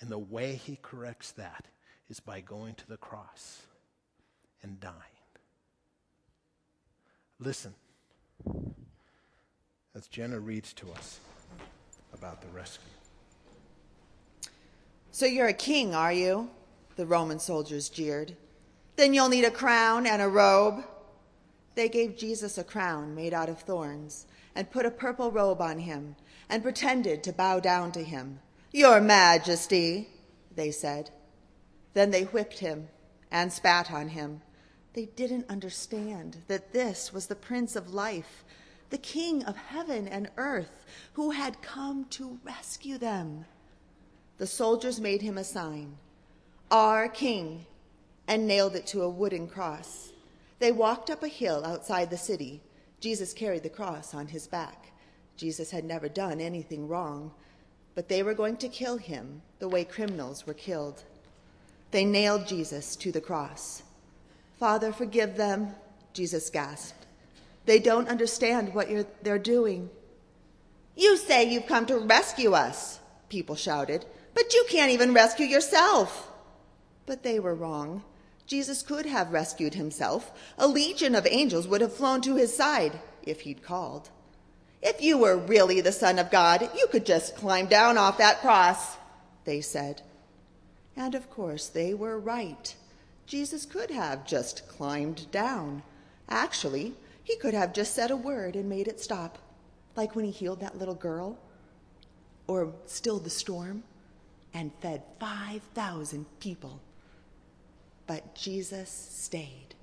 And 0.00 0.10
the 0.10 0.18
way 0.18 0.56
he 0.56 0.78
corrects 0.82 1.32
that 1.32 1.64
is 2.10 2.20
by 2.20 2.42
going 2.42 2.74
to 2.74 2.86
the 2.86 2.98
cross 2.98 3.62
and 4.62 4.78
dying. 4.78 4.94
Listen 7.38 7.72
as 9.94 10.06
Jenna 10.08 10.38
reads 10.38 10.74
to 10.74 10.92
us 10.92 11.18
about 12.18 12.40
the 12.40 12.48
rescue. 12.48 12.90
So 15.10 15.26
you're 15.26 15.48
a 15.48 15.52
king, 15.52 15.94
are 15.94 16.12
you? 16.12 16.50
The 16.96 17.06
Roman 17.06 17.38
soldiers 17.38 17.88
jeered. 17.88 18.36
Then 18.96 19.14
you'll 19.14 19.28
need 19.28 19.44
a 19.44 19.50
crown 19.50 20.06
and 20.06 20.22
a 20.22 20.28
robe. 20.28 20.84
They 21.74 21.88
gave 21.88 22.16
Jesus 22.16 22.56
a 22.58 22.64
crown 22.64 23.14
made 23.14 23.34
out 23.34 23.48
of 23.48 23.60
thorns 23.60 24.26
and 24.54 24.70
put 24.70 24.86
a 24.86 24.90
purple 24.90 25.30
robe 25.30 25.60
on 25.60 25.80
him 25.80 26.16
and 26.48 26.62
pretended 26.62 27.22
to 27.22 27.32
bow 27.32 27.60
down 27.60 27.92
to 27.92 28.02
him. 28.02 28.40
Your 28.72 29.00
Majesty, 29.00 30.08
they 30.54 30.70
said. 30.70 31.10
Then 31.92 32.10
they 32.10 32.24
whipped 32.24 32.58
him 32.58 32.88
and 33.30 33.52
spat 33.52 33.92
on 33.92 34.08
him. 34.08 34.40
They 34.94 35.06
didn't 35.06 35.50
understand 35.50 36.38
that 36.48 36.72
this 36.72 37.12
was 37.12 37.26
the 37.26 37.34
Prince 37.34 37.76
of 37.76 37.92
Life, 37.92 38.44
the 38.90 38.98
King 38.98 39.44
of 39.44 39.56
heaven 39.56 40.08
and 40.08 40.30
earth, 40.36 40.84
who 41.14 41.30
had 41.30 41.62
come 41.62 42.04
to 42.10 42.38
rescue 42.44 42.98
them 42.98 43.44
the 44.38 44.46
soldiers 44.46 45.00
made 45.00 45.22
him 45.22 45.38
a 45.38 45.44
sign, 45.44 45.96
Our 46.70 47.08
King, 47.08 47.64
and 48.28 48.46
nailed 48.46 48.76
it 48.76 48.86
to 48.88 49.02
a 49.02 49.08
wooden 49.08 49.48
cross. 49.48 50.12
They 50.58 50.72
walked 50.72 51.10
up 51.10 51.22
a 51.22 51.28
hill 51.28 51.64
outside 51.64 52.10
the 52.10 52.18
city. 52.18 52.60
Jesus 53.00 53.32
carried 53.32 53.62
the 53.62 53.70
cross 53.70 54.14
on 54.14 54.26
his 54.26 54.46
back. 54.46 54.92
Jesus 55.36 55.70
had 55.70 55.84
never 55.84 56.08
done 56.08 56.40
anything 56.40 56.86
wrong, 56.86 57.32
but 57.94 58.08
they 58.08 58.22
were 58.22 58.34
going 58.34 58.56
to 58.58 58.68
kill 58.68 58.98
him 58.98 59.40
the 59.58 59.68
way 59.68 59.84
criminals 59.84 60.46
were 60.46 60.54
killed. 60.54 61.04
They 61.90 62.04
nailed 62.04 62.46
Jesus 62.46 62.94
to 62.96 63.12
the 63.12 63.20
cross. 63.20 63.84
Father, 64.58 64.92
forgive 64.92 65.36
them, 65.36 65.74
Jesus 66.12 66.50
gasped. 66.50 67.05
They 67.66 67.78
don't 67.78 68.08
understand 68.08 68.74
what 68.74 68.90
you're 68.90 69.06
they're 69.22 69.38
doing. 69.38 69.90
You 70.96 71.16
say 71.16 71.44
you've 71.44 71.66
come 71.66 71.84
to 71.86 71.98
rescue 71.98 72.52
us, 72.52 73.00
people 73.28 73.54
shouted. 73.54 74.06
But 74.34 74.54
you 74.54 74.64
can't 74.68 74.92
even 74.92 75.14
rescue 75.14 75.46
yourself. 75.46 76.30
But 77.04 77.22
they 77.22 77.38
were 77.38 77.54
wrong. 77.54 78.02
Jesus 78.46 78.82
could 78.82 79.06
have 79.06 79.32
rescued 79.32 79.74
himself. 79.74 80.30
A 80.56 80.68
legion 80.68 81.14
of 81.14 81.26
angels 81.26 81.66
would 81.66 81.80
have 81.80 81.92
flown 81.92 82.20
to 82.22 82.36
his 82.36 82.56
side 82.56 83.00
if 83.22 83.40
he'd 83.40 83.62
called. 83.62 84.10
If 84.82 85.02
you 85.02 85.18
were 85.18 85.36
really 85.36 85.80
the 85.80 85.90
Son 85.90 86.18
of 86.18 86.30
God, 86.30 86.70
you 86.76 86.86
could 86.86 87.04
just 87.04 87.36
climb 87.36 87.66
down 87.66 87.98
off 87.98 88.18
that 88.18 88.40
cross, 88.40 88.96
they 89.44 89.60
said. 89.60 90.02
And 90.96 91.14
of 91.14 91.28
course, 91.30 91.66
they 91.68 91.92
were 91.92 92.18
right. 92.18 92.74
Jesus 93.26 93.66
could 93.66 93.90
have 93.90 94.26
just 94.26 94.68
climbed 94.68 95.30
down. 95.32 95.82
Actually, 96.28 96.94
he 97.26 97.34
could 97.34 97.54
have 97.54 97.72
just 97.72 97.92
said 97.92 98.12
a 98.12 98.16
word 98.16 98.54
and 98.54 98.68
made 98.68 98.86
it 98.86 99.00
stop, 99.00 99.38
like 99.96 100.14
when 100.14 100.24
he 100.24 100.30
healed 100.30 100.60
that 100.60 100.78
little 100.78 100.94
girl 100.94 101.36
or 102.46 102.72
stilled 102.84 103.24
the 103.24 103.30
storm 103.30 103.82
and 104.54 104.70
fed 104.80 105.02
5,000 105.18 106.24
people. 106.38 106.80
But 108.06 108.36
Jesus 108.36 108.88
stayed. 108.88 109.74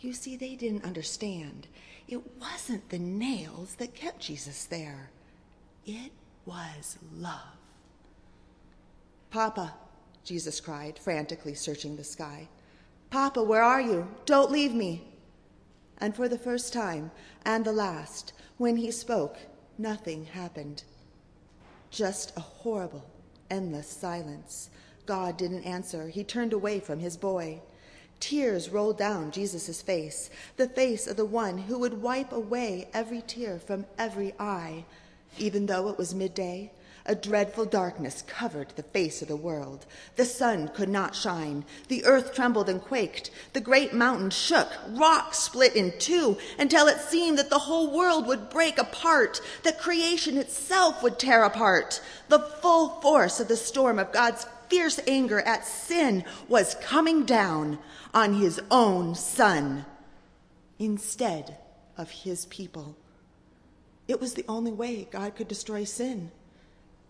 You 0.00 0.12
see, 0.12 0.34
they 0.34 0.56
didn't 0.56 0.82
understand. 0.82 1.68
It 2.08 2.20
wasn't 2.40 2.88
the 2.88 2.98
nails 2.98 3.76
that 3.76 3.94
kept 3.94 4.18
Jesus 4.18 4.64
there, 4.64 5.10
it 5.86 6.10
was 6.46 6.98
love. 7.16 7.38
Papa, 9.30 9.72
Jesus 10.24 10.60
cried, 10.60 10.98
frantically 10.98 11.54
searching 11.54 11.94
the 11.94 12.02
sky. 12.02 12.48
Papa, 13.10 13.40
where 13.40 13.62
are 13.62 13.80
you? 13.80 14.08
Don't 14.26 14.50
leave 14.50 14.74
me. 14.74 15.13
And 16.04 16.14
for 16.14 16.28
the 16.28 16.36
first 16.36 16.74
time, 16.74 17.12
and 17.46 17.64
the 17.64 17.72
last, 17.72 18.34
when 18.58 18.76
he 18.76 18.90
spoke, 18.90 19.38
nothing 19.78 20.26
happened. 20.26 20.84
Just 21.90 22.36
a 22.36 22.40
horrible, 22.40 23.06
endless 23.50 23.88
silence. 23.88 24.68
God 25.06 25.38
didn't 25.38 25.64
answer. 25.64 26.08
He 26.08 26.22
turned 26.22 26.52
away 26.52 26.78
from 26.78 26.98
his 26.98 27.16
boy. 27.16 27.62
Tears 28.20 28.68
rolled 28.68 28.98
down 28.98 29.30
Jesus' 29.30 29.80
face, 29.80 30.28
the 30.58 30.68
face 30.68 31.06
of 31.06 31.16
the 31.16 31.24
one 31.24 31.56
who 31.56 31.78
would 31.78 32.02
wipe 32.02 32.32
away 32.32 32.86
every 32.92 33.22
tear 33.22 33.58
from 33.58 33.86
every 33.96 34.34
eye. 34.38 34.84
Even 35.38 35.64
though 35.64 35.88
it 35.88 35.96
was 35.96 36.14
midday, 36.14 36.70
a 37.06 37.14
dreadful 37.14 37.66
darkness 37.66 38.22
covered 38.26 38.68
the 38.70 38.82
face 38.82 39.20
of 39.20 39.28
the 39.28 39.36
world. 39.36 39.84
The 40.16 40.24
sun 40.24 40.68
could 40.68 40.88
not 40.88 41.14
shine. 41.14 41.66
The 41.88 42.04
earth 42.06 42.34
trembled 42.34 42.68
and 42.70 42.80
quaked. 42.80 43.30
The 43.52 43.60
great 43.60 43.92
mountain 43.92 44.30
shook. 44.30 44.68
Rocks 44.88 45.38
split 45.38 45.76
in 45.76 45.92
two 45.98 46.38
until 46.58 46.86
it 46.86 47.00
seemed 47.00 47.38
that 47.38 47.50
the 47.50 47.58
whole 47.58 47.94
world 47.94 48.26
would 48.26 48.48
break 48.48 48.78
apart, 48.78 49.42
that 49.64 49.78
creation 49.78 50.38
itself 50.38 51.02
would 51.02 51.18
tear 51.18 51.44
apart. 51.44 52.00
The 52.28 52.38
full 52.38 53.00
force 53.00 53.38
of 53.38 53.48
the 53.48 53.56
storm 53.56 53.98
of 53.98 54.12
God's 54.12 54.46
fierce 54.68 54.98
anger 55.06 55.40
at 55.40 55.66
sin 55.66 56.24
was 56.48 56.74
coming 56.80 57.26
down 57.26 57.78
on 58.14 58.34
his 58.34 58.62
own 58.70 59.14
son 59.14 59.84
instead 60.78 61.58
of 61.98 62.10
his 62.10 62.46
people. 62.46 62.96
It 64.08 64.20
was 64.22 64.34
the 64.34 64.44
only 64.48 64.72
way 64.72 65.06
God 65.10 65.36
could 65.36 65.48
destroy 65.48 65.84
sin 65.84 66.30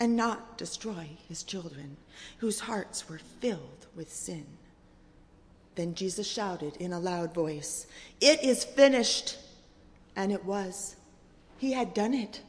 and 0.01 0.16
not 0.16 0.59
destroy 0.59 1.09
his 1.28 1.42
children, 1.42 1.97
whose 2.38 2.61
hearts 2.61 3.09
were 3.09 3.20
filled 3.40 3.86
with 3.95 4.12
sin. 4.12 4.47
Then 5.74 5.95
Jesus 5.95 6.26
shouted 6.26 6.76
in 6.76 6.92
a 6.92 7.01
loud 7.01 7.34
voice, 7.34 7.86
It 8.20 8.42
is 8.42 8.64
finished! 8.64 9.38
And 10.16 10.32
it 10.32 10.45
was. 10.45 10.97
He 11.59 11.72
had 11.72 11.95
done 11.95 12.14
it. 12.14 12.40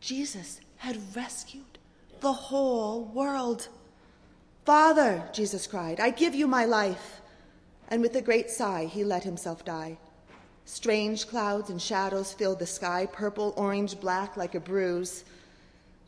Jesus 0.00 0.60
had 0.76 1.16
rescued 1.16 1.78
the 2.20 2.32
whole 2.32 3.04
world. 3.04 3.68
Father, 4.64 5.28
Jesus 5.32 5.66
cried, 5.66 5.98
I 6.00 6.10
give 6.10 6.34
you 6.34 6.46
my 6.46 6.64
life. 6.64 7.20
And 7.88 8.00
with 8.00 8.16
a 8.16 8.22
great 8.22 8.50
sigh, 8.50 8.86
he 8.86 9.04
let 9.04 9.24
himself 9.24 9.64
die. 9.64 9.98
Strange 10.64 11.26
clouds 11.28 11.68
and 11.68 11.80
shadows 11.80 12.32
filled 12.32 12.58
the 12.58 12.66
sky, 12.66 13.06
purple, 13.12 13.52
orange, 13.56 14.00
black, 14.00 14.36
like 14.36 14.54
a 14.54 14.60
bruise. 14.60 15.24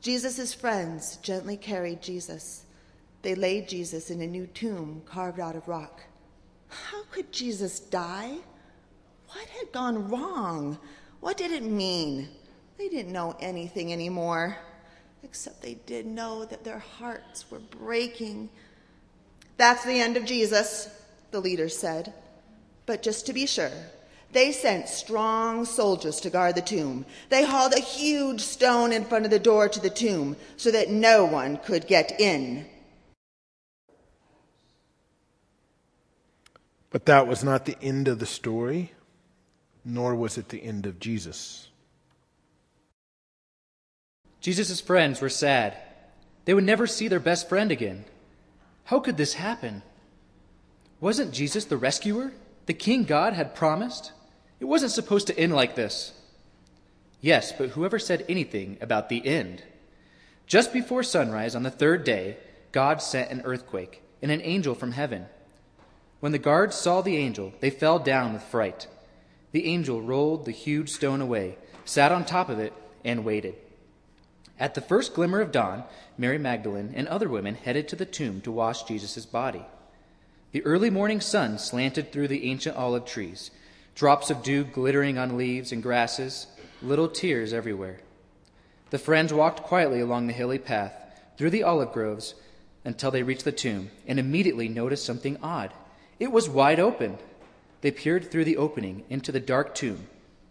Jesus' 0.00 0.54
friends 0.54 1.16
gently 1.16 1.56
carried 1.56 2.02
Jesus. 2.02 2.64
They 3.22 3.34
laid 3.34 3.68
Jesus 3.68 4.10
in 4.10 4.20
a 4.20 4.26
new 4.26 4.46
tomb 4.46 5.02
carved 5.04 5.40
out 5.40 5.56
of 5.56 5.66
rock. 5.68 6.02
How 6.68 7.02
could 7.10 7.32
Jesus 7.32 7.80
die? 7.80 8.36
What 9.28 9.48
had 9.48 9.72
gone 9.72 10.08
wrong? 10.08 10.78
What 11.20 11.36
did 11.36 11.50
it 11.50 11.64
mean? 11.64 12.28
They 12.78 12.88
didn't 12.88 13.12
know 13.12 13.36
anything 13.40 13.92
anymore, 13.92 14.56
except 15.22 15.62
they 15.62 15.74
did 15.86 16.06
know 16.06 16.44
that 16.44 16.62
their 16.62 16.78
hearts 16.78 17.50
were 17.50 17.58
breaking. 17.58 18.48
That's 19.56 19.84
the 19.84 20.00
end 20.00 20.16
of 20.16 20.24
Jesus, 20.24 20.88
the 21.30 21.40
leaders 21.40 21.76
said. 21.76 22.12
But 22.84 23.02
just 23.02 23.26
to 23.26 23.32
be 23.32 23.46
sure, 23.46 23.72
they 24.36 24.52
sent 24.52 24.88
strong 24.88 25.64
soldiers 25.64 26.20
to 26.20 26.30
guard 26.30 26.54
the 26.54 26.60
tomb. 26.60 27.06
They 27.30 27.44
hauled 27.44 27.72
a 27.72 27.80
huge 27.80 28.42
stone 28.42 28.92
in 28.92 29.04
front 29.04 29.24
of 29.24 29.30
the 29.30 29.38
door 29.38 29.68
to 29.68 29.80
the 29.80 29.88
tomb 29.88 30.36
so 30.56 30.70
that 30.70 30.90
no 30.90 31.24
one 31.24 31.56
could 31.56 31.86
get 31.86 32.20
in. 32.20 32.66
But 36.90 37.06
that 37.06 37.26
was 37.26 37.42
not 37.42 37.64
the 37.64 37.78
end 37.80 38.08
of 38.08 38.18
the 38.18 38.26
story, 38.26 38.92
nor 39.84 40.14
was 40.14 40.36
it 40.36 40.50
the 40.50 40.62
end 40.62 40.84
of 40.84 41.00
Jesus. 41.00 41.68
Jesus' 44.40 44.80
friends 44.80 45.20
were 45.20 45.28
sad. 45.28 45.76
They 46.44 46.54
would 46.54 46.64
never 46.64 46.86
see 46.86 47.08
their 47.08 47.20
best 47.20 47.48
friend 47.48 47.72
again. 47.72 48.04
How 48.84 49.00
could 49.00 49.16
this 49.16 49.34
happen? 49.34 49.82
Wasn't 51.00 51.32
Jesus 51.32 51.64
the 51.64 51.76
rescuer, 51.76 52.32
the 52.66 52.74
king 52.74 53.04
God 53.04 53.32
had 53.32 53.54
promised? 53.54 54.12
It 54.58 54.64
wasn't 54.64 54.92
supposed 54.92 55.26
to 55.26 55.38
end 55.38 55.54
like 55.54 55.74
this. 55.74 56.12
Yes, 57.20 57.52
but 57.52 57.70
whoever 57.70 57.98
said 57.98 58.24
anything 58.28 58.78
about 58.80 59.08
the 59.08 59.26
end? 59.26 59.62
Just 60.46 60.72
before 60.72 61.02
sunrise 61.02 61.54
on 61.54 61.62
the 61.62 61.70
third 61.70 62.04
day, 62.04 62.36
God 62.72 63.02
sent 63.02 63.30
an 63.30 63.42
earthquake 63.44 64.02
and 64.22 64.30
an 64.30 64.40
angel 64.42 64.74
from 64.74 64.92
heaven. 64.92 65.26
When 66.20 66.32
the 66.32 66.38
guards 66.38 66.76
saw 66.76 67.02
the 67.02 67.16
angel, 67.16 67.52
they 67.60 67.70
fell 67.70 67.98
down 67.98 68.32
with 68.32 68.42
fright. 68.42 68.86
The 69.52 69.66
angel 69.66 70.00
rolled 70.00 70.44
the 70.44 70.52
huge 70.52 70.90
stone 70.90 71.20
away, 71.20 71.58
sat 71.84 72.12
on 72.12 72.24
top 72.24 72.48
of 72.48 72.58
it, 72.58 72.72
and 73.04 73.24
waited. 73.24 73.54
At 74.58 74.74
the 74.74 74.80
first 74.80 75.14
glimmer 75.14 75.40
of 75.40 75.52
dawn, 75.52 75.84
Mary 76.16 76.38
Magdalene 76.38 76.92
and 76.96 77.06
other 77.08 77.28
women 77.28 77.54
headed 77.54 77.88
to 77.88 77.96
the 77.96 78.06
tomb 78.06 78.40
to 78.42 78.52
wash 78.52 78.84
Jesus' 78.84 79.26
body. 79.26 79.64
The 80.52 80.64
early 80.64 80.88
morning 80.88 81.20
sun 81.20 81.58
slanted 81.58 82.10
through 82.10 82.28
the 82.28 82.48
ancient 82.48 82.76
olive 82.76 83.04
trees 83.04 83.50
drops 83.96 84.28
of 84.30 84.42
dew 84.42 84.62
glittering 84.62 85.16
on 85.16 85.38
leaves 85.38 85.72
and 85.72 85.82
grasses, 85.82 86.46
little 86.82 87.08
tears 87.08 87.52
everywhere. 87.52 87.98
The 88.90 88.98
friends 88.98 89.32
walked 89.32 89.62
quietly 89.62 90.00
along 90.00 90.26
the 90.26 90.34
hilly 90.34 90.58
path, 90.58 90.92
through 91.36 91.50
the 91.50 91.62
olive 91.62 91.92
groves, 91.92 92.34
until 92.84 93.10
they 93.10 93.22
reached 93.22 93.44
the 93.44 93.52
tomb, 93.52 93.90
and 94.06 94.20
immediately 94.20 94.68
noticed 94.68 95.04
something 95.04 95.38
odd. 95.42 95.72
It 96.20 96.30
was 96.30 96.48
wide 96.48 96.78
open. 96.78 97.16
They 97.80 97.90
peered 97.90 98.30
through 98.30 98.44
the 98.44 98.58
opening 98.58 99.04
into 99.08 99.32
the 99.32 99.40
dark 99.40 99.74
tomb. 99.74 100.06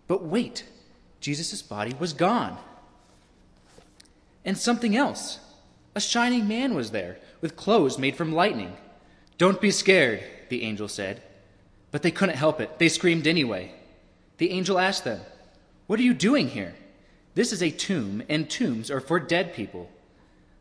But 0.08 0.24
wait, 0.24 0.66
Jesus' 1.22 1.62
body 1.62 1.96
was 2.00 2.14
gone. 2.14 2.58
And 4.44 4.58
something 4.58 4.96
else. 4.96 5.40
A 5.94 6.02
shining 6.02 6.48
man 6.48 6.74
was 6.74 6.92
there, 6.92 7.18
with 7.42 7.56
clothes 7.56 8.00
made 8.00 8.16
from 8.16 8.34
lightning. 8.34 8.76
Don't 9.38 9.62
be 9.62 9.72
scared, 9.72 10.24
the 10.50 10.64
angel 10.64 10.88
said. 10.88 11.22
But 11.96 12.02
they 12.02 12.12
couldn't 12.12 12.36
help 12.36 12.60
it. 12.60 12.78
They 12.78 12.90
screamed 12.90 13.26
anyway. 13.26 13.72
The 14.36 14.52
angel 14.52 14.78
asked 14.78 15.06
them, 15.06 15.22
What 15.88 15.98
are 15.98 16.04
you 16.04 16.14
doing 16.14 16.50
here? 16.50 16.76
This 17.36 17.54
is 17.54 17.64
a 17.64 17.72
tomb, 17.72 18.22
and 18.28 18.50
tombs 18.50 18.92
are 18.92 19.00
for 19.00 19.18
dead 19.18 19.54
people. 19.54 19.90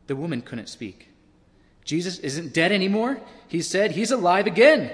The 0.07 0.15
woman 0.15 0.43
couldn't 0.43 0.69
speak. 0.69 1.09
Jesus 1.85 2.21
isn't 2.21 2.55
dead 2.55 2.71
anymore, 2.71 3.19
he 3.49 3.63
said. 3.63 3.91
He's 3.91 4.13
alive 4.13 4.47
again. 4.47 4.93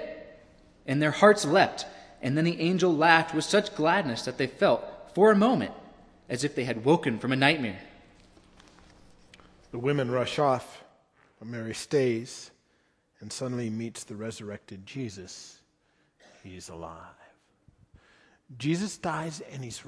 And 0.87 1.03
their 1.03 1.11
hearts 1.11 1.45
leapt, 1.45 1.85
and 2.23 2.39
then 2.39 2.47
the 2.47 2.59
angel 2.59 2.97
laughed 2.97 3.35
with 3.35 3.45
such 3.45 3.75
gladness 3.75 4.23
that 4.23 4.39
they 4.39 4.47
felt, 4.47 4.83
for 5.15 5.31
a 5.31 5.37
moment, 5.37 5.73
as 6.31 6.43
if 6.43 6.55
they 6.55 6.65
had 6.65 6.87
woken 6.87 7.19
from 7.19 7.33
a 7.33 7.37
nightmare. 7.37 7.83
The 9.73 9.79
women 9.79 10.11
rush 10.11 10.39
off, 10.39 10.85
but 11.39 11.49
Mary 11.49 11.75
stays 11.75 12.51
and 13.21 13.31
suddenly 13.31 13.69
meets 13.69 14.05
the 14.05 14.17
resurrected 14.17 14.87
Jesus. 14.87 15.60
He's 16.43 16.69
alive. 16.69 17.15
Jesus 18.59 18.99
dies 18.99 19.41
and 19.53 19.63
he's 19.63 19.85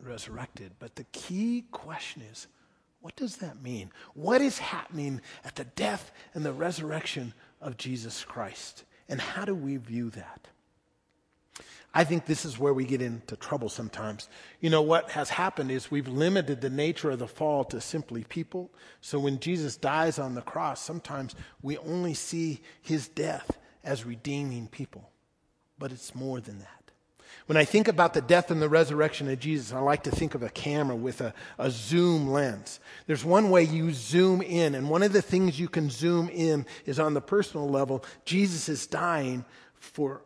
resurrected. 0.00 0.72
But 0.78 0.96
the 0.96 1.04
key 1.04 1.64
question 1.70 2.22
is 2.22 2.46
what 3.00 3.16
does 3.16 3.38
that 3.38 3.60
mean? 3.60 3.90
What 4.14 4.40
is 4.40 4.58
happening 4.58 5.20
at 5.44 5.56
the 5.56 5.64
death 5.64 6.12
and 6.34 6.44
the 6.44 6.52
resurrection 6.52 7.34
of 7.60 7.76
Jesus 7.76 8.24
Christ? 8.24 8.84
And 9.08 9.20
how 9.20 9.44
do 9.44 9.54
we 9.54 9.76
view 9.76 10.10
that? 10.10 10.48
I 11.94 12.04
think 12.04 12.24
this 12.24 12.44
is 12.46 12.58
where 12.58 12.72
we 12.72 12.84
get 12.84 13.02
into 13.02 13.36
trouble 13.36 13.68
sometimes. 13.68 14.28
You 14.60 14.70
know, 14.70 14.80
what 14.80 15.10
has 15.10 15.28
happened 15.28 15.70
is 15.70 15.90
we've 15.90 16.08
limited 16.08 16.60
the 16.60 16.70
nature 16.70 17.10
of 17.10 17.18
the 17.18 17.26
fall 17.26 17.64
to 17.64 17.80
simply 17.80 18.24
people. 18.24 18.70
So 19.02 19.18
when 19.18 19.40
Jesus 19.40 19.76
dies 19.76 20.18
on 20.18 20.34
the 20.34 20.40
cross, 20.40 20.80
sometimes 20.80 21.34
we 21.60 21.76
only 21.78 22.14
see 22.14 22.62
his 22.80 23.08
death 23.08 23.58
as 23.84 24.06
redeeming 24.06 24.68
people. 24.68 25.11
But 25.82 25.90
it's 25.90 26.14
more 26.14 26.38
than 26.38 26.60
that. 26.60 26.92
When 27.46 27.56
I 27.56 27.64
think 27.64 27.88
about 27.88 28.14
the 28.14 28.20
death 28.20 28.52
and 28.52 28.62
the 28.62 28.68
resurrection 28.68 29.28
of 29.28 29.40
Jesus, 29.40 29.72
I 29.72 29.80
like 29.80 30.04
to 30.04 30.12
think 30.12 30.36
of 30.36 30.44
a 30.44 30.48
camera 30.48 30.94
with 30.94 31.20
a, 31.20 31.34
a, 31.58 31.72
zoom 31.72 32.30
lens. 32.30 32.78
There's 33.08 33.24
one 33.24 33.50
way 33.50 33.64
you 33.64 33.90
zoom 33.92 34.42
in, 34.42 34.76
and 34.76 34.88
one 34.88 35.02
of 35.02 35.12
the 35.12 35.20
things 35.20 35.58
you 35.58 35.68
can 35.68 35.90
zoom 35.90 36.28
in 36.28 36.66
is 36.86 37.00
on 37.00 37.14
the 37.14 37.20
personal 37.20 37.68
level. 37.68 38.04
Jesus 38.24 38.68
is 38.68 38.86
dying 38.86 39.44
for 39.74 40.22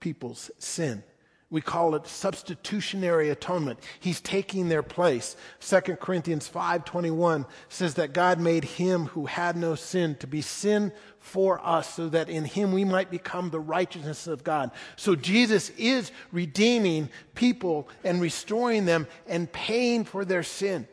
people's 0.00 0.50
sin. 0.58 1.04
We 1.50 1.62
call 1.62 1.94
it 1.94 2.06
substitutionary 2.06 3.30
atonement. 3.30 3.78
He's 3.98 4.20
taking 4.20 4.68
their 4.68 4.82
place. 4.82 5.34
2 5.60 5.96
Corinthians 5.96 6.46
5:21 6.46 7.46
says 7.70 7.94
that 7.94 8.12
God 8.12 8.38
made 8.38 8.64
him 8.64 9.06
who 9.06 9.24
had 9.24 9.56
no 9.56 9.74
sin 9.74 10.14
to 10.16 10.26
be 10.26 10.42
sin 10.42 10.92
for 11.20 11.58
us 11.66 11.94
so 11.94 12.10
that 12.10 12.28
in 12.28 12.44
him 12.44 12.72
we 12.72 12.84
might 12.84 13.10
become 13.10 13.48
the 13.48 13.60
righteousness 13.60 14.26
of 14.26 14.44
God. 14.44 14.72
So 14.96 15.16
Jesus 15.16 15.70
is 15.70 16.12
redeeming 16.32 17.08
people 17.34 17.88
and 18.04 18.20
restoring 18.20 18.84
them 18.84 19.06
and 19.26 19.50
paying 19.50 20.04
for 20.04 20.26
their 20.26 20.42
sin. 20.42 20.86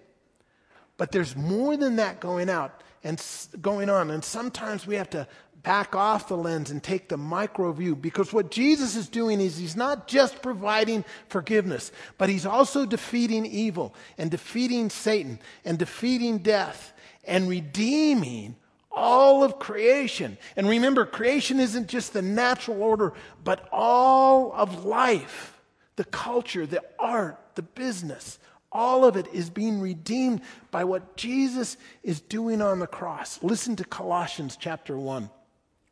But 0.95 1.12
there's 1.12 1.36
more 1.36 1.76
than 1.76 1.97
that 1.97 2.22
going 2.22 2.49
out 2.49 2.82
and 3.03 3.22
going 3.62 3.89
on 3.89 4.10
and 4.10 4.24
sometimes 4.24 4.88
we 4.88 4.95
have 4.95 5.10
to 5.10 5.28
back 5.66 5.95
off 5.95 6.28
the 6.28 6.38
lens 6.38 6.70
and 6.70 6.84
take 6.84 7.09
the 7.09 7.18
micro 7.18 7.72
view 7.72 7.95
because 7.95 8.32
what 8.32 8.51
Jesus 8.51 8.95
is 8.95 9.09
doing 9.09 9.41
is 9.41 9.57
he's 9.57 9.76
not 9.76 10.07
just 10.07 10.43
providing 10.43 11.03
forgiveness, 11.28 11.91
but 12.20 12.30
he's 12.30 12.45
also 12.45 12.86
defeating 12.86 13.47
evil 13.47 13.95
and 14.20 14.30
defeating 14.30 14.91
Satan 14.91 15.39
and 15.66 15.80
defeating 15.80 16.38
death 16.38 16.93
and 17.24 17.49
redeeming 17.49 18.55
all 18.91 19.43
of 19.43 19.57
creation. 19.57 20.38
And 20.55 20.70
remember, 20.70 21.03
creation 21.03 21.59
isn't 21.59 21.89
just 21.89 22.13
the 22.13 22.22
natural 22.22 22.84
order, 22.84 23.13
but 23.43 23.68
all 23.72 24.53
of 24.53 24.86
life 24.86 25.59
the 25.95 26.05
culture, 26.05 26.68
the 26.68 26.84
art, 26.99 27.39
the 27.55 27.63
business. 27.63 28.38
All 28.72 29.05
of 29.05 29.16
it 29.16 29.28
is 29.34 29.49
being 29.49 29.80
redeemed 29.80 30.41
by 30.70 30.84
what 30.84 31.16
Jesus 31.16 31.78
is 32.03 32.20
doing 32.20 32.61
on 32.61 32.80
the 32.80 32.88
cross. 32.88 33.41
Listen 33.41 33.78
to 33.78 33.86
Colossians 33.86 34.57
chapter 34.59 34.97
1 34.97 35.30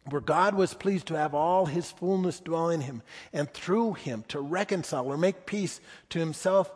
where 0.09 0.21
God 0.21 0.55
was 0.55 0.73
pleased 0.73 1.07
to 1.07 1.17
have 1.17 1.33
all 1.33 1.65
his 1.65 1.91
fullness 1.91 2.39
dwell 2.39 2.69
in 2.69 2.81
him, 2.81 3.01
and 3.31 3.51
through 3.53 3.93
him 3.93 4.23
to 4.29 4.39
reconcile 4.39 5.05
or 5.07 5.17
make 5.17 5.45
peace 5.45 5.79
to 6.09 6.19
himself 6.19 6.71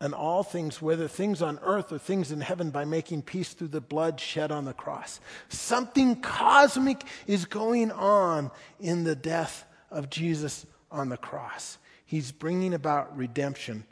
and 0.00 0.14
all 0.14 0.42
things, 0.42 0.82
whether 0.82 1.08
things 1.08 1.40
on 1.40 1.58
earth 1.62 1.90
or 1.92 1.98
things 1.98 2.30
in 2.30 2.40
heaven, 2.40 2.70
by 2.70 2.84
making 2.84 3.22
peace 3.22 3.54
through 3.54 3.68
the 3.68 3.80
blood 3.80 4.20
shed 4.20 4.52
on 4.52 4.64
the 4.64 4.72
cross. 4.72 5.20
Something 5.48 6.20
cosmic 6.20 7.04
is 7.26 7.44
going 7.44 7.90
on 7.90 8.50
in 8.78 9.04
the 9.04 9.16
death 9.16 9.64
of 9.90 10.10
Jesus 10.10 10.66
on 10.90 11.08
the 11.08 11.16
cross. 11.16 11.78
He's 12.04 12.32
bringing 12.32 12.74
about 12.74 13.16
redemption 13.16 13.84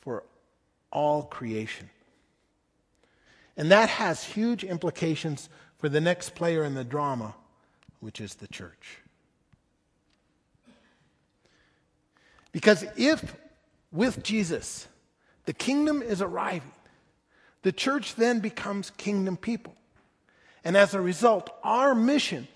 for 0.00 0.24
all 0.90 1.22
creation. 1.22 1.90
And 3.56 3.70
that 3.70 3.88
has 3.88 4.24
huge 4.24 4.64
implications 4.64 5.48
for 5.78 5.88
the 5.88 6.00
next 6.00 6.34
player 6.34 6.64
in 6.64 6.74
the 6.74 6.84
drama 6.84 7.34
which 8.02 8.20
is 8.20 8.34
the 8.34 8.48
church. 8.48 8.98
Because 12.50 12.84
if 12.96 13.36
with 13.92 14.22
Jesus 14.22 14.88
the 15.44 15.52
kingdom 15.52 16.02
is 16.02 16.20
arriving, 16.20 16.72
the 17.62 17.72
church 17.72 18.16
then 18.16 18.40
becomes 18.40 18.90
kingdom 18.90 19.36
people. 19.36 19.74
And 20.64 20.76
as 20.76 20.94
a 20.94 21.00
result, 21.00 21.48
our 21.62 21.94
mission 21.94 22.48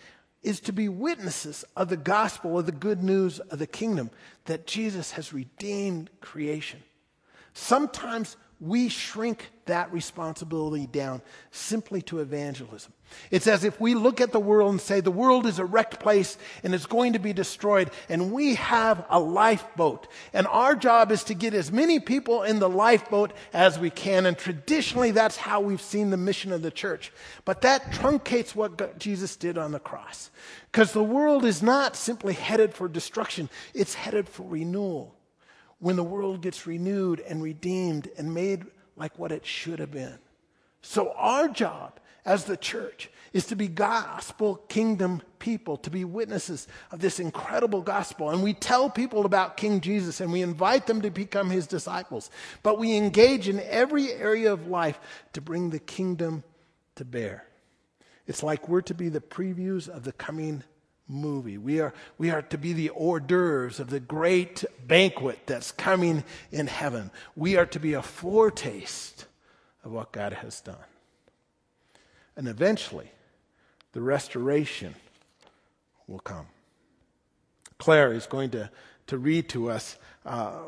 is 0.42 0.60
to 0.60 0.72
be 0.72 0.88
witnesses 0.88 1.64
of 1.76 1.88
the 1.88 1.96
gospel, 1.96 2.58
of 2.58 2.66
the 2.66 2.72
good 2.72 3.02
news 3.02 3.38
of 3.38 3.58
the 3.58 3.66
kingdom, 3.66 4.10
that 4.46 4.66
Jesus 4.66 5.12
has 5.12 5.32
redeemed 5.32 6.10
creation. 6.20 6.82
Sometimes 7.52 8.36
we 8.60 8.88
shrink 8.88 9.50
that 9.66 9.92
responsibility 9.92 10.86
down 10.86 11.22
simply 11.50 12.02
to 12.02 12.18
evangelism. 12.18 12.92
It's 13.30 13.46
as 13.46 13.64
if 13.64 13.80
we 13.80 13.94
look 13.94 14.20
at 14.20 14.32
the 14.32 14.40
world 14.40 14.70
and 14.70 14.80
say, 14.80 15.00
the 15.00 15.10
world 15.10 15.46
is 15.46 15.58
a 15.58 15.64
wrecked 15.64 16.00
place 16.00 16.38
and 16.62 16.74
it's 16.74 16.86
going 16.86 17.14
to 17.14 17.18
be 17.18 17.32
destroyed, 17.32 17.90
and 18.08 18.32
we 18.32 18.54
have 18.54 19.04
a 19.08 19.18
lifeboat. 19.18 20.06
And 20.32 20.46
our 20.46 20.74
job 20.74 21.10
is 21.10 21.24
to 21.24 21.34
get 21.34 21.54
as 21.54 21.72
many 21.72 21.98
people 22.00 22.42
in 22.42 22.58
the 22.58 22.68
lifeboat 22.68 23.32
as 23.52 23.78
we 23.78 23.90
can. 23.90 24.26
And 24.26 24.36
traditionally, 24.36 25.10
that's 25.10 25.36
how 25.36 25.60
we've 25.60 25.80
seen 25.80 26.10
the 26.10 26.16
mission 26.16 26.52
of 26.52 26.62
the 26.62 26.70
church. 26.70 27.12
But 27.44 27.62
that 27.62 27.92
truncates 27.92 28.54
what 28.54 28.98
Jesus 28.98 29.36
did 29.36 29.58
on 29.58 29.72
the 29.72 29.80
cross. 29.80 30.30
Because 30.70 30.92
the 30.92 31.02
world 31.02 31.44
is 31.44 31.62
not 31.62 31.96
simply 31.96 32.34
headed 32.34 32.74
for 32.74 32.88
destruction, 32.88 33.48
it's 33.74 33.94
headed 33.94 34.28
for 34.28 34.42
renewal 34.44 35.14
when 35.78 35.96
the 35.96 36.04
world 36.04 36.40
gets 36.40 36.66
renewed 36.66 37.20
and 37.20 37.42
redeemed 37.42 38.08
and 38.16 38.32
made 38.32 38.64
like 38.96 39.18
what 39.18 39.32
it 39.32 39.44
should 39.44 39.78
have 39.78 39.90
been. 39.90 40.18
So, 40.82 41.12
our 41.16 41.48
job 41.48 41.98
as 42.26 42.44
the 42.44 42.56
church 42.56 43.08
is 43.32 43.46
to 43.46 43.56
be 43.56 43.68
gospel 43.68 44.56
kingdom 44.68 45.22
people, 45.38 45.76
to 45.78 45.90
be 45.90 46.04
witnesses 46.04 46.66
of 46.90 47.00
this 47.00 47.20
incredible 47.20 47.82
gospel. 47.82 48.30
And 48.30 48.42
we 48.42 48.52
tell 48.52 48.90
people 48.90 49.24
about 49.24 49.56
King 49.56 49.80
Jesus 49.80 50.20
and 50.20 50.32
we 50.32 50.42
invite 50.42 50.86
them 50.86 51.02
to 51.02 51.10
become 51.10 51.50
his 51.50 51.66
disciples. 51.66 52.30
But 52.62 52.78
we 52.78 52.96
engage 52.96 53.48
in 53.48 53.60
every 53.60 54.12
area 54.12 54.52
of 54.52 54.68
life 54.68 54.98
to 55.34 55.40
bring 55.40 55.70
the 55.70 55.78
kingdom 55.78 56.44
to 56.96 57.04
bear. 57.04 57.44
It's 58.26 58.42
like 58.42 58.68
we're 58.68 58.80
to 58.82 58.94
be 58.94 59.08
the 59.08 59.20
previews 59.20 59.88
of 59.88 60.02
the 60.02 60.12
coming 60.12 60.64
movie. 61.06 61.58
We 61.58 61.80
are, 61.80 61.94
we 62.18 62.30
are 62.30 62.42
to 62.42 62.58
be 62.58 62.72
the 62.72 62.90
hors 62.90 63.20
d'oeuvres 63.20 63.78
of 63.78 63.90
the 63.90 64.00
great 64.00 64.64
banquet 64.86 65.40
that's 65.46 65.70
coming 65.70 66.24
in 66.50 66.66
heaven. 66.66 67.10
We 67.36 67.56
are 67.56 67.66
to 67.66 67.78
be 67.78 67.92
a 67.92 68.02
foretaste 68.02 69.26
of 69.84 69.92
what 69.92 70.10
God 70.10 70.32
has 70.32 70.60
done. 70.60 70.76
And 72.36 72.48
eventually, 72.48 73.10
the 73.92 74.00
restoration 74.00 74.94
will 76.06 76.20
come. 76.20 76.46
Claire 77.78 78.12
is 78.12 78.26
going 78.26 78.50
to, 78.50 78.70
to 79.06 79.18
read 79.18 79.48
to 79.50 79.70
us 79.70 79.96
uh, 80.24 80.58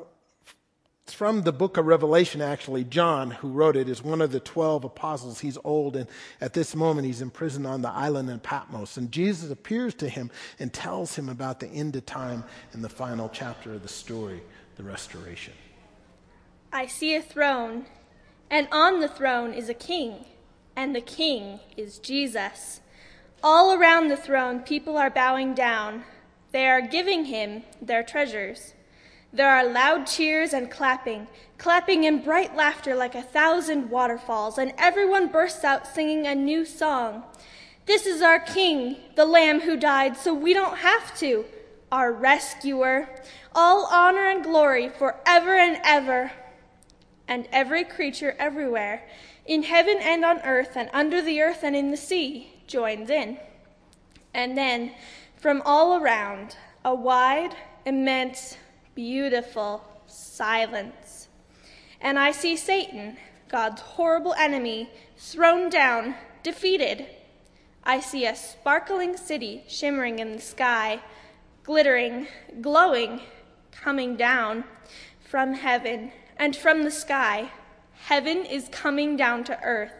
it's 1.08 1.14
from 1.14 1.40
the 1.40 1.54
book 1.54 1.78
of 1.78 1.86
Revelation, 1.86 2.42
actually. 2.42 2.84
John, 2.84 3.30
who 3.30 3.48
wrote 3.48 3.76
it, 3.76 3.88
is 3.88 4.04
one 4.04 4.20
of 4.20 4.30
the 4.30 4.40
12 4.40 4.84
apostles. 4.84 5.40
He's 5.40 5.56
old, 5.64 5.96
and 5.96 6.06
at 6.38 6.52
this 6.52 6.76
moment, 6.76 7.06
he's 7.06 7.22
imprisoned 7.22 7.66
on 7.66 7.80
the 7.80 7.88
island 7.88 8.28
in 8.28 8.40
Patmos. 8.40 8.98
And 8.98 9.10
Jesus 9.10 9.50
appears 9.50 9.94
to 9.94 10.08
him 10.10 10.30
and 10.58 10.70
tells 10.70 11.16
him 11.16 11.30
about 11.30 11.60
the 11.60 11.68
end 11.68 11.96
of 11.96 12.04
time 12.04 12.44
in 12.74 12.82
the 12.82 12.90
final 12.90 13.30
chapter 13.30 13.72
of 13.72 13.80
the 13.80 13.88
story, 13.88 14.42
the 14.76 14.82
restoration. 14.82 15.54
I 16.74 16.84
see 16.84 17.14
a 17.14 17.22
throne, 17.22 17.86
and 18.50 18.68
on 18.70 19.00
the 19.00 19.08
throne 19.08 19.54
is 19.54 19.70
a 19.70 19.74
king, 19.74 20.26
and 20.78 20.94
the 20.94 21.00
king 21.00 21.58
is 21.76 21.98
Jesus. 21.98 22.80
All 23.42 23.74
around 23.74 24.06
the 24.06 24.16
throne, 24.16 24.60
people 24.60 24.96
are 24.96 25.10
bowing 25.10 25.52
down. 25.52 26.04
They 26.52 26.68
are 26.68 26.80
giving 26.80 27.24
him 27.24 27.64
their 27.82 28.04
treasures. 28.04 28.74
There 29.32 29.50
are 29.50 29.68
loud 29.68 30.06
cheers 30.06 30.52
and 30.52 30.70
clapping, 30.70 31.26
clapping 31.58 32.06
and 32.06 32.22
bright 32.22 32.54
laughter 32.54 32.94
like 32.94 33.16
a 33.16 33.22
thousand 33.22 33.90
waterfalls, 33.90 34.56
and 34.56 34.72
everyone 34.78 35.26
bursts 35.26 35.64
out 35.64 35.84
singing 35.84 36.28
a 36.28 36.36
new 36.36 36.64
song. 36.64 37.24
This 37.86 38.06
is 38.06 38.22
our 38.22 38.38
King, 38.38 38.98
the 39.16 39.26
Lamb 39.26 39.62
who 39.62 39.76
died 39.76 40.16
so 40.16 40.32
we 40.32 40.54
don't 40.54 40.78
have 40.78 41.18
to, 41.18 41.44
our 41.90 42.12
rescuer. 42.12 43.08
All 43.52 43.88
honor 43.90 44.28
and 44.28 44.44
glory 44.44 44.90
forever 44.90 45.56
and 45.56 45.80
ever. 45.82 46.30
And 47.26 47.48
every 47.50 47.82
creature 47.82 48.36
everywhere, 48.38 49.02
in 49.48 49.62
heaven 49.62 49.96
and 50.00 50.24
on 50.24 50.40
earth, 50.42 50.76
and 50.76 50.90
under 50.92 51.22
the 51.22 51.40
earth 51.40 51.64
and 51.64 51.74
in 51.74 51.90
the 51.90 51.96
sea, 51.96 52.52
joins 52.66 53.08
in. 53.08 53.38
And 54.34 54.56
then, 54.56 54.92
from 55.36 55.62
all 55.64 56.00
around, 56.00 56.56
a 56.84 56.94
wide, 56.94 57.56
immense, 57.86 58.58
beautiful 58.94 59.82
silence. 60.06 61.28
And 62.00 62.18
I 62.18 62.30
see 62.30 62.56
Satan, 62.56 63.16
God's 63.48 63.80
horrible 63.80 64.34
enemy, 64.34 64.90
thrown 65.16 65.70
down, 65.70 66.14
defeated. 66.42 67.06
I 67.82 68.00
see 68.00 68.26
a 68.26 68.36
sparkling 68.36 69.16
city 69.16 69.64
shimmering 69.66 70.18
in 70.18 70.32
the 70.32 70.42
sky, 70.42 71.00
glittering, 71.62 72.28
glowing, 72.60 73.22
coming 73.72 74.14
down 74.14 74.64
from 75.20 75.54
heaven 75.54 76.12
and 76.36 76.54
from 76.54 76.84
the 76.84 76.90
sky. 76.90 77.50
Heaven 78.06 78.44
is 78.44 78.68
coming 78.70 79.16
down 79.16 79.44
to 79.44 79.62
earth. 79.62 79.92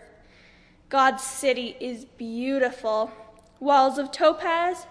God's 0.89 1.23
city 1.23 1.77
is 1.81 2.05
beautiful. 2.05 3.11
Walls 3.61 3.99
of 3.99 4.11
topaz, 4.11 4.87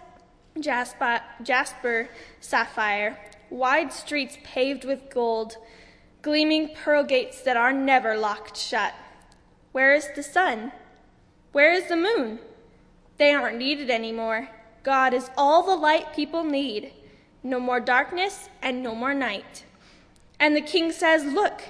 jasper, 0.60 1.22
jasper 1.41 2.10
sapphire, 2.39 3.20
wide 3.49 3.91
streets 3.91 4.38
paved 4.43 4.86
with 4.86 5.10
gold, 5.10 5.58
gleaming 6.22 6.76
pearl 6.76 7.03
gates 7.03 7.41
that 7.41 7.58
are 7.58 7.74
never 7.74 8.16
locked 8.18 8.58
shut. 8.58 8.93
Where 9.72 9.93
is 9.93 10.08
the 10.16 10.24
sun? 10.24 10.72
Where 11.51 11.74
is 11.74 11.88
the 11.88 11.95
moon? 11.95 12.39
They 13.18 13.32
aren't 13.34 13.58
needed 13.58 13.89
anymore. 13.89 14.49
God 14.84 15.14
is 15.14 15.30
all 15.38 15.64
the 15.64 15.76
light 15.76 16.16
people 16.16 16.43
need. 16.43 16.93
No 17.43 17.60
more 17.60 17.80
darkness 17.80 18.49
and 18.62 18.84
no 18.84 18.93
more 18.93 19.14
night. 19.14 19.66
And 20.39 20.55
the 20.55 20.62
king 20.62 20.91
says, 20.91 21.26
Look, 21.26 21.62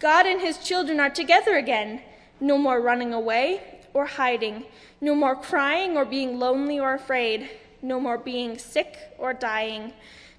God 0.00 0.26
and 0.26 0.40
his 0.40 0.58
children 0.58 0.98
are 0.98 1.10
together 1.10 1.56
again. 1.56 2.00
No 2.40 2.56
more 2.56 2.80
running 2.80 3.12
away 3.12 3.80
or 3.92 4.06
hiding. 4.06 4.64
No 5.00 5.14
more 5.14 5.36
crying 5.36 5.96
or 5.96 6.06
being 6.06 6.38
lonely 6.38 6.80
or 6.80 6.94
afraid. 6.94 7.50
No 7.82 8.00
more 8.00 8.18
being 8.18 8.58
sick 8.58 8.96
or 9.18 9.32
dying 9.34 9.92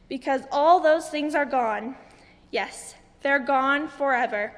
because 0.10 0.42
all 0.52 0.80
those 0.80 1.10
things 1.10 1.36
are 1.36 1.46
gone. 1.46 1.96
Yes, 2.50 2.96
they're 3.22 3.40
gone 3.40 3.88
forever. 3.88 4.52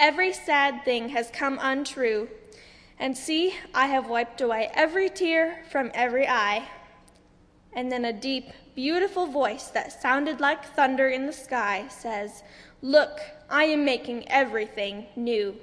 Every 0.00 0.32
sad 0.32 0.84
thing 0.84 1.10
has 1.10 1.30
come 1.30 1.58
untrue. 1.60 2.28
And 2.98 3.16
see, 3.16 3.54
I 3.74 3.86
have 3.86 4.08
wiped 4.08 4.40
away 4.40 4.70
every 4.72 5.10
tear 5.10 5.62
from 5.70 5.90
every 5.94 6.26
eye. 6.26 6.66
And 7.72 7.92
then 7.92 8.04
a 8.04 8.12
deep, 8.12 8.46
beautiful 8.74 9.26
voice 9.26 9.68
that 9.68 10.00
sounded 10.00 10.40
like 10.40 10.64
thunder 10.64 11.08
in 11.08 11.26
the 11.26 11.32
sky 11.32 11.86
says, 11.88 12.42
Look, 12.82 13.20
I 13.54 13.66
am 13.66 13.84
making 13.84 14.28
everything 14.30 15.06
new. 15.14 15.54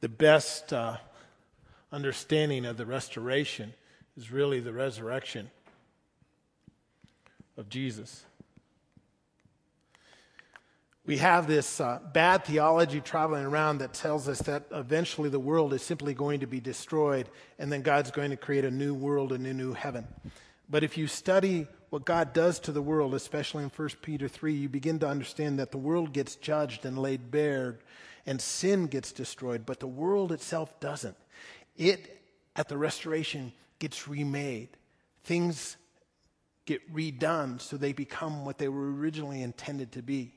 The 0.00 0.08
best 0.08 0.72
uh, 0.72 0.98
understanding 1.90 2.64
of 2.64 2.76
the 2.76 2.86
restoration 2.86 3.74
is 4.16 4.30
really 4.30 4.60
the 4.60 4.72
resurrection 4.72 5.50
of 7.56 7.68
Jesus. 7.68 8.24
We 11.04 11.16
have 11.16 11.48
this 11.48 11.80
uh, 11.80 11.98
bad 12.12 12.44
theology 12.44 13.00
traveling 13.00 13.44
around 13.44 13.78
that 13.78 13.92
tells 13.92 14.28
us 14.28 14.38
that 14.42 14.66
eventually 14.70 15.30
the 15.30 15.40
world 15.40 15.74
is 15.74 15.82
simply 15.82 16.14
going 16.14 16.38
to 16.38 16.46
be 16.46 16.60
destroyed 16.60 17.28
and 17.58 17.72
then 17.72 17.82
God's 17.82 18.12
going 18.12 18.30
to 18.30 18.36
create 18.36 18.64
a 18.64 18.70
new 18.70 18.94
world 18.94 19.32
and 19.32 19.44
a 19.48 19.52
new 19.52 19.72
heaven. 19.72 20.06
But 20.70 20.84
if 20.84 20.96
you 20.96 21.08
study 21.08 21.66
what 21.90 22.04
God 22.04 22.32
does 22.32 22.58
to 22.60 22.72
the 22.72 22.82
world, 22.82 23.14
especially 23.14 23.64
in 23.64 23.70
1 23.70 23.88
Peter 24.02 24.28
3, 24.28 24.52
you 24.52 24.68
begin 24.68 24.98
to 24.98 25.08
understand 25.08 25.58
that 25.58 25.70
the 25.70 25.78
world 25.78 26.12
gets 26.12 26.36
judged 26.36 26.84
and 26.84 26.98
laid 26.98 27.30
bare 27.30 27.78
and 28.26 28.40
sin 28.40 28.86
gets 28.86 29.12
destroyed, 29.12 29.64
but 29.64 29.80
the 29.80 29.86
world 29.86 30.32
itself 30.32 30.78
doesn't 30.80 31.16
it 31.78 32.20
at 32.56 32.68
the 32.68 32.76
restoration 32.76 33.52
gets 33.78 34.08
remade. 34.08 34.68
Things 35.24 35.76
get 36.66 36.92
redone 36.92 37.60
so 37.60 37.76
they 37.76 37.92
become 37.92 38.44
what 38.44 38.58
they 38.58 38.68
were 38.68 38.92
originally 38.92 39.42
intended 39.42 39.92
to 39.92 40.02
be. 40.02 40.34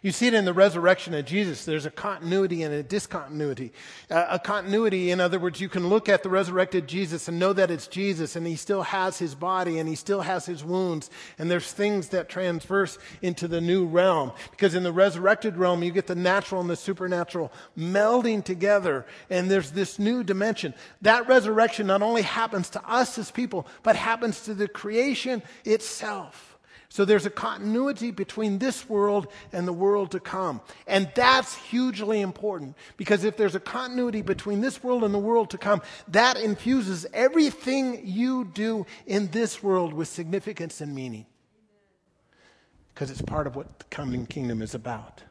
You 0.00 0.12
see 0.12 0.28
it 0.28 0.34
in 0.34 0.44
the 0.44 0.52
resurrection 0.52 1.12
of 1.14 1.24
Jesus. 1.24 1.64
There's 1.64 1.86
a 1.86 1.90
continuity 1.90 2.62
and 2.62 2.72
a 2.72 2.82
discontinuity. 2.82 3.72
Uh, 4.08 4.26
a 4.30 4.38
continuity, 4.38 5.10
in 5.10 5.20
other 5.20 5.40
words, 5.40 5.60
you 5.60 5.68
can 5.68 5.88
look 5.88 6.08
at 6.08 6.22
the 6.22 6.28
resurrected 6.28 6.86
Jesus 6.86 7.26
and 7.26 7.38
know 7.38 7.52
that 7.52 7.70
it's 7.70 7.88
Jesus 7.88 8.36
and 8.36 8.46
he 8.46 8.54
still 8.54 8.82
has 8.82 9.18
his 9.18 9.34
body 9.34 9.78
and 9.78 9.88
he 9.88 9.96
still 9.96 10.20
has 10.20 10.46
his 10.46 10.62
wounds. 10.62 11.10
And 11.36 11.50
there's 11.50 11.72
things 11.72 12.10
that 12.10 12.28
transverse 12.28 12.98
into 13.22 13.48
the 13.48 13.60
new 13.60 13.86
realm. 13.86 14.32
Because 14.52 14.74
in 14.74 14.84
the 14.84 14.92
resurrected 14.92 15.56
realm, 15.56 15.82
you 15.82 15.90
get 15.90 16.06
the 16.06 16.14
natural 16.14 16.60
and 16.60 16.70
the 16.70 16.76
supernatural 16.76 17.52
melding 17.76 18.44
together. 18.44 19.04
And 19.30 19.50
there's 19.50 19.72
this 19.72 19.98
new 19.98 20.22
dimension. 20.22 20.74
That 21.02 21.26
resurrection 21.26 21.88
not 21.88 22.02
only 22.02 22.22
happens 22.22 22.70
to 22.70 22.88
us 22.88 23.18
as 23.18 23.32
people, 23.32 23.66
but 23.82 23.96
happens 23.96 24.42
to 24.42 24.54
the 24.54 24.68
creation 24.68 25.42
itself. 25.64 26.47
So 26.90 27.04
there's 27.04 27.26
a 27.26 27.30
continuity 27.30 28.10
between 28.10 28.58
this 28.58 28.88
world 28.88 29.28
and 29.52 29.68
the 29.68 29.72
world 29.72 30.10
to 30.12 30.20
come. 30.20 30.62
And 30.86 31.10
that's 31.14 31.54
hugely 31.54 32.22
important 32.22 32.76
because 32.96 33.24
if 33.24 33.36
there's 33.36 33.54
a 33.54 33.60
continuity 33.60 34.22
between 34.22 34.62
this 34.62 34.82
world 34.82 35.04
and 35.04 35.12
the 35.12 35.18
world 35.18 35.50
to 35.50 35.58
come, 35.58 35.82
that 36.08 36.38
infuses 36.38 37.06
everything 37.12 38.06
you 38.06 38.46
do 38.46 38.86
in 39.06 39.28
this 39.28 39.62
world 39.62 39.92
with 39.92 40.08
significance 40.08 40.80
and 40.80 40.94
meaning. 40.94 41.26
Because 42.94 43.10
it's 43.10 43.22
part 43.22 43.46
of 43.46 43.54
what 43.54 43.78
the 43.78 43.84
coming 43.86 44.26
kingdom 44.26 44.62
is 44.62 44.74
about. 44.74 45.22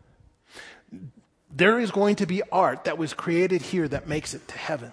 There 1.52 1.80
is 1.80 1.90
going 1.90 2.18
to 2.18 2.28
be 2.28 2.44
art 2.52 2.84
that 2.84 3.00
was 3.00 3.14
created 3.14 3.62
here 3.62 3.88
that 3.88 4.08
makes 4.08 4.36
it 4.36 4.48
to 4.48 4.58
heaven. 4.58 4.92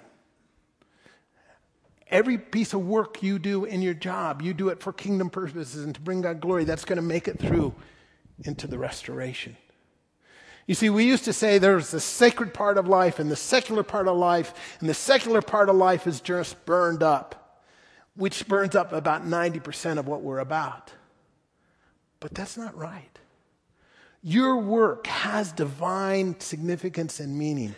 Every 2.15 2.39
piece 2.39 2.75
of 2.75 2.87
work 2.87 3.25
you 3.25 3.41
do 3.41 3.65
in 3.65 3.83
your 3.83 3.93
job, 3.93 4.41
you 4.41 4.55
do 4.55 4.69
it 4.69 4.81
for 4.81 4.93
kingdom 4.93 5.31
purposes 5.31 5.83
and 5.83 5.93
to 5.97 6.01
bring 6.01 6.21
God 6.21 6.41
glory. 6.41 6.63
That's 6.63 6.85
going 6.85 6.95
to 6.95 7.03
make 7.03 7.27
it 7.27 7.41
through 7.41 7.75
into 8.45 8.69
the 8.69 8.79
restoration. 8.79 9.57
You 10.69 10.77
see, 10.77 10.91
we 10.91 11.07
used 11.07 11.25
to 11.25 11.33
say 11.33 11.59
there's 11.59 11.91
the 11.91 11.99
sacred 11.99 12.55
part 12.55 12.79
of 12.79 12.87
life 12.87 13.19
and 13.19 13.29
the 13.29 13.35
secular 13.35 13.83
part 13.83 14.07
of 14.07 14.17
life, 14.17 14.77
and 14.79 14.89
the 14.89 14.95
secular 14.95 15.43
part 15.43 15.69
of 15.69 15.75
life 15.75 16.07
is 16.07 16.21
just 16.21 16.65
burned 16.65 17.03
up, 17.03 17.61
which 18.15 18.47
burns 18.47 18.77
up 18.77 18.93
about 18.93 19.27
90% 19.27 19.99
of 19.99 20.07
what 20.07 20.23
we're 20.23 20.39
about. 20.39 20.93
But 22.21 22.33
that's 22.33 22.57
not 22.57 22.77
right. 22.77 23.19
Your 24.23 24.59
work 24.59 25.09
has 25.09 25.51
divine 25.51 26.39
significance 26.39 27.19
and 27.19 27.37
meaning. 27.37 27.75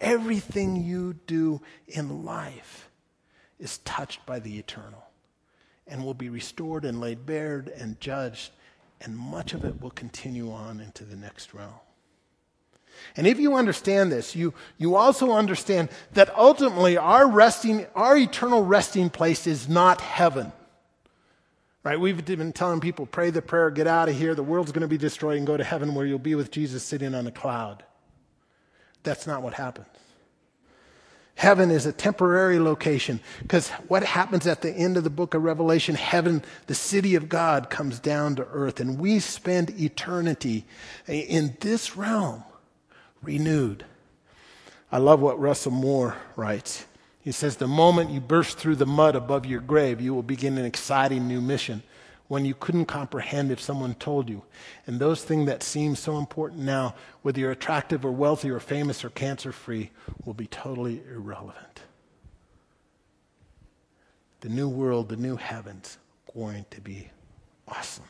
Everything 0.00 0.74
you 0.74 1.16
do 1.26 1.60
in 1.86 2.24
life 2.24 2.83
is 3.58 3.78
touched 3.78 4.24
by 4.26 4.38
the 4.38 4.58
eternal 4.58 5.04
and 5.86 6.04
will 6.04 6.14
be 6.14 6.28
restored 6.28 6.84
and 6.84 7.00
laid 7.00 7.26
bare 7.26 7.64
and 7.76 8.00
judged, 8.00 8.50
and 9.00 9.16
much 9.16 9.52
of 9.52 9.64
it 9.64 9.80
will 9.82 9.90
continue 9.90 10.50
on 10.50 10.80
into 10.80 11.04
the 11.04 11.16
next 11.16 11.52
realm. 11.52 11.74
And 13.16 13.26
if 13.26 13.38
you 13.38 13.54
understand 13.56 14.12
this, 14.12 14.34
you, 14.34 14.54
you 14.78 14.94
also 14.94 15.32
understand 15.32 15.88
that 16.12 16.34
ultimately 16.36 16.96
our 16.96 17.28
resting, 17.28 17.86
our 17.94 18.16
eternal 18.16 18.64
resting 18.64 19.10
place 19.10 19.46
is 19.46 19.68
not 19.68 20.00
heaven. 20.00 20.52
Right? 21.82 22.00
We've 22.00 22.24
been 22.24 22.52
telling 22.52 22.80
people, 22.80 23.04
pray 23.04 23.30
the 23.30 23.42
prayer, 23.42 23.70
get 23.70 23.86
out 23.86 24.08
of 24.08 24.16
here, 24.16 24.34
the 24.34 24.42
world's 24.42 24.72
going 24.72 24.82
to 24.82 24.88
be 24.88 24.96
destroyed, 24.96 25.36
and 25.36 25.46
go 25.46 25.56
to 25.56 25.64
heaven 25.64 25.94
where 25.94 26.06
you'll 26.06 26.18
be 26.18 26.34
with 26.34 26.50
Jesus 26.50 26.82
sitting 26.82 27.14
on 27.14 27.26
a 27.26 27.30
cloud. 27.30 27.84
That's 29.02 29.26
not 29.26 29.42
what 29.42 29.54
happens. 29.54 29.86
Heaven 31.36 31.70
is 31.70 31.84
a 31.84 31.92
temporary 31.92 32.58
location 32.58 33.20
because 33.42 33.68
what 33.88 34.04
happens 34.04 34.46
at 34.46 34.62
the 34.62 34.70
end 34.70 34.96
of 34.96 35.04
the 35.04 35.10
book 35.10 35.34
of 35.34 35.42
Revelation, 35.42 35.96
heaven, 35.96 36.42
the 36.68 36.74
city 36.74 37.16
of 37.16 37.28
God, 37.28 37.70
comes 37.70 37.98
down 37.98 38.36
to 38.36 38.46
earth, 38.52 38.78
and 38.78 38.98
we 38.98 39.18
spend 39.18 39.70
eternity 39.80 40.64
in 41.08 41.56
this 41.60 41.96
realm 41.96 42.44
renewed. 43.20 43.84
I 44.92 44.98
love 44.98 45.20
what 45.20 45.40
Russell 45.40 45.72
Moore 45.72 46.16
writes. 46.36 46.86
He 47.20 47.32
says, 47.32 47.56
The 47.56 47.66
moment 47.66 48.10
you 48.10 48.20
burst 48.20 48.58
through 48.58 48.76
the 48.76 48.86
mud 48.86 49.16
above 49.16 49.44
your 49.44 49.60
grave, 49.60 50.00
you 50.00 50.14
will 50.14 50.22
begin 50.22 50.56
an 50.56 50.64
exciting 50.64 51.26
new 51.26 51.40
mission 51.40 51.82
when 52.34 52.44
you 52.44 52.54
couldn't 52.54 52.86
comprehend 52.86 53.52
if 53.52 53.60
someone 53.60 53.94
told 53.94 54.28
you. 54.28 54.42
And 54.88 54.98
those 54.98 55.22
things 55.22 55.46
that 55.46 55.62
seem 55.62 55.94
so 55.94 56.18
important 56.18 56.62
now, 56.62 56.96
whether 57.22 57.38
you're 57.38 57.52
attractive 57.52 58.04
or 58.04 58.10
wealthy 58.10 58.50
or 58.50 58.58
famous 58.58 59.04
or 59.04 59.10
cancer 59.10 59.52
free, 59.52 59.92
will 60.24 60.34
be 60.34 60.48
totally 60.48 61.00
irrelevant. 61.08 61.82
the 64.44 64.50
new 64.50 64.68
world, 64.68 65.08
the 65.08 65.16
new 65.16 65.36
heavens 65.36 65.96
going 66.34 66.66
to 66.68 66.78
be 66.78 67.08
awesome. 67.66 68.04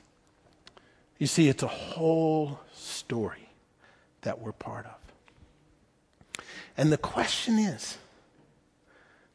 You 1.17 1.29
see, 1.29 1.49
it's 1.49 1.63
a 1.63 1.69
whole 1.69 2.59
story 2.73 3.49
that 4.23 4.41
we're 4.41 4.51
part 4.51 4.85
of. 4.85 6.45
And 6.77 6.91
the 6.91 6.99
question 6.99 7.61
is, 7.61 7.99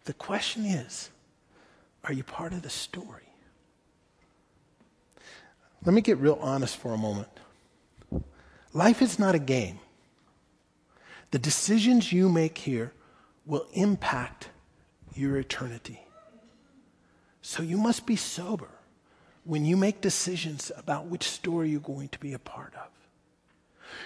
the 0.03 0.11
question 0.11 0.65
is, 0.65 1.09
are 2.03 2.11
you 2.11 2.23
part 2.23 2.51
of 2.51 2.63
the 2.63 2.69
story? 2.69 3.28
Let 5.85 5.93
me 5.93 6.01
get 6.01 6.17
real 6.17 6.37
honest 6.41 6.77
for 6.77 6.93
a 6.93 6.97
moment. 6.97 7.29
Life 8.73 9.01
is 9.01 9.17
not 9.17 9.35
a 9.35 9.39
game. 9.39 9.79
The 11.31 11.39
decisions 11.39 12.11
you 12.11 12.29
make 12.29 12.57
here 12.57 12.93
will 13.45 13.65
impact 13.73 14.49
your 15.15 15.37
eternity. 15.37 16.01
So 17.41 17.63
you 17.63 17.77
must 17.77 18.05
be 18.05 18.15
sober 18.15 18.69
when 19.43 19.65
you 19.65 19.77
make 19.77 20.01
decisions 20.01 20.71
about 20.77 21.07
which 21.07 21.23
story 21.23 21.69
you're 21.69 21.79
going 21.79 22.09
to 22.09 22.19
be 22.19 22.33
a 22.33 22.39
part 22.39 22.73
of. 22.75 22.89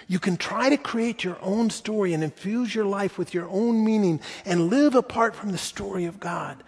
You 0.08 0.18
can 0.18 0.36
try 0.36 0.70
to 0.70 0.76
create 0.76 1.24
your 1.24 1.38
own 1.42 1.70
story 1.70 2.14
and 2.14 2.24
infuse 2.24 2.74
your 2.74 2.86
life 2.86 3.18
with 3.18 3.34
your 3.34 3.48
own 3.48 3.84
meaning 3.84 4.20
and 4.44 4.70
live 4.70 4.94
apart 4.94 5.34
from 5.34 5.52
the 5.52 5.58
story 5.58 6.04
of 6.04 6.20
God, 6.20 6.62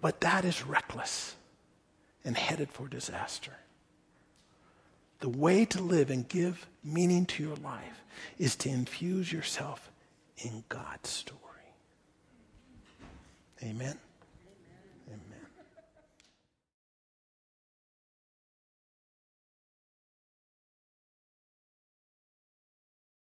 but 0.00 0.20
that 0.20 0.44
is 0.44 0.64
reckless 0.64 1.34
and 2.24 2.36
headed 2.36 2.70
for 2.70 2.86
disaster. 2.86 3.52
The 5.20 5.28
way 5.28 5.64
to 5.66 5.80
live 5.80 6.10
and 6.10 6.28
give 6.28 6.66
meaning 6.84 7.26
to 7.26 7.42
your 7.42 7.56
life 7.56 8.02
is 8.38 8.56
to 8.56 8.68
infuse 8.68 9.32
yourself 9.32 9.90
in 10.38 10.64
God's 10.68 11.08
story. 11.08 11.40
Amen. 13.62 13.98